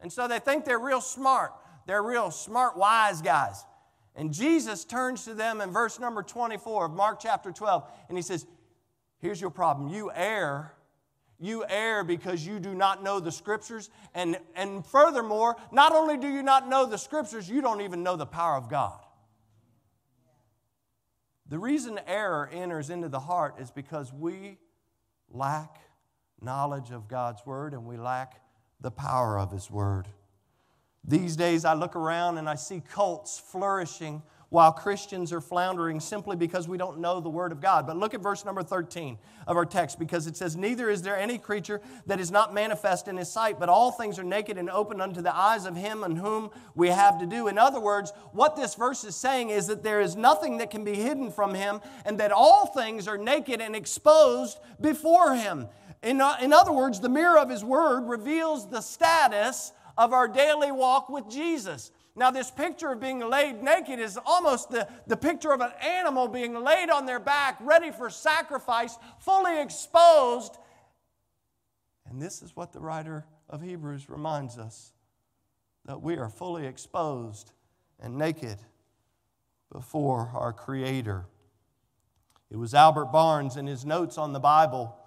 And 0.00 0.12
so 0.12 0.28
they 0.28 0.38
think 0.38 0.64
they're 0.64 0.78
real 0.78 1.00
smart. 1.00 1.52
They're 1.86 2.02
real 2.02 2.30
smart, 2.30 2.76
wise 2.76 3.22
guys. 3.22 3.64
And 4.14 4.32
Jesus 4.32 4.84
turns 4.84 5.24
to 5.24 5.34
them 5.34 5.60
in 5.60 5.70
verse 5.70 5.98
number 5.98 6.22
24 6.22 6.86
of 6.86 6.92
Mark 6.92 7.20
chapter 7.20 7.52
12, 7.52 7.84
and 8.08 8.18
he 8.18 8.22
says, 8.22 8.46
Here's 9.20 9.40
your 9.40 9.50
problem. 9.50 9.88
You 9.88 10.10
err. 10.14 10.72
You 11.40 11.64
err 11.68 12.04
because 12.04 12.46
you 12.46 12.58
do 12.58 12.74
not 12.74 13.02
know 13.02 13.20
the 13.20 13.32
scriptures. 13.32 13.90
And, 14.14 14.38
and 14.54 14.84
furthermore, 14.84 15.56
not 15.72 15.92
only 15.92 16.16
do 16.16 16.28
you 16.28 16.42
not 16.42 16.68
know 16.68 16.86
the 16.86 16.98
scriptures, 16.98 17.48
you 17.48 17.60
don't 17.60 17.80
even 17.80 18.02
know 18.02 18.16
the 18.16 18.26
power 18.26 18.56
of 18.56 18.68
God. 18.68 18.98
The 21.48 21.58
reason 21.58 21.98
error 22.06 22.48
enters 22.52 22.90
into 22.90 23.08
the 23.08 23.20
heart 23.20 23.54
is 23.58 23.70
because 23.70 24.12
we 24.12 24.58
lack 25.30 25.80
knowledge 26.40 26.90
of 26.90 27.08
God's 27.08 27.44
word 27.44 27.72
and 27.72 27.86
we 27.86 27.96
lack 27.96 28.40
the 28.80 28.90
power 28.90 29.38
of 29.38 29.50
His 29.50 29.70
word. 29.70 30.08
These 31.04 31.36
days, 31.36 31.64
I 31.64 31.74
look 31.74 31.96
around 31.96 32.38
and 32.38 32.48
I 32.48 32.54
see 32.54 32.80
cults 32.80 33.38
flourishing 33.38 34.22
while 34.50 34.72
Christians 34.72 35.32
are 35.32 35.42
floundering 35.42 36.00
simply 36.00 36.34
because 36.34 36.66
we 36.66 36.78
don't 36.78 37.00
know 37.00 37.20
the 37.20 37.28
Word 37.28 37.52
of 37.52 37.60
God. 37.60 37.86
But 37.86 37.98
look 37.98 38.14
at 38.14 38.22
verse 38.22 38.44
number 38.46 38.62
13 38.62 39.18
of 39.46 39.56
our 39.56 39.66
text 39.66 39.98
because 39.98 40.26
it 40.26 40.36
says, 40.36 40.56
Neither 40.56 40.88
is 40.88 41.02
there 41.02 41.18
any 41.18 41.36
creature 41.36 41.82
that 42.06 42.18
is 42.18 42.30
not 42.30 42.54
manifest 42.54 43.08
in 43.08 43.18
His 43.18 43.30
sight, 43.30 43.60
but 43.60 43.68
all 43.68 43.92
things 43.92 44.18
are 44.18 44.24
naked 44.24 44.56
and 44.56 44.70
open 44.70 45.00
unto 45.00 45.20
the 45.20 45.34
eyes 45.34 45.66
of 45.66 45.76
Him 45.76 46.02
on 46.02 46.16
whom 46.16 46.50
we 46.74 46.88
have 46.88 47.18
to 47.20 47.26
do. 47.26 47.48
In 47.48 47.58
other 47.58 47.80
words, 47.80 48.12
what 48.32 48.56
this 48.56 48.74
verse 48.74 49.04
is 49.04 49.14
saying 49.14 49.50
is 49.50 49.66
that 49.66 49.82
there 49.82 50.00
is 50.00 50.16
nothing 50.16 50.58
that 50.58 50.70
can 50.70 50.82
be 50.82 50.94
hidden 50.94 51.30
from 51.30 51.54
Him 51.54 51.80
and 52.06 52.18
that 52.18 52.32
all 52.32 52.66
things 52.66 53.06
are 53.06 53.18
naked 53.18 53.60
and 53.60 53.76
exposed 53.76 54.58
before 54.80 55.34
Him. 55.34 55.66
In, 56.02 56.22
uh, 56.22 56.36
in 56.40 56.54
other 56.54 56.72
words, 56.72 57.00
the 57.00 57.08
mirror 57.10 57.38
of 57.38 57.50
His 57.50 57.62
Word 57.62 58.08
reveals 58.08 58.70
the 58.70 58.80
status 58.80 59.72
of 59.98 60.14
our 60.14 60.28
daily 60.28 60.72
walk 60.72 61.10
with 61.10 61.28
Jesus. 61.28 61.90
Now, 62.16 62.30
this 62.30 62.50
picture 62.50 62.92
of 62.92 63.00
being 63.00 63.20
laid 63.20 63.62
naked 63.62 64.00
is 64.00 64.18
almost 64.26 64.70
the, 64.70 64.88
the 65.06 65.16
picture 65.16 65.52
of 65.52 65.60
an 65.60 65.70
animal 65.80 66.26
being 66.26 66.62
laid 66.64 66.90
on 66.90 67.06
their 67.06 67.20
back, 67.20 67.58
ready 67.60 67.92
for 67.92 68.10
sacrifice, 68.10 68.96
fully 69.20 69.60
exposed. 69.60 70.56
And 72.06 72.20
this 72.20 72.42
is 72.42 72.56
what 72.56 72.72
the 72.72 72.80
writer 72.80 73.24
of 73.48 73.62
Hebrews 73.62 74.10
reminds 74.10 74.58
us 74.58 74.92
that 75.84 76.02
we 76.02 76.16
are 76.16 76.28
fully 76.28 76.66
exposed 76.66 77.52
and 78.00 78.16
naked 78.16 78.58
before 79.72 80.30
our 80.34 80.52
Creator. 80.52 81.26
It 82.50 82.56
was 82.56 82.74
Albert 82.74 83.06
Barnes 83.06 83.56
in 83.56 83.66
his 83.66 83.84
notes 83.84 84.18
on 84.18 84.32
the 84.32 84.40
Bible 84.40 84.98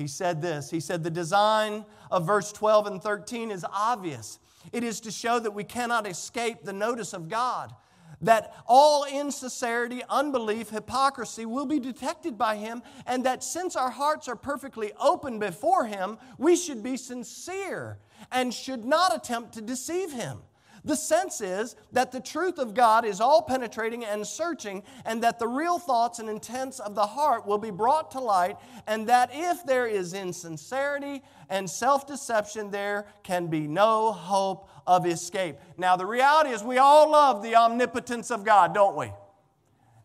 he 0.00 0.06
said 0.06 0.40
this 0.40 0.70
He 0.70 0.80
said, 0.80 1.04
The 1.04 1.10
design 1.10 1.84
of 2.10 2.26
verse 2.26 2.52
12 2.52 2.86
and 2.86 3.02
13 3.02 3.50
is 3.50 3.66
obvious. 3.70 4.38
It 4.72 4.84
is 4.84 5.00
to 5.00 5.10
show 5.10 5.38
that 5.38 5.54
we 5.54 5.64
cannot 5.64 6.06
escape 6.06 6.62
the 6.62 6.72
notice 6.72 7.12
of 7.12 7.28
God, 7.28 7.74
that 8.20 8.54
all 8.66 9.04
insincerity, 9.04 10.02
unbelief, 10.08 10.70
hypocrisy 10.70 11.46
will 11.46 11.66
be 11.66 11.80
detected 11.80 12.36
by 12.36 12.56
Him, 12.56 12.82
and 13.06 13.24
that 13.24 13.42
since 13.42 13.76
our 13.76 13.90
hearts 13.90 14.28
are 14.28 14.36
perfectly 14.36 14.92
open 15.00 15.38
before 15.38 15.86
Him, 15.86 16.18
we 16.38 16.56
should 16.56 16.82
be 16.82 16.96
sincere 16.96 17.98
and 18.30 18.52
should 18.52 18.84
not 18.84 19.16
attempt 19.16 19.54
to 19.54 19.62
deceive 19.62 20.12
Him. 20.12 20.38
The 20.84 20.96
sense 20.96 21.40
is 21.40 21.76
that 21.92 22.10
the 22.10 22.20
truth 22.20 22.58
of 22.58 22.74
God 22.74 23.04
is 23.04 23.20
all 23.20 23.42
penetrating 23.42 24.04
and 24.04 24.26
searching, 24.26 24.82
and 25.04 25.22
that 25.22 25.38
the 25.38 25.46
real 25.46 25.78
thoughts 25.78 26.18
and 26.18 26.28
intents 26.28 26.80
of 26.80 26.94
the 26.94 27.06
heart 27.06 27.46
will 27.46 27.58
be 27.58 27.70
brought 27.70 28.10
to 28.12 28.20
light, 28.20 28.56
and 28.86 29.08
that 29.08 29.30
if 29.32 29.64
there 29.66 29.86
is 29.86 30.14
insincerity 30.14 31.22
and 31.50 31.68
self 31.68 32.06
deception, 32.06 32.70
there 32.70 33.06
can 33.22 33.48
be 33.48 33.66
no 33.66 34.12
hope 34.12 34.68
of 34.86 35.06
escape. 35.06 35.56
Now, 35.76 35.96
the 35.96 36.06
reality 36.06 36.50
is, 36.50 36.62
we 36.62 36.78
all 36.78 37.10
love 37.10 37.42
the 37.42 37.56
omnipotence 37.56 38.30
of 38.30 38.44
God, 38.44 38.72
don't 38.72 38.96
we? 38.96 39.12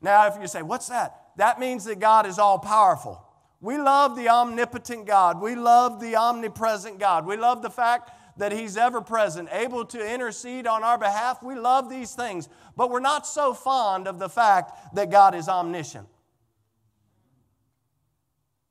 Now, 0.01 0.27
if 0.27 0.39
you 0.39 0.47
say, 0.47 0.61
What's 0.61 0.89
that? 0.89 1.21
That 1.37 1.59
means 1.59 1.85
that 1.85 1.99
God 1.99 2.25
is 2.25 2.39
all 2.39 2.59
powerful. 2.59 3.21
We 3.61 3.77
love 3.77 4.15
the 4.15 4.29
omnipotent 4.29 5.07
God. 5.07 5.41
We 5.41 5.55
love 5.55 5.99
the 5.99 6.15
omnipresent 6.15 6.99
God. 6.99 7.25
We 7.25 7.37
love 7.37 7.61
the 7.61 7.69
fact 7.69 8.11
that 8.37 8.51
He's 8.51 8.77
ever 8.77 9.01
present, 9.01 9.49
able 9.51 9.85
to 9.85 10.13
intercede 10.13 10.67
on 10.67 10.83
our 10.83 10.97
behalf. 10.97 11.41
We 11.41 11.55
love 11.55 11.89
these 11.89 12.13
things, 12.13 12.49
but 12.75 12.89
we're 12.89 12.99
not 12.99 13.25
so 13.25 13.53
fond 13.53 14.07
of 14.07 14.19
the 14.19 14.29
fact 14.29 14.95
that 14.95 15.09
God 15.09 15.35
is 15.35 15.47
omniscient. 15.47 16.07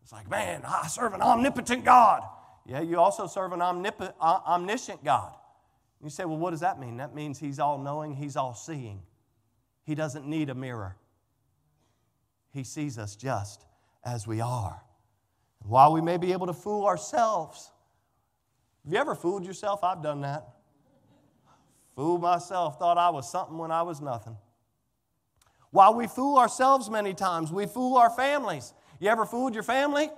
It's 0.03 0.13
like, 0.13 0.29
man, 0.29 0.63
I 0.67 0.87
serve 0.89 1.15
an 1.15 1.23
omnipotent 1.23 1.85
God. 1.85 2.23
Yeah, 2.67 2.81
you 2.81 2.99
also 2.99 3.27
serve 3.27 3.53
an 3.53 3.61
omnip- 3.61 4.15
omniscient 4.21 5.03
God. 5.05 5.35
You 6.03 6.11
say, 6.11 6.27
well, 6.27 6.37
what 6.37 6.51
does 6.51 6.61
that 6.61 6.79
mean? 6.79 6.99
That 6.99 7.15
means 7.15 7.39
He's 7.39 7.59
all 7.59 7.79
knowing, 7.79 8.15
He's 8.15 8.37
all 8.37 8.55
seeing. 8.55 9.03
He 9.85 9.95
doesn't 9.95 10.27
need 10.27 10.51
a 10.51 10.55
mirror, 10.55 10.97
He 12.53 12.65
sees 12.65 12.99
us 12.99 13.17
just 13.17 13.65
as 14.05 14.27
we 14.27 14.41
are. 14.41 14.83
while 15.67 15.93
we 15.95 16.03
may 16.03 16.19
be 16.19 16.33
able 16.33 16.47
to 16.47 16.53
fool 16.53 16.85
ourselves, 16.85 17.71
have 18.85 18.93
you 18.93 18.99
ever 18.99 19.15
fooled 19.15 19.47
yourself? 19.47 19.83
I've 19.83 20.03
done 20.03 20.21
that. 20.21 20.47
Fooled 21.97 22.21
myself, 22.21 22.79
thought 22.79 22.99
I 22.99 23.09
was 23.11 23.31
something 23.31 23.57
when 23.57 23.71
I 23.71 23.83
was 23.83 24.01
nothing. 24.01 24.37
While 25.71 25.95
we 25.95 26.07
fool 26.07 26.39
ourselves 26.39 26.91
many 26.91 27.15
times, 27.15 27.51
we 27.51 27.67
fool 27.67 27.97
our 27.97 28.11
families. 28.11 28.75
You 29.01 29.09
ever 29.09 29.25
fooled 29.25 29.55
your 29.55 29.63
family? 29.63 30.11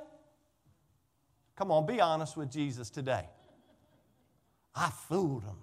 Come 1.54 1.70
on, 1.70 1.86
be 1.86 2.00
honest 2.00 2.36
with 2.36 2.50
Jesus 2.50 2.90
today. 2.90 3.28
I 4.74 4.90
fooled 5.08 5.44
them. 5.44 5.58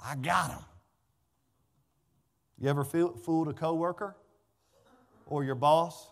I 0.00 0.16
got 0.16 0.50
them. 0.50 0.64
You 2.58 2.68
ever 2.68 2.84
fooled 2.84 3.48
a 3.48 3.52
coworker 3.52 4.16
or 5.26 5.44
your 5.44 5.54
boss? 5.54 6.10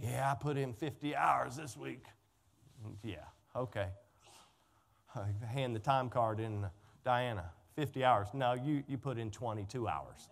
Yeah, 0.00 0.30
I 0.30 0.34
put 0.34 0.56
in 0.56 0.72
50 0.72 1.16
hours 1.16 1.56
this 1.56 1.76
week. 1.76 2.04
Yeah, 3.02 3.16
okay 3.56 3.88
hand 5.46 5.74
the 5.74 5.80
time 5.80 6.08
card 6.08 6.40
in, 6.40 6.66
Diana, 7.04 7.50
50 7.76 8.04
hours. 8.04 8.28
No, 8.34 8.54
you, 8.54 8.82
you 8.86 8.98
put 8.98 9.18
in 9.18 9.30
22 9.30 9.88
hours. 9.88 10.28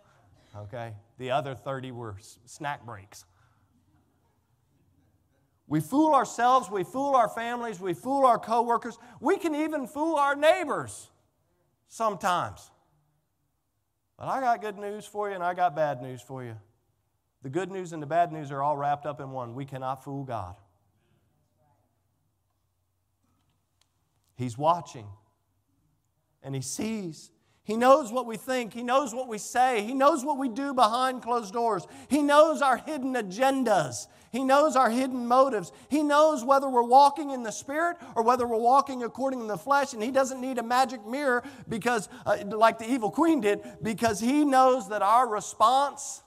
Okay? 0.55 0.93
The 1.17 1.31
other 1.31 1.55
30 1.55 1.91
were 1.91 2.15
snack 2.45 2.85
breaks. 2.85 3.25
We 5.67 5.79
fool 5.79 6.15
ourselves, 6.15 6.69
we 6.71 6.83
fool 6.83 7.15
our 7.15 7.29
families, 7.29 7.79
we 7.79 7.93
fool 7.93 8.25
our 8.25 8.39
coworkers. 8.39 8.97
We 9.19 9.37
can 9.37 9.53
even 9.53 9.85
fool 9.85 10.15
our 10.15 10.35
neighbors 10.35 11.09
sometimes. 11.87 12.71
But 14.17 14.27
I 14.27 14.41
got 14.41 14.61
good 14.61 14.77
news 14.77 15.05
for 15.05 15.29
you 15.29 15.35
and 15.35 15.43
I 15.43 15.53
got 15.53 15.75
bad 15.75 16.01
news 16.01 16.21
for 16.21 16.43
you. 16.43 16.55
The 17.43 17.49
good 17.49 17.71
news 17.71 17.93
and 17.93 18.01
the 18.01 18.07
bad 18.07 18.33
news 18.33 18.51
are 18.51 18.61
all 18.61 18.75
wrapped 18.75 19.05
up 19.05 19.21
in 19.21 19.31
one. 19.31 19.53
We 19.53 19.63
cannot 19.63 20.03
fool 20.03 20.23
God. 20.23 20.55
He's 24.39 24.57
watching 24.57 25.05
and 26.41 26.55
He 26.55 26.61
sees. 26.61 27.29
He 27.63 27.75
knows 27.75 28.11
what 28.11 28.25
we 28.25 28.37
think. 28.37 28.73
He 28.73 28.81
knows 28.81 29.13
what 29.13 29.27
we 29.27 29.37
say. 29.37 29.83
He 29.83 29.93
knows 29.93 30.23
what 30.23 30.39
we 30.39 30.47
do 30.47 30.73
behind 30.73 31.21
closed 31.21 31.53
doors. 31.53 31.85
He 32.07 32.23
knows 32.23 32.61
our 32.61 32.77
hidden 32.77 33.13
agendas. 33.13 34.07
He 34.31 34.43
knows 34.43 34.77
our 34.77 34.89
hidden 34.89 35.27
motives. 35.27 35.71
He 35.89 36.01
knows 36.01 36.43
whether 36.43 36.69
we're 36.69 36.83
walking 36.83 37.31
in 37.31 37.43
the 37.43 37.51
Spirit 37.51 37.97
or 38.15 38.23
whether 38.23 38.47
we're 38.47 38.57
walking 38.57 39.03
according 39.03 39.41
to 39.41 39.45
the 39.45 39.57
flesh. 39.57 39.93
And 39.93 40.01
He 40.01 40.09
doesn't 40.09 40.39
need 40.39 40.57
a 40.57 40.63
magic 40.63 41.05
mirror 41.05 41.43
because, 41.67 42.07
uh, 42.25 42.37
like 42.45 42.79
the 42.79 42.89
evil 42.89 43.11
queen 43.11 43.41
did, 43.41 43.61
because 43.83 44.21
He 44.21 44.45
knows 44.45 44.89
that 44.89 45.01
our 45.01 45.27
response 45.27 46.23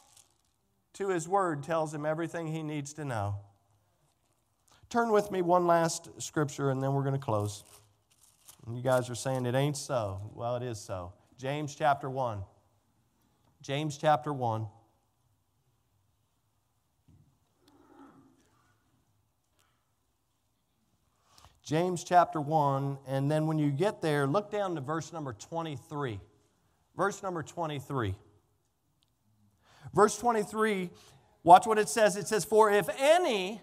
to 0.95 1.09
His 1.09 1.27
Word 1.27 1.63
tells 1.63 1.95
Him 1.95 2.05
everything 2.05 2.47
He 2.47 2.63
needs 2.63 2.93
to 2.95 3.07
know. 3.07 3.37
Turn 4.91 5.11
with 5.11 5.31
me 5.31 5.41
one 5.41 5.67
last 5.67 6.11
scripture 6.21 6.69
and 6.69 6.83
then 6.83 6.93
we're 6.93 7.03
going 7.03 7.15
to 7.15 7.19
close. 7.19 7.65
You 8.71 8.81
guys 8.81 9.11
are 9.11 9.15
saying 9.15 9.47
it 9.47 9.55
ain't 9.55 9.77
so. 9.77 10.31
Well, 10.35 10.57
it 10.57 10.63
is 10.63 10.79
so. 10.79 11.13
James 11.37 11.75
chapter 11.75 12.09
1. 12.09 12.43
James 13.61 13.99
chapter 13.99 14.33
1. 14.33 14.67
James 21.65 22.03
chapter 22.03 22.41
1, 22.41 22.99
and 23.07 23.31
then 23.31 23.47
when 23.47 23.57
you 23.57 23.71
get 23.71 24.03
there, 24.03 24.27
look 24.27 24.51
down 24.51 24.75
to 24.75 24.81
verse 24.81 25.13
number 25.13 25.33
23. 25.33 26.21
Verse 26.97 27.23
number 27.23 27.43
23. 27.43 28.17
Verse 29.95 30.19
23, 30.19 30.91
watch 31.45 31.67
what 31.67 31.79
it 31.79 31.89
says. 31.89 32.17
It 32.17 32.27
says, 32.27 32.45
For 32.45 32.71
if 32.71 32.89
any, 32.99 33.63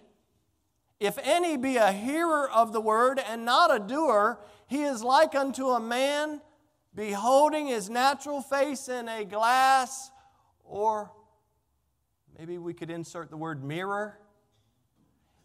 if 0.99 1.17
any 1.23 1.57
be 1.57 1.77
a 1.77 1.91
hearer 1.91 2.49
of 2.49 2.71
the 2.71 2.81
word 2.81 3.19
and 3.19 3.45
not 3.45 3.73
a 3.73 3.79
doer, 3.79 4.39
he 4.69 4.83
is 4.83 5.03
like 5.03 5.33
unto 5.33 5.69
a 5.69 5.79
man 5.79 6.41
beholding 6.93 7.65
his 7.65 7.89
natural 7.89 8.39
face 8.39 8.87
in 8.87 9.09
a 9.09 9.25
glass, 9.25 10.11
or 10.63 11.11
maybe 12.37 12.59
we 12.59 12.75
could 12.75 12.91
insert 12.91 13.31
the 13.31 13.37
word 13.37 13.63
mirror. 13.63 14.19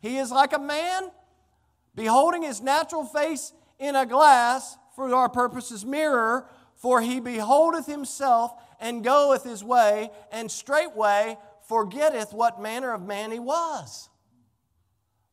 He 0.01 0.19
is 0.19 0.31
like 0.31 0.53
a 0.53 0.59
man 0.59 1.11
beholding 1.95 2.43
his 2.43 2.61
natural 2.61 3.05
face 3.07 3.55
in 3.79 3.97
a 3.97 4.05
glass, 4.05 4.77
for 4.95 5.13
our 5.15 5.31
purposes, 5.31 5.87
mirror, 5.87 6.47
for 6.77 7.01
he 7.01 7.19
beholdeth 7.19 7.87
himself 7.87 8.53
and 8.79 9.03
goeth 9.03 9.43
his 9.43 9.65
way, 9.65 10.11
and 10.33 10.51
straightway 10.51 11.39
forgetteth 11.67 12.35
what 12.35 12.61
manner 12.61 12.93
of 12.93 13.01
man 13.01 13.33
he 13.33 13.39
was. 13.39 14.11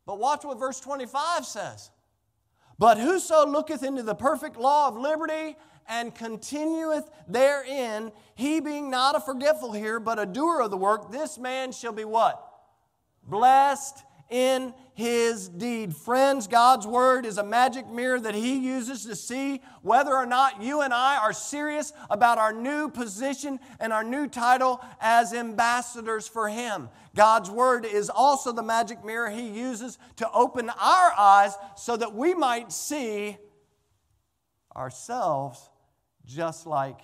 But 0.06 0.18
watch 0.18 0.46
what 0.46 0.58
verse 0.58 0.80
25 0.80 1.46
says. 1.46 1.92
But 2.82 2.97
whoso 2.97 3.45
looketh 3.45 3.84
into 3.84 4.01
the 4.01 4.15
perfect 4.15 4.57
law 4.57 4.88
of 4.88 4.97
liberty 4.97 5.55
and 5.88 6.15
continueth 6.15 7.11
therein, 7.27 8.11
he 8.34 8.59
being 8.59 8.89
not 8.89 9.15
a 9.15 9.19
forgetful 9.19 9.71
here, 9.71 9.99
but 9.99 10.17
a 10.17 10.25
doer 10.25 10.61
of 10.61 10.71
the 10.71 10.77
work, 10.77 11.11
this 11.11 11.38
man 11.38 11.73
shall 11.73 11.91
be 11.91 12.05
what? 12.05 12.43
Blessed 13.21 14.03
in 14.32 14.73
his 14.93 15.49
deed. 15.49 15.95
Friends, 15.95 16.47
God's 16.47 16.88
word 16.88 17.25
is 17.25 17.38
a 17.38 17.43
magic 17.43 17.88
mirror 17.89 18.19
that 18.19 18.34
he 18.34 18.57
uses 18.57 19.05
to 19.05 19.15
see 19.15 19.61
whether 19.82 20.15
or 20.15 20.25
not 20.25 20.63
you 20.63 20.82
and 20.82 20.93
I 20.93 21.17
are 21.17 21.34
serious 21.34 21.91
about 22.09 22.38
our 22.38 22.53
new 22.53 22.89
position 22.89 23.59
and 23.79 23.91
our 23.91 24.03
new 24.03 24.27
title 24.27 24.84
as 25.01 25.34
ambassadors 25.34 26.27
for 26.27 26.49
him. 26.49 26.89
God's 27.15 27.51
word 27.51 27.86
is 27.86 28.09
also 28.09 28.53
the 28.53 28.63
magic 28.63 29.03
mirror 29.03 29.29
he 29.29 29.49
uses 29.49 29.97
to 30.15 30.32
open 30.32 30.69
our 30.69 31.13
eyes 31.17 31.53
so 31.75 31.97
that 31.97 32.15
we 32.15 32.34
might 32.34 32.71
see 32.71 33.38
ourselves 34.75 35.69
just 36.25 36.65
like 36.65 37.01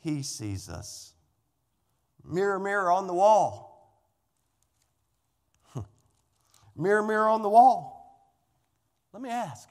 he 0.00 0.22
sees 0.22 0.68
us. 0.68 1.14
Mirror, 2.24 2.58
mirror 2.58 2.90
on 2.90 3.06
the 3.06 3.14
wall. 3.14 3.73
Mirror, 6.76 7.02
mirror 7.02 7.28
on 7.28 7.42
the 7.42 7.48
wall. 7.48 7.94
Let 9.12 9.22
me 9.22 9.30
ask 9.30 9.68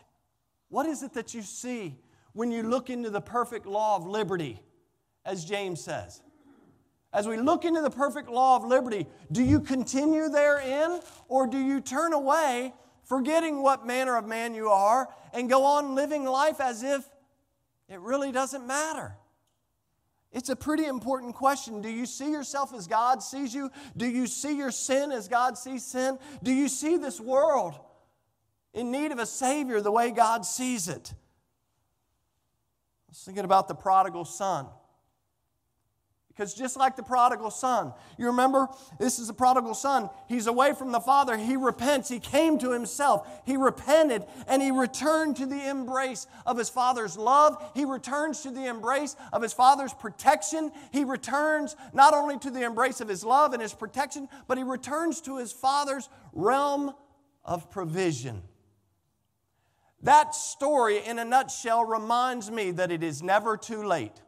what 0.69 0.85
is 0.87 1.03
it 1.03 1.13
that 1.13 1.33
you 1.33 1.41
see 1.41 1.95
when 2.33 2.51
you 2.51 2.63
look 2.63 2.89
into 2.89 3.09
the 3.09 3.21
perfect 3.21 3.65
law 3.65 3.95
of 3.95 4.07
liberty, 4.07 4.59
as 5.23 5.45
James 5.45 5.81
says? 5.81 6.21
As 7.13 7.27
we 7.27 7.37
look 7.37 7.63
into 7.63 7.81
the 7.81 7.91
perfect 7.91 8.27
law 8.27 8.55
of 8.55 8.65
liberty, 8.65 9.05
do 9.31 9.43
you 9.43 9.59
continue 9.59 10.29
therein 10.29 10.99
or 11.27 11.45
do 11.45 11.59
you 11.59 11.79
turn 11.79 12.11
away, 12.11 12.73
forgetting 13.03 13.61
what 13.61 13.85
manner 13.85 14.17
of 14.17 14.25
man 14.25 14.55
you 14.55 14.69
are, 14.69 15.07
and 15.31 15.47
go 15.47 15.63
on 15.63 15.93
living 15.93 16.25
life 16.25 16.59
as 16.59 16.81
if 16.81 17.07
it 17.87 17.99
really 17.99 18.31
doesn't 18.31 18.65
matter? 18.65 19.15
It's 20.33 20.49
a 20.49 20.55
pretty 20.55 20.85
important 20.85 21.35
question. 21.35 21.81
Do 21.81 21.89
you 21.89 22.07
see 22.07 22.31
yourself 22.31 22.73
as 22.73 22.87
God 22.87 23.21
sees 23.21 23.53
you? 23.53 23.71
Do 23.95 24.07
you 24.07 24.25
see 24.25 24.57
your 24.57 24.71
sin 24.71 25.11
as 25.11 25.27
God 25.27 25.57
sees 25.59 25.85
sin? 25.85 26.17
Do 26.41 26.51
you 26.51 26.67
see 26.67 26.97
this 26.97 27.21
world 27.21 27.79
in 28.73 28.91
need 28.91 29.11
of 29.11 29.19
a 29.19 29.27
Savior 29.27 29.79
the 29.79 29.91
way 29.91 30.09
God 30.09 30.43
sees 30.43 30.87
it? 30.87 31.13
I 31.13 33.09
was 33.09 33.19
thinking 33.19 33.45
about 33.45 33.67
the 33.67 33.75
prodigal 33.75 34.25
son. 34.25 34.65
Because 36.35 36.55
just 36.55 36.77
like 36.77 36.95
the 36.95 37.03
prodigal 37.03 37.51
son, 37.51 37.93
you 38.17 38.25
remember 38.25 38.67
this 38.99 39.19
is 39.19 39.27
the 39.27 39.33
prodigal 39.33 39.75
son. 39.75 40.09
He's 40.27 40.47
away 40.47 40.73
from 40.73 40.91
the 40.91 40.99
father. 40.99 41.37
He 41.37 41.55
repents. 41.55 42.09
He 42.09 42.19
came 42.19 42.57
to 42.57 42.71
himself. 42.71 43.27
He 43.45 43.55
repented 43.55 44.25
and 44.47 44.59
he 44.59 44.71
returned 44.71 45.35
to 45.37 45.45
the 45.45 45.69
embrace 45.69 46.25
of 46.47 46.57
his 46.57 46.69
father's 46.69 47.17
love. 47.19 47.63
He 47.75 47.85
returns 47.85 48.41
to 48.41 48.49
the 48.49 48.65
embrace 48.65 49.15
of 49.31 49.43
his 49.43 49.53
father's 49.53 49.93
protection. 49.93 50.71
He 50.91 51.03
returns 51.03 51.75
not 51.93 52.15
only 52.15 52.39
to 52.39 52.49
the 52.49 52.63
embrace 52.63 52.99
of 52.99 53.07
his 53.07 53.23
love 53.23 53.53
and 53.53 53.61
his 53.61 53.73
protection, 53.73 54.27
but 54.47 54.57
he 54.57 54.63
returns 54.63 55.21
to 55.21 55.37
his 55.37 55.51
father's 55.51 56.09
realm 56.33 56.95
of 57.45 57.69
provision. 57.69 58.41
That 60.01 60.33
story, 60.33 60.97
in 61.05 61.19
a 61.19 61.25
nutshell, 61.25 61.85
reminds 61.85 62.49
me 62.49 62.71
that 62.71 62.91
it 62.91 63.03
is 63.03 63.21
never 63.21 63.55
too 63.55 63.83
late 63.83 64.19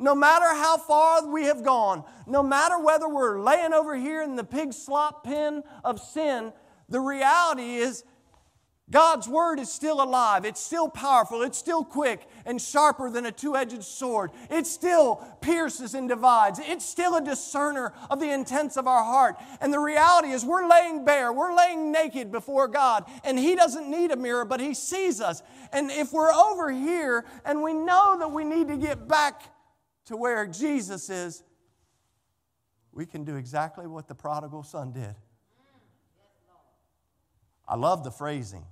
no 0.00 0.14
matter 0.14 0.46
how 0.46 0.78
far 0.78 1.26
we 1.26 1.44
have 1.44 1.62
gone, 1.62 2.04
no 2.26 2.42
matter 2.42 2.78
whether 2.78 3.08
we're 3.08 3.40
laying 3.40 3.72
over 3.72 3.94
here 3.94 4.22
in 4.22 4.34
the 4.34 4.44
pig 4.44 4.72
slop 4.72 5.24
pen 5.24 5.62
of 5.84 6.00
sin, 6.00 6.52
the 6.88 7.00
reality 7.00 7.76
is 7.76 8.04
God's 8.90 9.28
word 9.28 9.60
is 9.60 9.70
still 9.70 10.02
alive. 10.02 10.44
It's 10.44 10.60
still 10.60 10.88
powerful. 10.88 11.42
It's 11.42 11.58
still 11.58 11.84
quick 11.84 12.26
and 12.44 12.60
sharper 12.60 13.08
than 13.08 13.24
a 13.24 13.30
two 13.30 13.56
edged 13.56 13.84
sword. 13.84 14.32
It 14.50 14.66
still 14.66 15.24
pierces 15.40 15.94
and 15.94 16.08
divides. 16.08 16.58
It's 16.60 16.84
still 16.84 17.16
a 17.16 17.22
discerner 17.22 17.92
of 18.10 18.18
the 18.18 18.32
intents 18.32 18.76
of 18.76 18.88
our 18.88 19.04
heart. 19.04 19.36
And 19.60 19.72
the 19.72 19.78
reality 19.78 20.30
is, 20.30 20.44
we're 20.44 20.68
laying 20.68 21.04
bare, 21.04 21.32
we're 21.32 21.54
laying 21.54 21.92
naked 21.92 22.32
before 22.32 22.66
God. 22.66 23.04
And 23.22 23.38
He 23.38 23.54
doesn't 23.54 23.88
need 23.88 24.10
a 24.10 24.16
mirror, 24.16 24.44
but 24.44 24.58
He 24.58 24.74
sees 24.74 25.20
us. 25.20 25.40
And 25.72 25.92
if 25.92 26.12
we're 26.12 26.32
over 26.32 26.72
here 26.72 27.24
and 27.44 27.62
we 27.62 27.74
know 27.74 28.16
that 28.18 28.32
we 28.32 28.44
need 28.44 28.66
to 28.68 28.76
get 28.76 29.06
back 29.06 29.42
to 30.10 30.16
where 30.16 30.44
Jesus 30.44 31.08
is, 31.08 31.44
we 32.90 33.06
can 33.06 33.22
do 33.22 33.36
exactly 33.36 33.86
what 33.86 34.08
the 34.08 34.14
prodigal 34.14 34.64
son 34.64 34.90
did. 34.90 35.14
I 37.68 37.76
love 37.76 38.02
the 38.02 38.10
phrasing. 38.10 38.64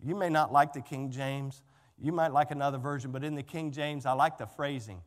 You 0.00 0.14
may 0.14 0.28
not 0.28 0.52
like 0.52 0.72
the 0.72 0.82
King 0.82 1.10
James, 1.10 1.64
you 1.98 2.12
might 2.12 2.32
like 2.32 2.52
another 2.52 2.78
version, 2.78 3.10
but 3.10 3.24
in 3.24 3.34
the 3.34 3.42
King 3.42 3.72
James, 3.72 4.06
I 4.06 4.12
like 4.12 4.38
the 4.38 4.46
phrasing. 4.46 5.02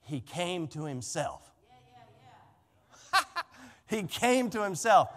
He 0.00 0.20
came 0.20 0.66
to 0.68 0.86
himself. 0.86 1.52
he 3.86 4.02
came 4.02 4.50
to 4.50 4.64
himself. 4.64 5.08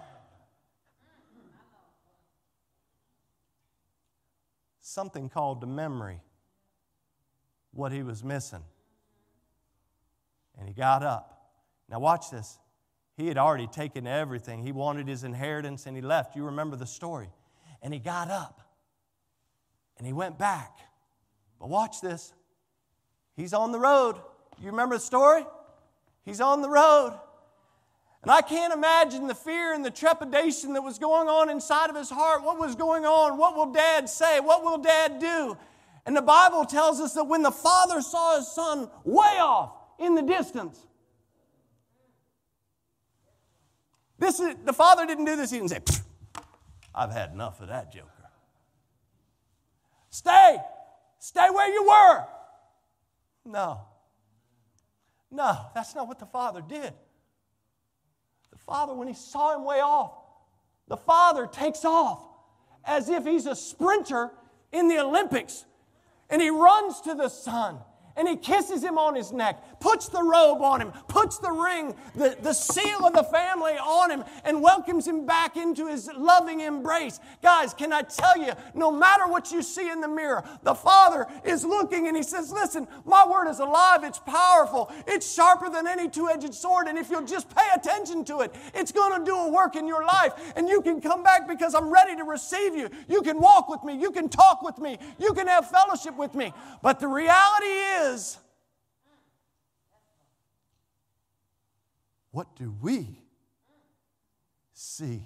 Something 4.81 5.29
called 5.29 5.61
to 5.61 5.67
memory 5.67 6.21
what 7.71 7.91
he 7.91 8.03
was 8.03 8.23
missing. 8.23 8.61
And 10.57 10.67
he 10.67 10.73
got 10.73 11.03
up. 11.03 11.51
Now, 11.89 11.99
watch 11.99 12.31
this. 12.31 12.59
He 13.15 13.27
had 13.27 13.37
already 13.37 13.67
taken 13.67 14.05
everything. 14.05 14.63
He 14.63 14.71
wanted 14.71 15.07
his 15.07 15.23
inheritance 15.23 15.85
and 15.85 15.95
he 15.95 16.01
left. 16.01 16.35
You 16.35 16.45
remember 16.45 16.75
the 16.75 16.85
story. 16.85 17.29
And 17.81 17.93
he 17.93 17.99
got 17.99 18.29
up 18.29 18.61
and 19.97 20.05
he 20.05 20.13
went 20.13 20.37
back. 20.37 20.77
But 21.59 21.69
watch 21.69 22.01
this. 22.01 22.33
He's 23.35 23.53
on 23.53 23.71
the 23.71 23.79
road. 23.79 24.15
You 24.59 24.67
remember 24.67 24.95
the 24.95 25.01
story? 25.01 25.45
He's 26.25 26.41
on 26.41 26.61
the 26.61 26.69
road. 26.69 27.17
And 28.21 28.31
I 28.31 28.41
can't 28.41 28.73
imagine 28.73 29.27
the 29.27 29.35
fear 29.35 29.73
and 29.73 29.85
the 29.85 29.91
trepidation 29.91 30.73
that 30.73 30.81
was 30.81 30.99
going 30.99 31.27
on 31.27 31.49
inside 31.49 31.89
of 31.89 31.95
his 31.95 32.09
heart. 32.09 32.43
What 32.43 32.59
was 32.59 32.75
going 32.75 33.05
on? 33.05 33.37
What 33.37 33.55
will 33.55 33.71
dad 33.71 34.09
say? 34.09 34.39
What 34.39 34.63
will 34.63 34.79
dad 34.79 35.19
do? 35.19 35.57
And 36.05 36.15
the 36.15 36.21
Bible 36.21 36.65
tells 36.65 36.99
us 36.99 37.13
that 37.13 37.25
when 37.25 37.41
the 37.41 37.51
father 37.51 38.01
saw 38.01 38.37
his 38.37 38.47
son 38.47 38.89
way 39.03 39.39
off, 39.39 39.71
in 39.99 40.15
the 40.15 40.21
distance. 40.21 40.79
This 44.19 44.39
is, 44.39 44.55
the 44.65 44.73
father 44.73 45.05
didn't 45.05 45.25
do 45.25 45.35
this. 45.35 45.51
He 45.51 45.57
didn't 45.59 45.69
say, 45.69 45.79
I've 46.93 47.11
had 47.11 47.31
enough 47.31 47.61
of 47.61 47.67
that 47.67 47.91
joker. 47.91 48.09
Stay. 50.09 50.57
Stay 51.19 51.47
where 51.51 51.71
you 51.71 51.83
were. 51.83 52.25
No. 53.45 53.81
No, 55.29 55.57
that's 55.75 55.93
not 55.93 56.07
what 56.07 56.19
the 56.19 56.25
father 56.25 56.61
did. 56.67 56.93
The 58.51 58.57
father, 58.57 58.93
when 58.93 59.07
he 59.07 59.13
saw 59.13 59.55
him 59.55 59.65
way 59.65 59.79
off, 59.79 60.13
the 60.87 60.97
father 60.97 61.47
takes 61.47 61.85
off 61.85 62.23
as 62.85 63.09
if 63.09 63.25
he's 63.25 63.45
a 63.45 63.55
sprinter 63.55 64.31
in 64.71 64.87
the 64.87 64.99
Olympics 64.99 65.65
and 66.29 66.41
he 66.41 66.49
runs 66.49 67.01
to 67.01 67.13
the 67.13 67.29
son 67.29 67.79
and 68.17 68.27
he 68.27 68.35
kisses 68.35 68.83
him 68.83 68.97
on 68.97 69.15
his 69.15 69.31
neck, 69.31 69.79
puts 69.79 70.09
the 70.09 70.21
robe 70.21 70.61
on 70.61 70.81
him, 70.81 70.91
puts 71.07 71.37
the 71.37 71.51
ring, 71.51 71.95
the, 72.15 72.35
the 72.41 72.53
seal 72.53 73.05
of 73.05 73.13
the 73.13 73.23
family 73.23 73.73
on 73.73 74.11
him, 74.11 74.23
and 74.43 74.61
welcomes 74.61 75.07
him 75.07 75.25
back 75.25 75.55
into 75.55 75.87
his 75.87 76.09
loving 76.17 76.61
embrace. 76.61 77.19
Guys, 77.41 77.73
can 77.73 77.93
I 77.93 78.01
tell 78.01 78.37
you, 78.37 78.53
no 78.73 78.91
matter 78.91 79.27
what 79.27 79.51
you 79.51 79.61
see 79.61 79.89
in 79.89 80.01
the 80.01 80.07
mirror, 80.07 80.43
the 80.63 80.73
Father 80.73 81.27
is 81.45 81.63
looking 81.63 82.07
and 82.07 82.17
he 82.17 82.23
says, 82.23 82.51
Listen, 82.51 82.87
my 83.05 83.25
word 83.27 83.47
is 83.47 83.59
alive, 83.59 84.03
it's 84.03 84.19
powerful, 84.19 84.91
it's 85.05 85.31
sharper 85.33 85.69
than 85.69 85.87
any 85.87 86.09
two 86.09 86.29
edged 86.29 86.53
sword, 86.53 86.87
and 86.87 86.97
if 86.97 87.09
you'll 87.09 87.25
just 87.25 87.53
pay 87.55 87.67
attention 87.75 88.25
to 88.25 88.39
it, 88.39 88.53
it's 88.73 88.91
going 88.91 89.17
to 89.19 89.25
do 89.25 89.35
a 89.35 89.49
work 89.49 89.75
in 89.75 89.87
your 89.87 90.03
life, 90.03 90.33
and 90.55 90.67
you 90.67 90.81
can 90.81 90.99
come 91.01 91.23
back 91.23 91.47
because 91.47 91.75
I'm 91.75 91.91
ready 91.91 92.15
to 92.15 92.23
receive 92.23 92.75
you. 92.75 92.89
You 93.07 93.21
can 93.21 93.39
walk 93.39 93.69
with 93.69 93.83
me, 93.83 93.93
you 93.99 94.11
can 94.11 94.29
talk 94.29 94.61
with 94.63 94.79
me, 94.79 94.97
you 95.19 95.33
can 95.33 95.47
have 95.47 95.69
fellowship 95.69 96.17
with 96.17 96.33
me. 96.33 96.51
But 96.81 96.99
the 96.99 97.07
reality 97.07 97.65
is, 97.65 98.06
is 98.13 98.37
what 102.31 102.55
do 102.55 102.75
we 102.81 103.19
see 104.73 105.23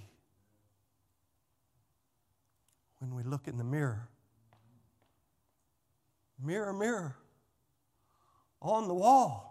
when 2.99 3.15
we 3.15 3.23
look 3.23 3.47
in 3.47 3.57
the 3.57 3.63
mirror? 3.63 4.07
Mirror, 6.43 6.73
mirror 6.73 7.15
on 8.61 8.87
the 8.87 8.93
wall. 8.93 9.47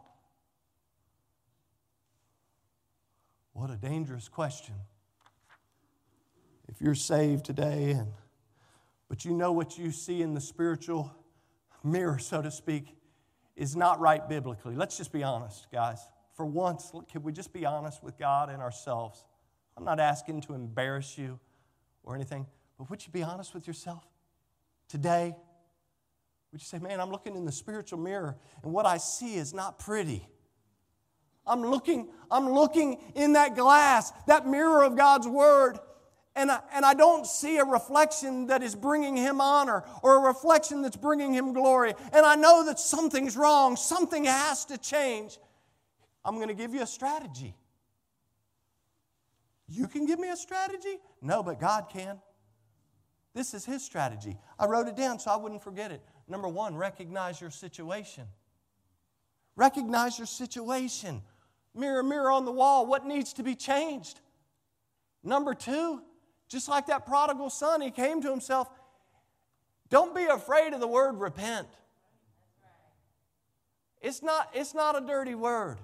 What 3.53 3.71
a 3.71 3.77
dangerous 3.77 4.29
question. 4.29 4.75
If 6.69 6.81
you're 6.81 6.95
saved 6.95 7.45
today 7.45 7.91
and 7.91 8.09
but 9.09 9.25
you 9.25 9.33
know 9.33 9.51
what 9.51 9.77
you 9.77 9.91
see 9.91 10.23
in 10.23 10.35
the 10.35 10.41
spiritual 10.41 11.13
mirror, 11.83 12.21
so 12.21 12.41
to 12.41 12.51
speak, 12.51 12.95
is 13.61 13.77
not 13.77 14.01
right 14.01 14.27
biblically. 14.27 14.75
Let's 14.75 14.97
just 14.97 15.13
be 15.13 15.23
honest, 15.23 15.67
guys. 15.71 16.09
For 16.33 16.47
once, 16.47 16.93
can 17.13 17.23
we 17.23 17.31
just 17.31 17.53
be 17.53 17.67
honest 17.67 18.03
with 18.03 18.19
God 18.19 18.49
and 18.49 18.63
ourselves? 18.63 19.27
I'm 19.77 19.85
not 19.85 20.01
asking 20.01 20.41
to 20.43 20.55
embarrass 20.55 21.19
you 21.19 21.39
or 22.03 22.15
anything, 22.15 22.47
but 22.79 22.89
would 22.89 23.05
you 23.05 23.13
be 23.13 23.23
honest 23.23 23.53
with 23.53 23.67
yourself 23.67 24.03
today? 24.89 25.37
Would 26.51 26.63
you 26.63 26.65
say, 26.65 26.79
man, 26.79 27.01
I'm 27.01 27.11
looking 27.11 27.37
in 27.37 27.45
the 27.45 27.53
spiritual 27.53 27.99
mirror 27.99 28.39
and 28.63 28.73
what 28.73 28.87
I 28.87 28.97
see 28.97 29.35
is 29.35 29.53
not 29.53 29.79
pretty? 29.79 30.27
I'm 31.47 31.61
looking, 31.61 32.09
I'm 32.31 32.49
looking 32.49 32.99
in 33.15 33.35
that 33.35 33.57
glass, 33.57 34.11
that 34.27 34.47
mirror 34.47 34.85
of 34.85 34.97
God's 34.97 35.29
Word, 35.29 35.79
and 36.41 36.51
I, 36.51 36.61
and 36.73 36.85
I 36.85 36.95
don't 36.95 37.27
see 37.27 37.59
a 37.59 37.65
reflection 37.65 38.47
that 38.47 38.63
is 38.63 38.75
bringing 38.75 39.15
him 39.15 39.41
honor 39.41 39.85
or 40.03 40.17
a 40.17 40.29
reflection 40.29 40.81
that's 40.81 40.97
bringing 40.97 41.35
him 41.35 41.53
glory. 41.53 41.93
And 42.13 42.25
I 42.25 42.35
know 42.35 42.65
that 42.65 42.81
something's 42.81 43.37
wrong, 43.37 43.77
something 43.77 44.25
has 44.25 44.65
to 44.67 44.79
change. 44.79 45.39
I'm 46.25 46.37
going 46.37 46.49
to 46.49 46.55
give 46.55 46.73
you 46.73 46.83
a 46.83 46.87
strategy. 46.87 47.55
You 49.69 49.87
can 49.87 50.07
give 50.07 50.19
me 50.19 50.31
a 50.31 50.37
strategy? 50.37 50.99
No, 51.21 51.43
but 51.43 51.61
God 51.61 51.89
can. 51.93 52.19
This 53.35 53.55
is 53.55 53.65
his 53.65 53.85
strategy. 53.85 54.37
I 54.59 54.67
wrote 54.67 54.89
it 54.89 54.97
down 54.97 55.19
so 55.19 55.31
I 55.31 55.37
wouldn't 55.37 55.63
forget 55.63 55.93
it. 55.93 56.03
Number 56.27 56.49
one, 56.49 56.75
recognize 56.75 57.41
your 57.41 57.51
situation. 57.51 58.25
Recognize 59.57 60.19
your 60.19 60.27
situation. 60.27 61.23
Mirror, 61.75 62.03
mirror 62.03 62.31
on 62.31 62.47
the 62.47 62.53
wall, 62.53 62.87
what 62.87 63.07
needs 63.07 63.35
to 63.35 63.43
be 63.43 63.55
changed? 63.55 64.21
Number 65.23 65.55
two, 65.55 66.03
just 66.51 66.69
like 66.69 66.87
that 66.89 67.07
prodigal 67.07 67.49
son, 67.49 67.81
he 67.81 67.91
came 67.91 68.21
to 68.21 68.29
himself. 68.29 68.69
Don't 69.89 70.15
be 70.15 70.25
afraid 70.25 70.75
of 70.75 70.81
the 70.81 70.89
word 70.89 71.21
repent. 71.21 71.69
It's 74.03 74.23
not, 74.23 74.51
it's 74.53 74.75
not 74.75 75.01
a 75.01 75.07
dirty 75.07 75.35
word. 75.35 75.79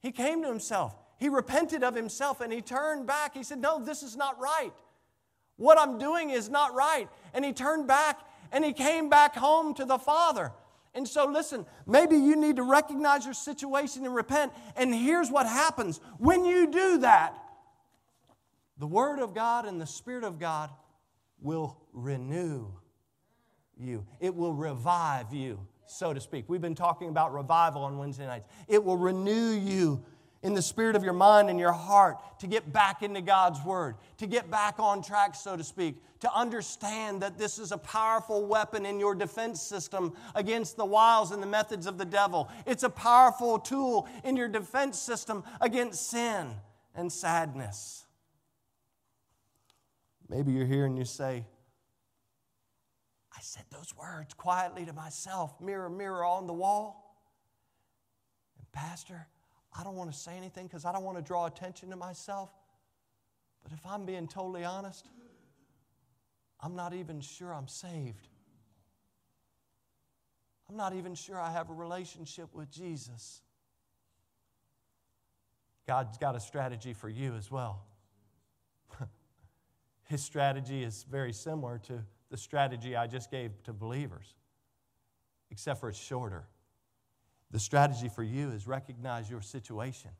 He 0.00 0.10
came 0.10 0.42
to 0.42 0.48
himself. 0.48 0.96
He 1.18 1.28
repented 1.28 1.82
of 1.82 1.94
himself 1.94 2.40
and 2.40 2.52
he 2.52 2.62
turned 2.62 3.06
back. 3.06 3.34
He 3.34 3.42
said, 3.42 3.58
No, 3.58 3.82
this 3.82 4.02
is 4.02 4.16
not 4.16 4.40
right. 4.40 4.72
What 5.56 5.78
I'm 5.78 5.98
doing 5.98 6.30
is 6.30 6.48
not 6.48 6.74
right. 6.74 7.08
And 7.34 7.44
he 7.44 7.52
turned 7.52 7.86
back 7.86 8.20
and 8.52 8.64
he 8.64 8.72
came 8.72 9.08
back 9.10 9.34
home 9.34 9.74
to 9.74 9.84
the 9.84 9.98
Father. 9.98 10.52
And 10.94 11.06
so, 11.06 11.26
listen, 11.26 11.66
maybe 11.86 12.16
you 12.16 12.36
need 12.36 12.56
to 12.56 12.62
recognize 12.62 13.24
your 13.24 13.34
situation 13.34 14.06
and 14.06 14.14
repent. 14.14 14.52
And 14.76 14.94
here's 14.94 15.30
what 15.30 15.46
happens 15.46 16.00
when 16.18 16.44
you 16.46 16.70
do 16.70 16.98
that 16.98 17.36
the 18.78 18.86
Word 18.86 19.20
of 19.20 19.34
God 19.34 19.66
and 19.66 19.80
the 19.80 19.86
Spirit 19.86 20.24
of 20.24 20.38
God 20.38 20.70
will 21.40 21.78
renew 21.92 22.66
you, 23.78 24.06
it 24.20 24.34
will 24.34 24.54
revive 24.54 25.32
you, 25.34 25.60
so 25.86 26.14
to 26.14 26.20
speak. 26.20 26.46
We've 26.48 26.60
been 26.60 26.74
talking 26.74 27.08
about 27.08 27.34
revival 27.34 27.84
on 27.84 27.98
Wednesday 27.98 28.26
nights. 28.26 28.48
It 28.68 28.82
will 28.82 28.96
renew 28.96 29.50
you 29.50 30.02
in 30.42 30.54
the 30.54 30.62
spirit 30.62 30.96
of 30.96 31.02
your 31.02 31.12
mind 31.12 31.50
and 31.50 31.58
your 31.58 31.72
heart 31.72 32.18
to 32.38 32.46
get 32.46 32.72
back 32.72 33.02
into 33.02 33.20
God's 33.20 33.62
Word, 33.64 33.96
to 34.18 34.26
get 34.26 34.50
back 34.50 34.78
on 34.78 35.02
track, 35.02 35.34
so 35.34 35.56
to 35.56 35.64
speak, 35.64 35.96
to 36.20 36.32
understand 36.32 37.20
that 37.22 37.36
this 37.36 37.58
is 37.58 37.72
a 37.72 37.78
powerful 37.78 38.46
weapon 38.46 38.86
in 38.86 38.98
your 38.98 39.14
defense 39.14 39.60
system 39.60 40.14
against 40.34 40.76
the 40.76 40.84
wiles 40.84 41.32
and 41.32 41.42
the 41.42 41.46
methods 41.46 41.86
of 41.86 41.98
the 41.98 42.04
devil. 42.04 42.48
It's 42.64 42.82
a 42.82 42.90
powerful 42.90 43.58
tool 43.58 44.08
in 44.24 44.36
your 44.36 44.48
defense 44.48 44.98
system 44.98 45.44
against 45.60 46.08
sin 46.08 46.48
and 46.94 47.12
sadness. 47.12 48.05
Maybe 50.28 50.52
you're 50.52 50.66
here 50.66 50.86
and 50.86 50.98
you 50.98 51.04
say, 51.04 51.44
I 53.32 53.40
said 53.40 53.64
those 53.70 53.94
words 53.96 54.34
quietly 54.34 54.84
to 54.86 54.92
myself, 54.92 55.60
mirror, 55.60 55.90
mirror 55.90 56.24
on 56.24 56.46
the 56.46 56.52
wall. 56.52 57.18
And, 58.58 58.66
Pastor, 58.72 59.26
I 59.78 59.84
don't 59.84 59.94
want 59.94 60.10
to 60.10 60.18
say 60.18 60.36
anything 60.36 60.66
because 60.66 60.84
I 60.84 60.92
don't 60.92 61.04
want 61.04 61.18
to 61.18 61.22
draw 61.22 61.46
attention 61.46 61.90
to 61.90 61.96
myself. 61.96 62.50
But 63.62 63.72
if 63.72 63.86
I'm 63.86 64.06
being 64.06 64.26
totally 64.26 64.64
honest, 64.64 65.06
I'm 66.60 66.74
not 66.74 66.94
even 66.94 67.20
sure 67.20 67.52
I'm 67.52 67.68
saved. 67.68 68.28
I'm 70.68 70.76
not 70.76 70.94
even 70.94 71.14
sure 71.14 71.38
I 71.38 71.52
have 71.52 71.70
a 71.70 71.74
relationship 71.74 72.54
with 72.54 72.70
Jesus. 72.70 73.42
God's 75.86 76.18
got 76.18 76.34
a 76.34 76.40
strategy 76.40 76.92
for 76.92 77.08
you 77.08 77.34
as 77.34 77.50
well. 77.50 77.84
His 80.06 80.22
strategy 80.22 80.82
is 80.82 81.04
very 81.10 81.32
similar 81.32 81.78
to 81.86 82.04
the 82.30 82.36
strategy 82.36 82.96
I 82.96 83.06
just 83.06 83.30
gave 83.30 83.62
to 83.64 83.72
believers, 83.72 84.34
except 85.50 85.80
for 85.80 85.88
it's 85.88 85.98
shorter. 85.98 86.44
The 87.50 87.58
strategy 87.58 88.08
for 88.08 88.22
you 88.22 88.50
is 88.50 88.66
recognize 88.66 89.30
your 89.30 89.42
situation. 89.42 90.10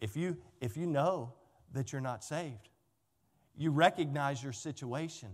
If 0.00 0.16
you, 0.16 0.36
if 0.60 0.76
you 0.76 0.86
know 0.86 1.32
that 1.72 1.92
you're 1.92 2.00
not 2.00 2.22
saved, 2.22 2.68
you 3.56 3.70
recognize 3.70 4.42
your 4.42 4.52
situation 4.52 5.30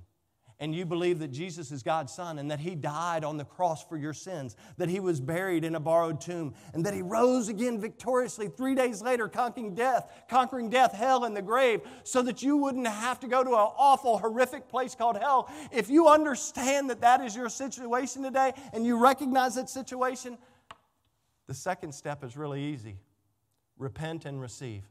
and 0.60 0.74
you 0.74 0.84
believe 0.84 1.18
that 1.18 1.32
Jesus 1.32 1.70
is 1.70 1.82
God's 1.82 2.12
Son 2.12 2.38
and 2.38 2.50
that 2.50 2.60
He 2.60 2.74
died 2.74 3.24
on 3.24 3.36
the 3.36 3.44
cross 3.44 3.84
for 3.84 3.96
your 3.96 4.12
sins, 4.12 4.56
that 4.76 4.88
He 4.88 5.00
was 5.00 5.20
buried 5.20 5.64
in 5.64 5.74
a 5.74 5.80
borrowed 5.80 6.20
tomb, 6.20 6.54
and 6.74 6.84
that 6.86 6.94
He 6.94 7.02
rose 7.02 7.48
again 7.48 7.80
victoriously 7.80 8.48
three 8.48 8.74
days 8.74 9.02
later, 9.02 9.28
conquering 9.28 9.74
death, 9.74 10.24
conquering 10.28 10.70
death, 10.70 10.92
hell, 10.92 11.24
and 11.24 11.36
the 11.36 11.42
grave, 11.42 11.80
so 12.04 12.22
that 12.22 12.42
you 12.42 12.56
wouldn't 12.56 12.86
have 12.86 13.20
to 13.20 13.28
go 13.28 13.42
to 13.42 13.50
an 13.50 13.56
awful, 13.56 14.18
horrific 14.18 14.68
place 14.68 14.94
called 14.94 15.16
hell. 15.16 15.50
If 15.72 15.90
you 15.90 16.08
understand 16.08 16.90
that 16.90 17.00
that 17.00 17.20
is 17.20 17.34
your 17.34 17.48
situation 17.48 18.22
today 18.22 18.52
and 18.72 18.86
you 18.86 19.02
recognize 19.02 19.54
that 19.56 19.68
situation, 19.68 20.38
the 21.46 21.54
second 21.54 21.92
step 21.92 22.24
is 22.24 22.36
really 22.36 22.62
easy 22.62 22.96
repent 23.78 24.24
and 24.24 24.40
receive. 24.40 24.84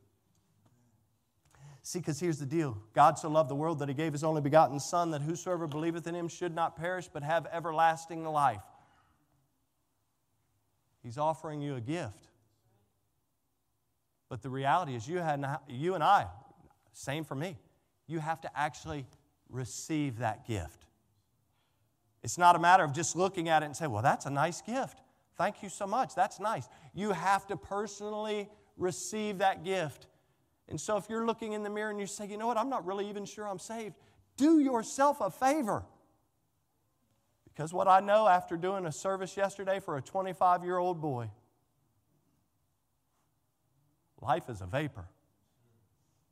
See, 1.83 1.99
because 1.99 2.19
here's 2.19 2.37
the 2.37 2.45
deal 2.45 2.77
God 2.93 3.17
so 3.17 3.29
loved 3.29 3.49
the 3.49 3.55
world 3.55 3.79
that 3.79 3.89
he 3.89 3.95
gave 3.95 4.13
his 4.13 4.23
only 4.23 4.41
begotten 4.41 4.79
Son, 4.79 5.11
that 5.11 5.21
whosoever 5.21 5.67
believeth 5.67 6.07
in 6.07 6.15
him 6.15 6.27
should 6.27 6.53
not 6.53 6.75
perish, 6.75 7.07
but 7.11 7.23
have 7.23 7.47
everlasting 7.51 8.23
life. 8.23 8.61
He's 11.03 11.17
offering 11.17 11.61
you 11.61 11.75
a 11.75 11.81
gift. 11.81 12.27
But 14.29 14.41
the 14.41 14.49
reality 14.49 14.95
is, 14.95 15.07
you, 15.07 15.17
had, 15.17 15.43
you 15.67 15.95
and 15.95 16.03
I, 16.03 16.27
same 16.93 17.25
for 17.25 17.35
me, 17.35 17.57
you 18.07 18.19
have 18.19 18.39
to 18.41 18.57
actually 18.57 19.05
receive 19.49 20.19
that 20.19 20.47
gift. 20.47 20.85
It's 22.23 22.37
not 22.37 22.55
a 22.55 22.59
matter 22.59 22.83
of 22.83 22.93
just 22.93 23.15
looking 23.15 23.49
at 23.49 23.63
it 23.63 23.65
and 23.65 23.75
say, 23.75 23.87
well, 23.87 24.03
that's 24.03 24.25
a 24.25 24.29
nice 24.29 24.61
gift. 24.61 25.01
Thank 25.37 25.63
you 25.63 25.69
so 25.69 25.87
much. 25.87 26.13
That's 26.13 26.39
nice. 26.39 26.69
You 26.93 27.11
have 27.11 27.47
to 27.47 27.57
personally 27.57 28.47
receive 28.77 29.39
that 29.39 29.65
gift. 29.65 30.07
And 30.71 30.79
so 30.79 30.95
if 30.95 31.09
you're 31.09 31.25
looking 31.25 31.51
in 31.51 31.63
the 31.63 31.69
mirror 31.69 31.89
and 31.89 31.99
you 31.99 32.07
say, 32.07 32.25
you 32.25 32.37
know 32.37 32.47
what, 32.47 32.57
I'm 32.57 32.69
not 32.69 32.85
really 32.85 33.09
even 33.09 33.25
sure 33.25 33.45
I'm 33.45 33.59
saved, 33.59 33.93
do 34.37 34.59
yourself 34.59 35.19
a 35.19 35.29
favor. 35.29 35.83
Because 37.43 37.73
what 37.73 37.89
I 37.89 37.99
know 37.99 38.25
after 38.25 38.55
doing 38.55 38.85
a 38.85 38.91
service 38.91 39.35
yesterday 39.35 39.81
for 39.81 39.97
a 39.97 40.01
25 40.01 40.63
year 40.63 40.77
old 40.77 41.01
boy, 41.01 41.29
life 44.21 44.49
is 44.49 44.61
a 44.61 44.65
vapor. 44.65 45.09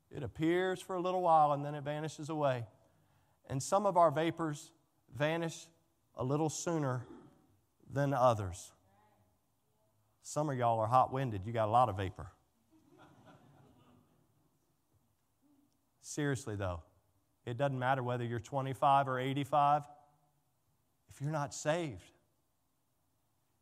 It 0.09 0.23
appears 0.23 0.81
for 0.81 0.95
a 0.95 1.01
little 1.01 1.21
while 1.21 1.51
and 1.51 1.65
then 1.65 1.75
it 1.75 1.83
vanishes 1.83 2.29
away. 2.29 2.65
And 3.49 3.61
some 3.61 3.85
of 3.85 3.97
our 3.97 4.09
vapors 4.09 4.71
vanish 5.13 5.67
a 6.15 6.23
little 6.23 6.49
sooner 6.49 7.05
than 7.91 8.13
others. 8.13 8.71
Some 10.21 10.49
of 10.49 10.57
y'all 10.57 10.79
are 10.79 10.87
hot 10.87 11.11
winded, 11.11 11.41
you 11.45 11.51
got 11.51 11.67
a 11.67 11.71
lot 11.71 11.89
of 11.89 11.97
vapor. 11.97 12.31
Seriously, 16.09 16.55
though, 16.55 16.81
it 17.45 17.55
doesn't 17.55 17.77
matter 17.77 18.01
whether 18.01 18.23
you're 18.23 18.39
25 18.39 19.07
or 19.07 19.19
85. 19.19 19.83
If 21.07 21.21
you're 21.21 21.31
not 21.31 21.53
saved, 21.53 22.11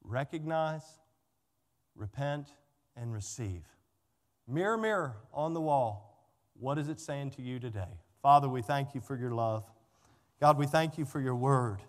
recognize, 0.01 0.83
repent, 1.93 2.47
and 2.95 3.13
receive. 3.13 3.65
Mirror, 4.47 4.77
mirror 4.77 5.17
on 5.33 5.53
the 5.53 5.59
wall, 5.59 6.25
what 6.57 6.77
is 6.77 6.87
it 6.87 7.01
saying 7.01 7.31
to 7.31 7.41
you 7.41 7.59
today? 7.59 7.99
Father, 8.21 8.47
we 8.47 8.61
thank 8.61 8.95
you 8.95 9.01
for 9.01 9.17
your 9.17 9.31
love. 9.31 9.69
God, 10.39 10.57
we 10.57 10.67
thank 10.67 10.97
you 10.97 11.03
for 11.03 11.19
your 11.19 11.35
word 11.35 11.79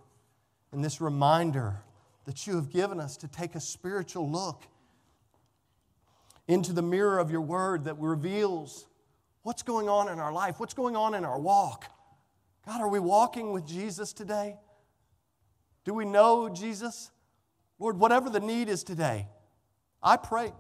and 0.73 0.85
this 0.85 1.01
reminder 1.01 1.77
that 2.25 2.49
you 2.49 2.57
have 2.57 2.69
given 2.69 2.99
us 2.99 3.17
to 3.19 3.29
take 3.29 3.55
a 3.55 3.61
spiritual 3.61 4.29
look 4.29 4.65
into 6.49 6.73
the 6.73 6.83
mirror 6.83 7.21
of 7.21 7.31
your 7.31 7.43
word 7.43 7.85
that 7.85 7.97
reveals 8.01 8.89
What's 9.49 9.63
going 9.63 9.89
on 9.89 10.11
in 10.11 10.19
our 10.19 10.31
life? 10.31 10.61
What's 10.61 10.75
going 10.75 10.95
on 10.95 11.15
in 11.15 11.25
our 11.25 11.41
walk? 11.41 11.87
God, 12.67 12.83
are 12.83 12.89
we 12.91 12.99
walking 12.99 13.51
with 13.51 13.67
Jesus 13.67 14.13
today? 14.13 14.57
Do 15.87 15.95
we 15.95 16.05
know 16.05 16.51
Jesus? 16.51 17.11
Lord, 17.79 17.99
whatever 17.99 18.29
the 18.29 18.41
need 18.41 18.69
is 18.69 18.85
today, 18.85 19.27
I 20.03 20.19
pray. 20.19 20.53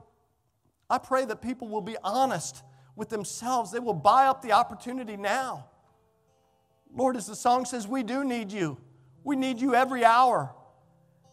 I 0.88 0.96
pray 0.96 1.26
that 1.26 1.42
people 1.42 1.68
will 1.68 1.82
be 1.82 1.98
honest 2.02 2.62
with 2.96 3.10
themselves. 3.10 3.72
They 3.72 3.78
will 3.78 3.92
buy 3.92 4.24
up 4.24 4.40
the 4.40 4.52
opportunity 4.52 5.18
now. 5.18 5.66
Lord, 6.90 7.14
as 7.14 7.26
the 7.26 7.36
song 7.36 7.66
says, 7.66 7.86
we 7.86 8.02
do 8.02 8.24
need 8.24 8.50
you. 8.50 8.78
We 9.22 9.36
need 9.36 9.60
you 9.60 9.74
every 9.74 10.02
hour. 10.02 10.54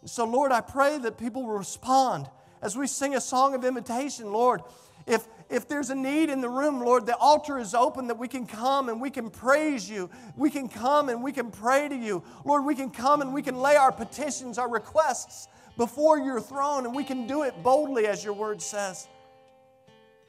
So, 0.04 0.26
Lord, 0.26 0.52
I 0.52 0.60
pray 0.60 0.98
that 0.98 1.18
people 1.18 1.46
will 1.46 1.58
respond 1.58 2.30
as 2.62 2.76
we 2.76 2.86
sing 2.86 3.16
a 3.16 3.22
song 3.22 3.56
of 3.56 3.64
invitation. 3.64 4.34
Lord, 4.34 4.60
if, 5.08 5.26
if 5.50 5.68
there's 5.68 5.90
a 5.90 5.96
need 5.96 6.30
in 6.30 6.42
the 6.42 6.50
room, 6.50 6.82
Lord, 6.82 7.06
the 7.06 7.16
altar 7.18 7.60
is 7.60 7.76
open 7.76 8.08
that 8.08 8.18
we 8.18 8.28
can 8.28 8.48
come 8.48 8.90
and 8.90 9.00
we 9.00 9.12
can 9.12 9.30
praise 9.30 9.90
you. 9.90 10.10
We 10.36 10.50
can 10.50 10.68
come 10.68 11.10
and 11.10 11.24
we 11.24 11.32
can 11.32 11.52
pray 11.52 11.88
to 11.88 11.96
you. 11.96 12.24
Lord, 12.44 12.66
we 12.66 12.74
can 12.74 12.90
come 12.90 13.22
and 13.22 13.34
we 13.34 13.42
can 13.42 13.58
lay 13.58 13.76
our 13.76 13.92
petitions, 13.92 14.58
our 14.58 14.70
requests 14.70 15.48
before 15.78 16.18
your 16.18 16.42
throne, 16.42 16.86
and 16.86 16.96
we 16.96 17.04
can 17.04 17.28
do 17.28 17.44
it 17.44 17.62
boldly 17.62 18.08
as 18.08 18.24
your 18.24 18.34
word 18.34 18.62
says. 18.62 19.08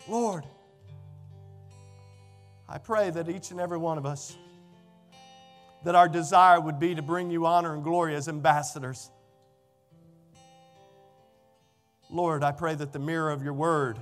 Lord, 0.06 0.44
I 2.68 2.78
pray 2.78 3.10
that 3.10 3.28
each 3.28 3.50
and 3.52 3.60
every 3.60 3.78
one 3.78 3.96
of 3.96 4.04
us, 4.04 4.36
that 5.84 5.94
our 5.94 6.08
desire 6.08 6.60
would 6.60 6.78
be 6.78 6.94
to 6.94 7.02
bring 7.02 7.30
you 7.30 7.46
honor 7.46 7.74
and 7.74 7.82
glory 7.82 8.16
as 8.16 8.28
ambassadors. 8.28 9.10
Lord, 12.10 12.42
I 12.42 12.52
pray 12.52 12.74
that 12.74 12.92
the 12.92 12.98
mirror 12.98 13.30
of 13.30 13.42
your 13.42 13.52
word 13.52 13.98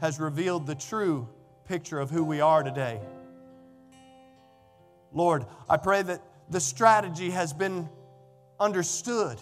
has 0.00 0.18
revealed 0.18 0.66
the 0.66 0.74
true 0.74 1.28
picture 1.64 2.00
of 2.00 2.10
who 2.10 2.24
we 2.24 2.40
are 2.40 2.62
today. 2.62 3.00
Lord, 5.12 5.44
I 5.68 5.76
pray 5.76 6.02
that 6.02 6.22
the 6.48 6.60
strategy 6.60 7.30
has 7.30 7.52
been 7.52 7.88
understood 8.58 9.38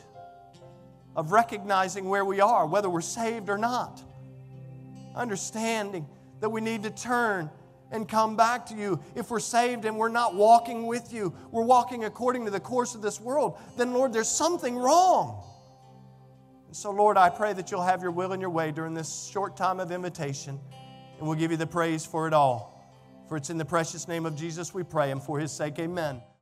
of 1.16 1.32
recognizing 1.32 2.08
where 2.08 2.24
we 2.24 2.40
are, 2.40 2.66
whether 2.66 2.88
we're 2.88 3.00
saved 3.00 3.48
or 3.48 3.58
not. 3.58 4.02
Understanding 5.14 6.06
that 6.40 6.48
we 6.48 6.60
need 6.60 6.82
to 6.84 6.90
turn 6.90 7.50
and 7.90 8.08
come 8.08 8.36
back 8.36 8.66
to 8.66 8.74
you. 8.74 9.00
If 9.14 9.30
we're 9.30 9.40
saved 9.40 9.84
and 9.84 9.96
we're 9.96 10.08
not 10.08 10.34
walking 10.34 10.86
with 10.86 11.12
you, 11.12 11.34
we're 11.50 11.64
walking 11.64 12.04
according 12.04 12.44
to 12.44 12.50
the 12.50 12.60
course 12.60 12.94
of 12.94 13.02
this 13.02 13.20
world, 13.20 13.58
then 13.76 13.92
Lord, 13.92 14.12
there's 14.12 14.28
something 14.28 14.76
wrong. 14.76 15.44
And 16.68 16.76
so, 16.76 16.90
Lord, 16.90 17.16
I 17.16 17.30
pray 17.30 17.54
that 17.54 17.70
you'll 17.70 17.82
have 17.82 18.02
your 18.02 18.10
will 18.10 18.32
and 18.32 18.42
your 18.42 18.50
way 18.50 18.70
during 18.70 18.92
this 18.92 19.26
short 19.32 19.56
time 19.56 19.80
of 19.80 19.90
invitation, 19.90 20.60
and 21.18 21.26
we'll 21.26 21.38
give 21.38 21.50
you 21.50 21.56
the 21.56 21.66
praise 21.66 22.04
for 22.04 22.28
it 22.28 22.34
all. 22.34 22.86
For 23.26 23.38
it's 23.38 23.48
in 23.48 23.56
the 23.56 23.64
precious 23.64 24.06
name 24.06 24.26
of 24.26 24.36
Jesus 24.36 24.74
we 24.74 24.82
pray, 24.82 25.10
and 25.10 25.22
for 25.22 25.38
his 25.38 25.50
sake, 25.50 25.78
amen. 25.78 26.20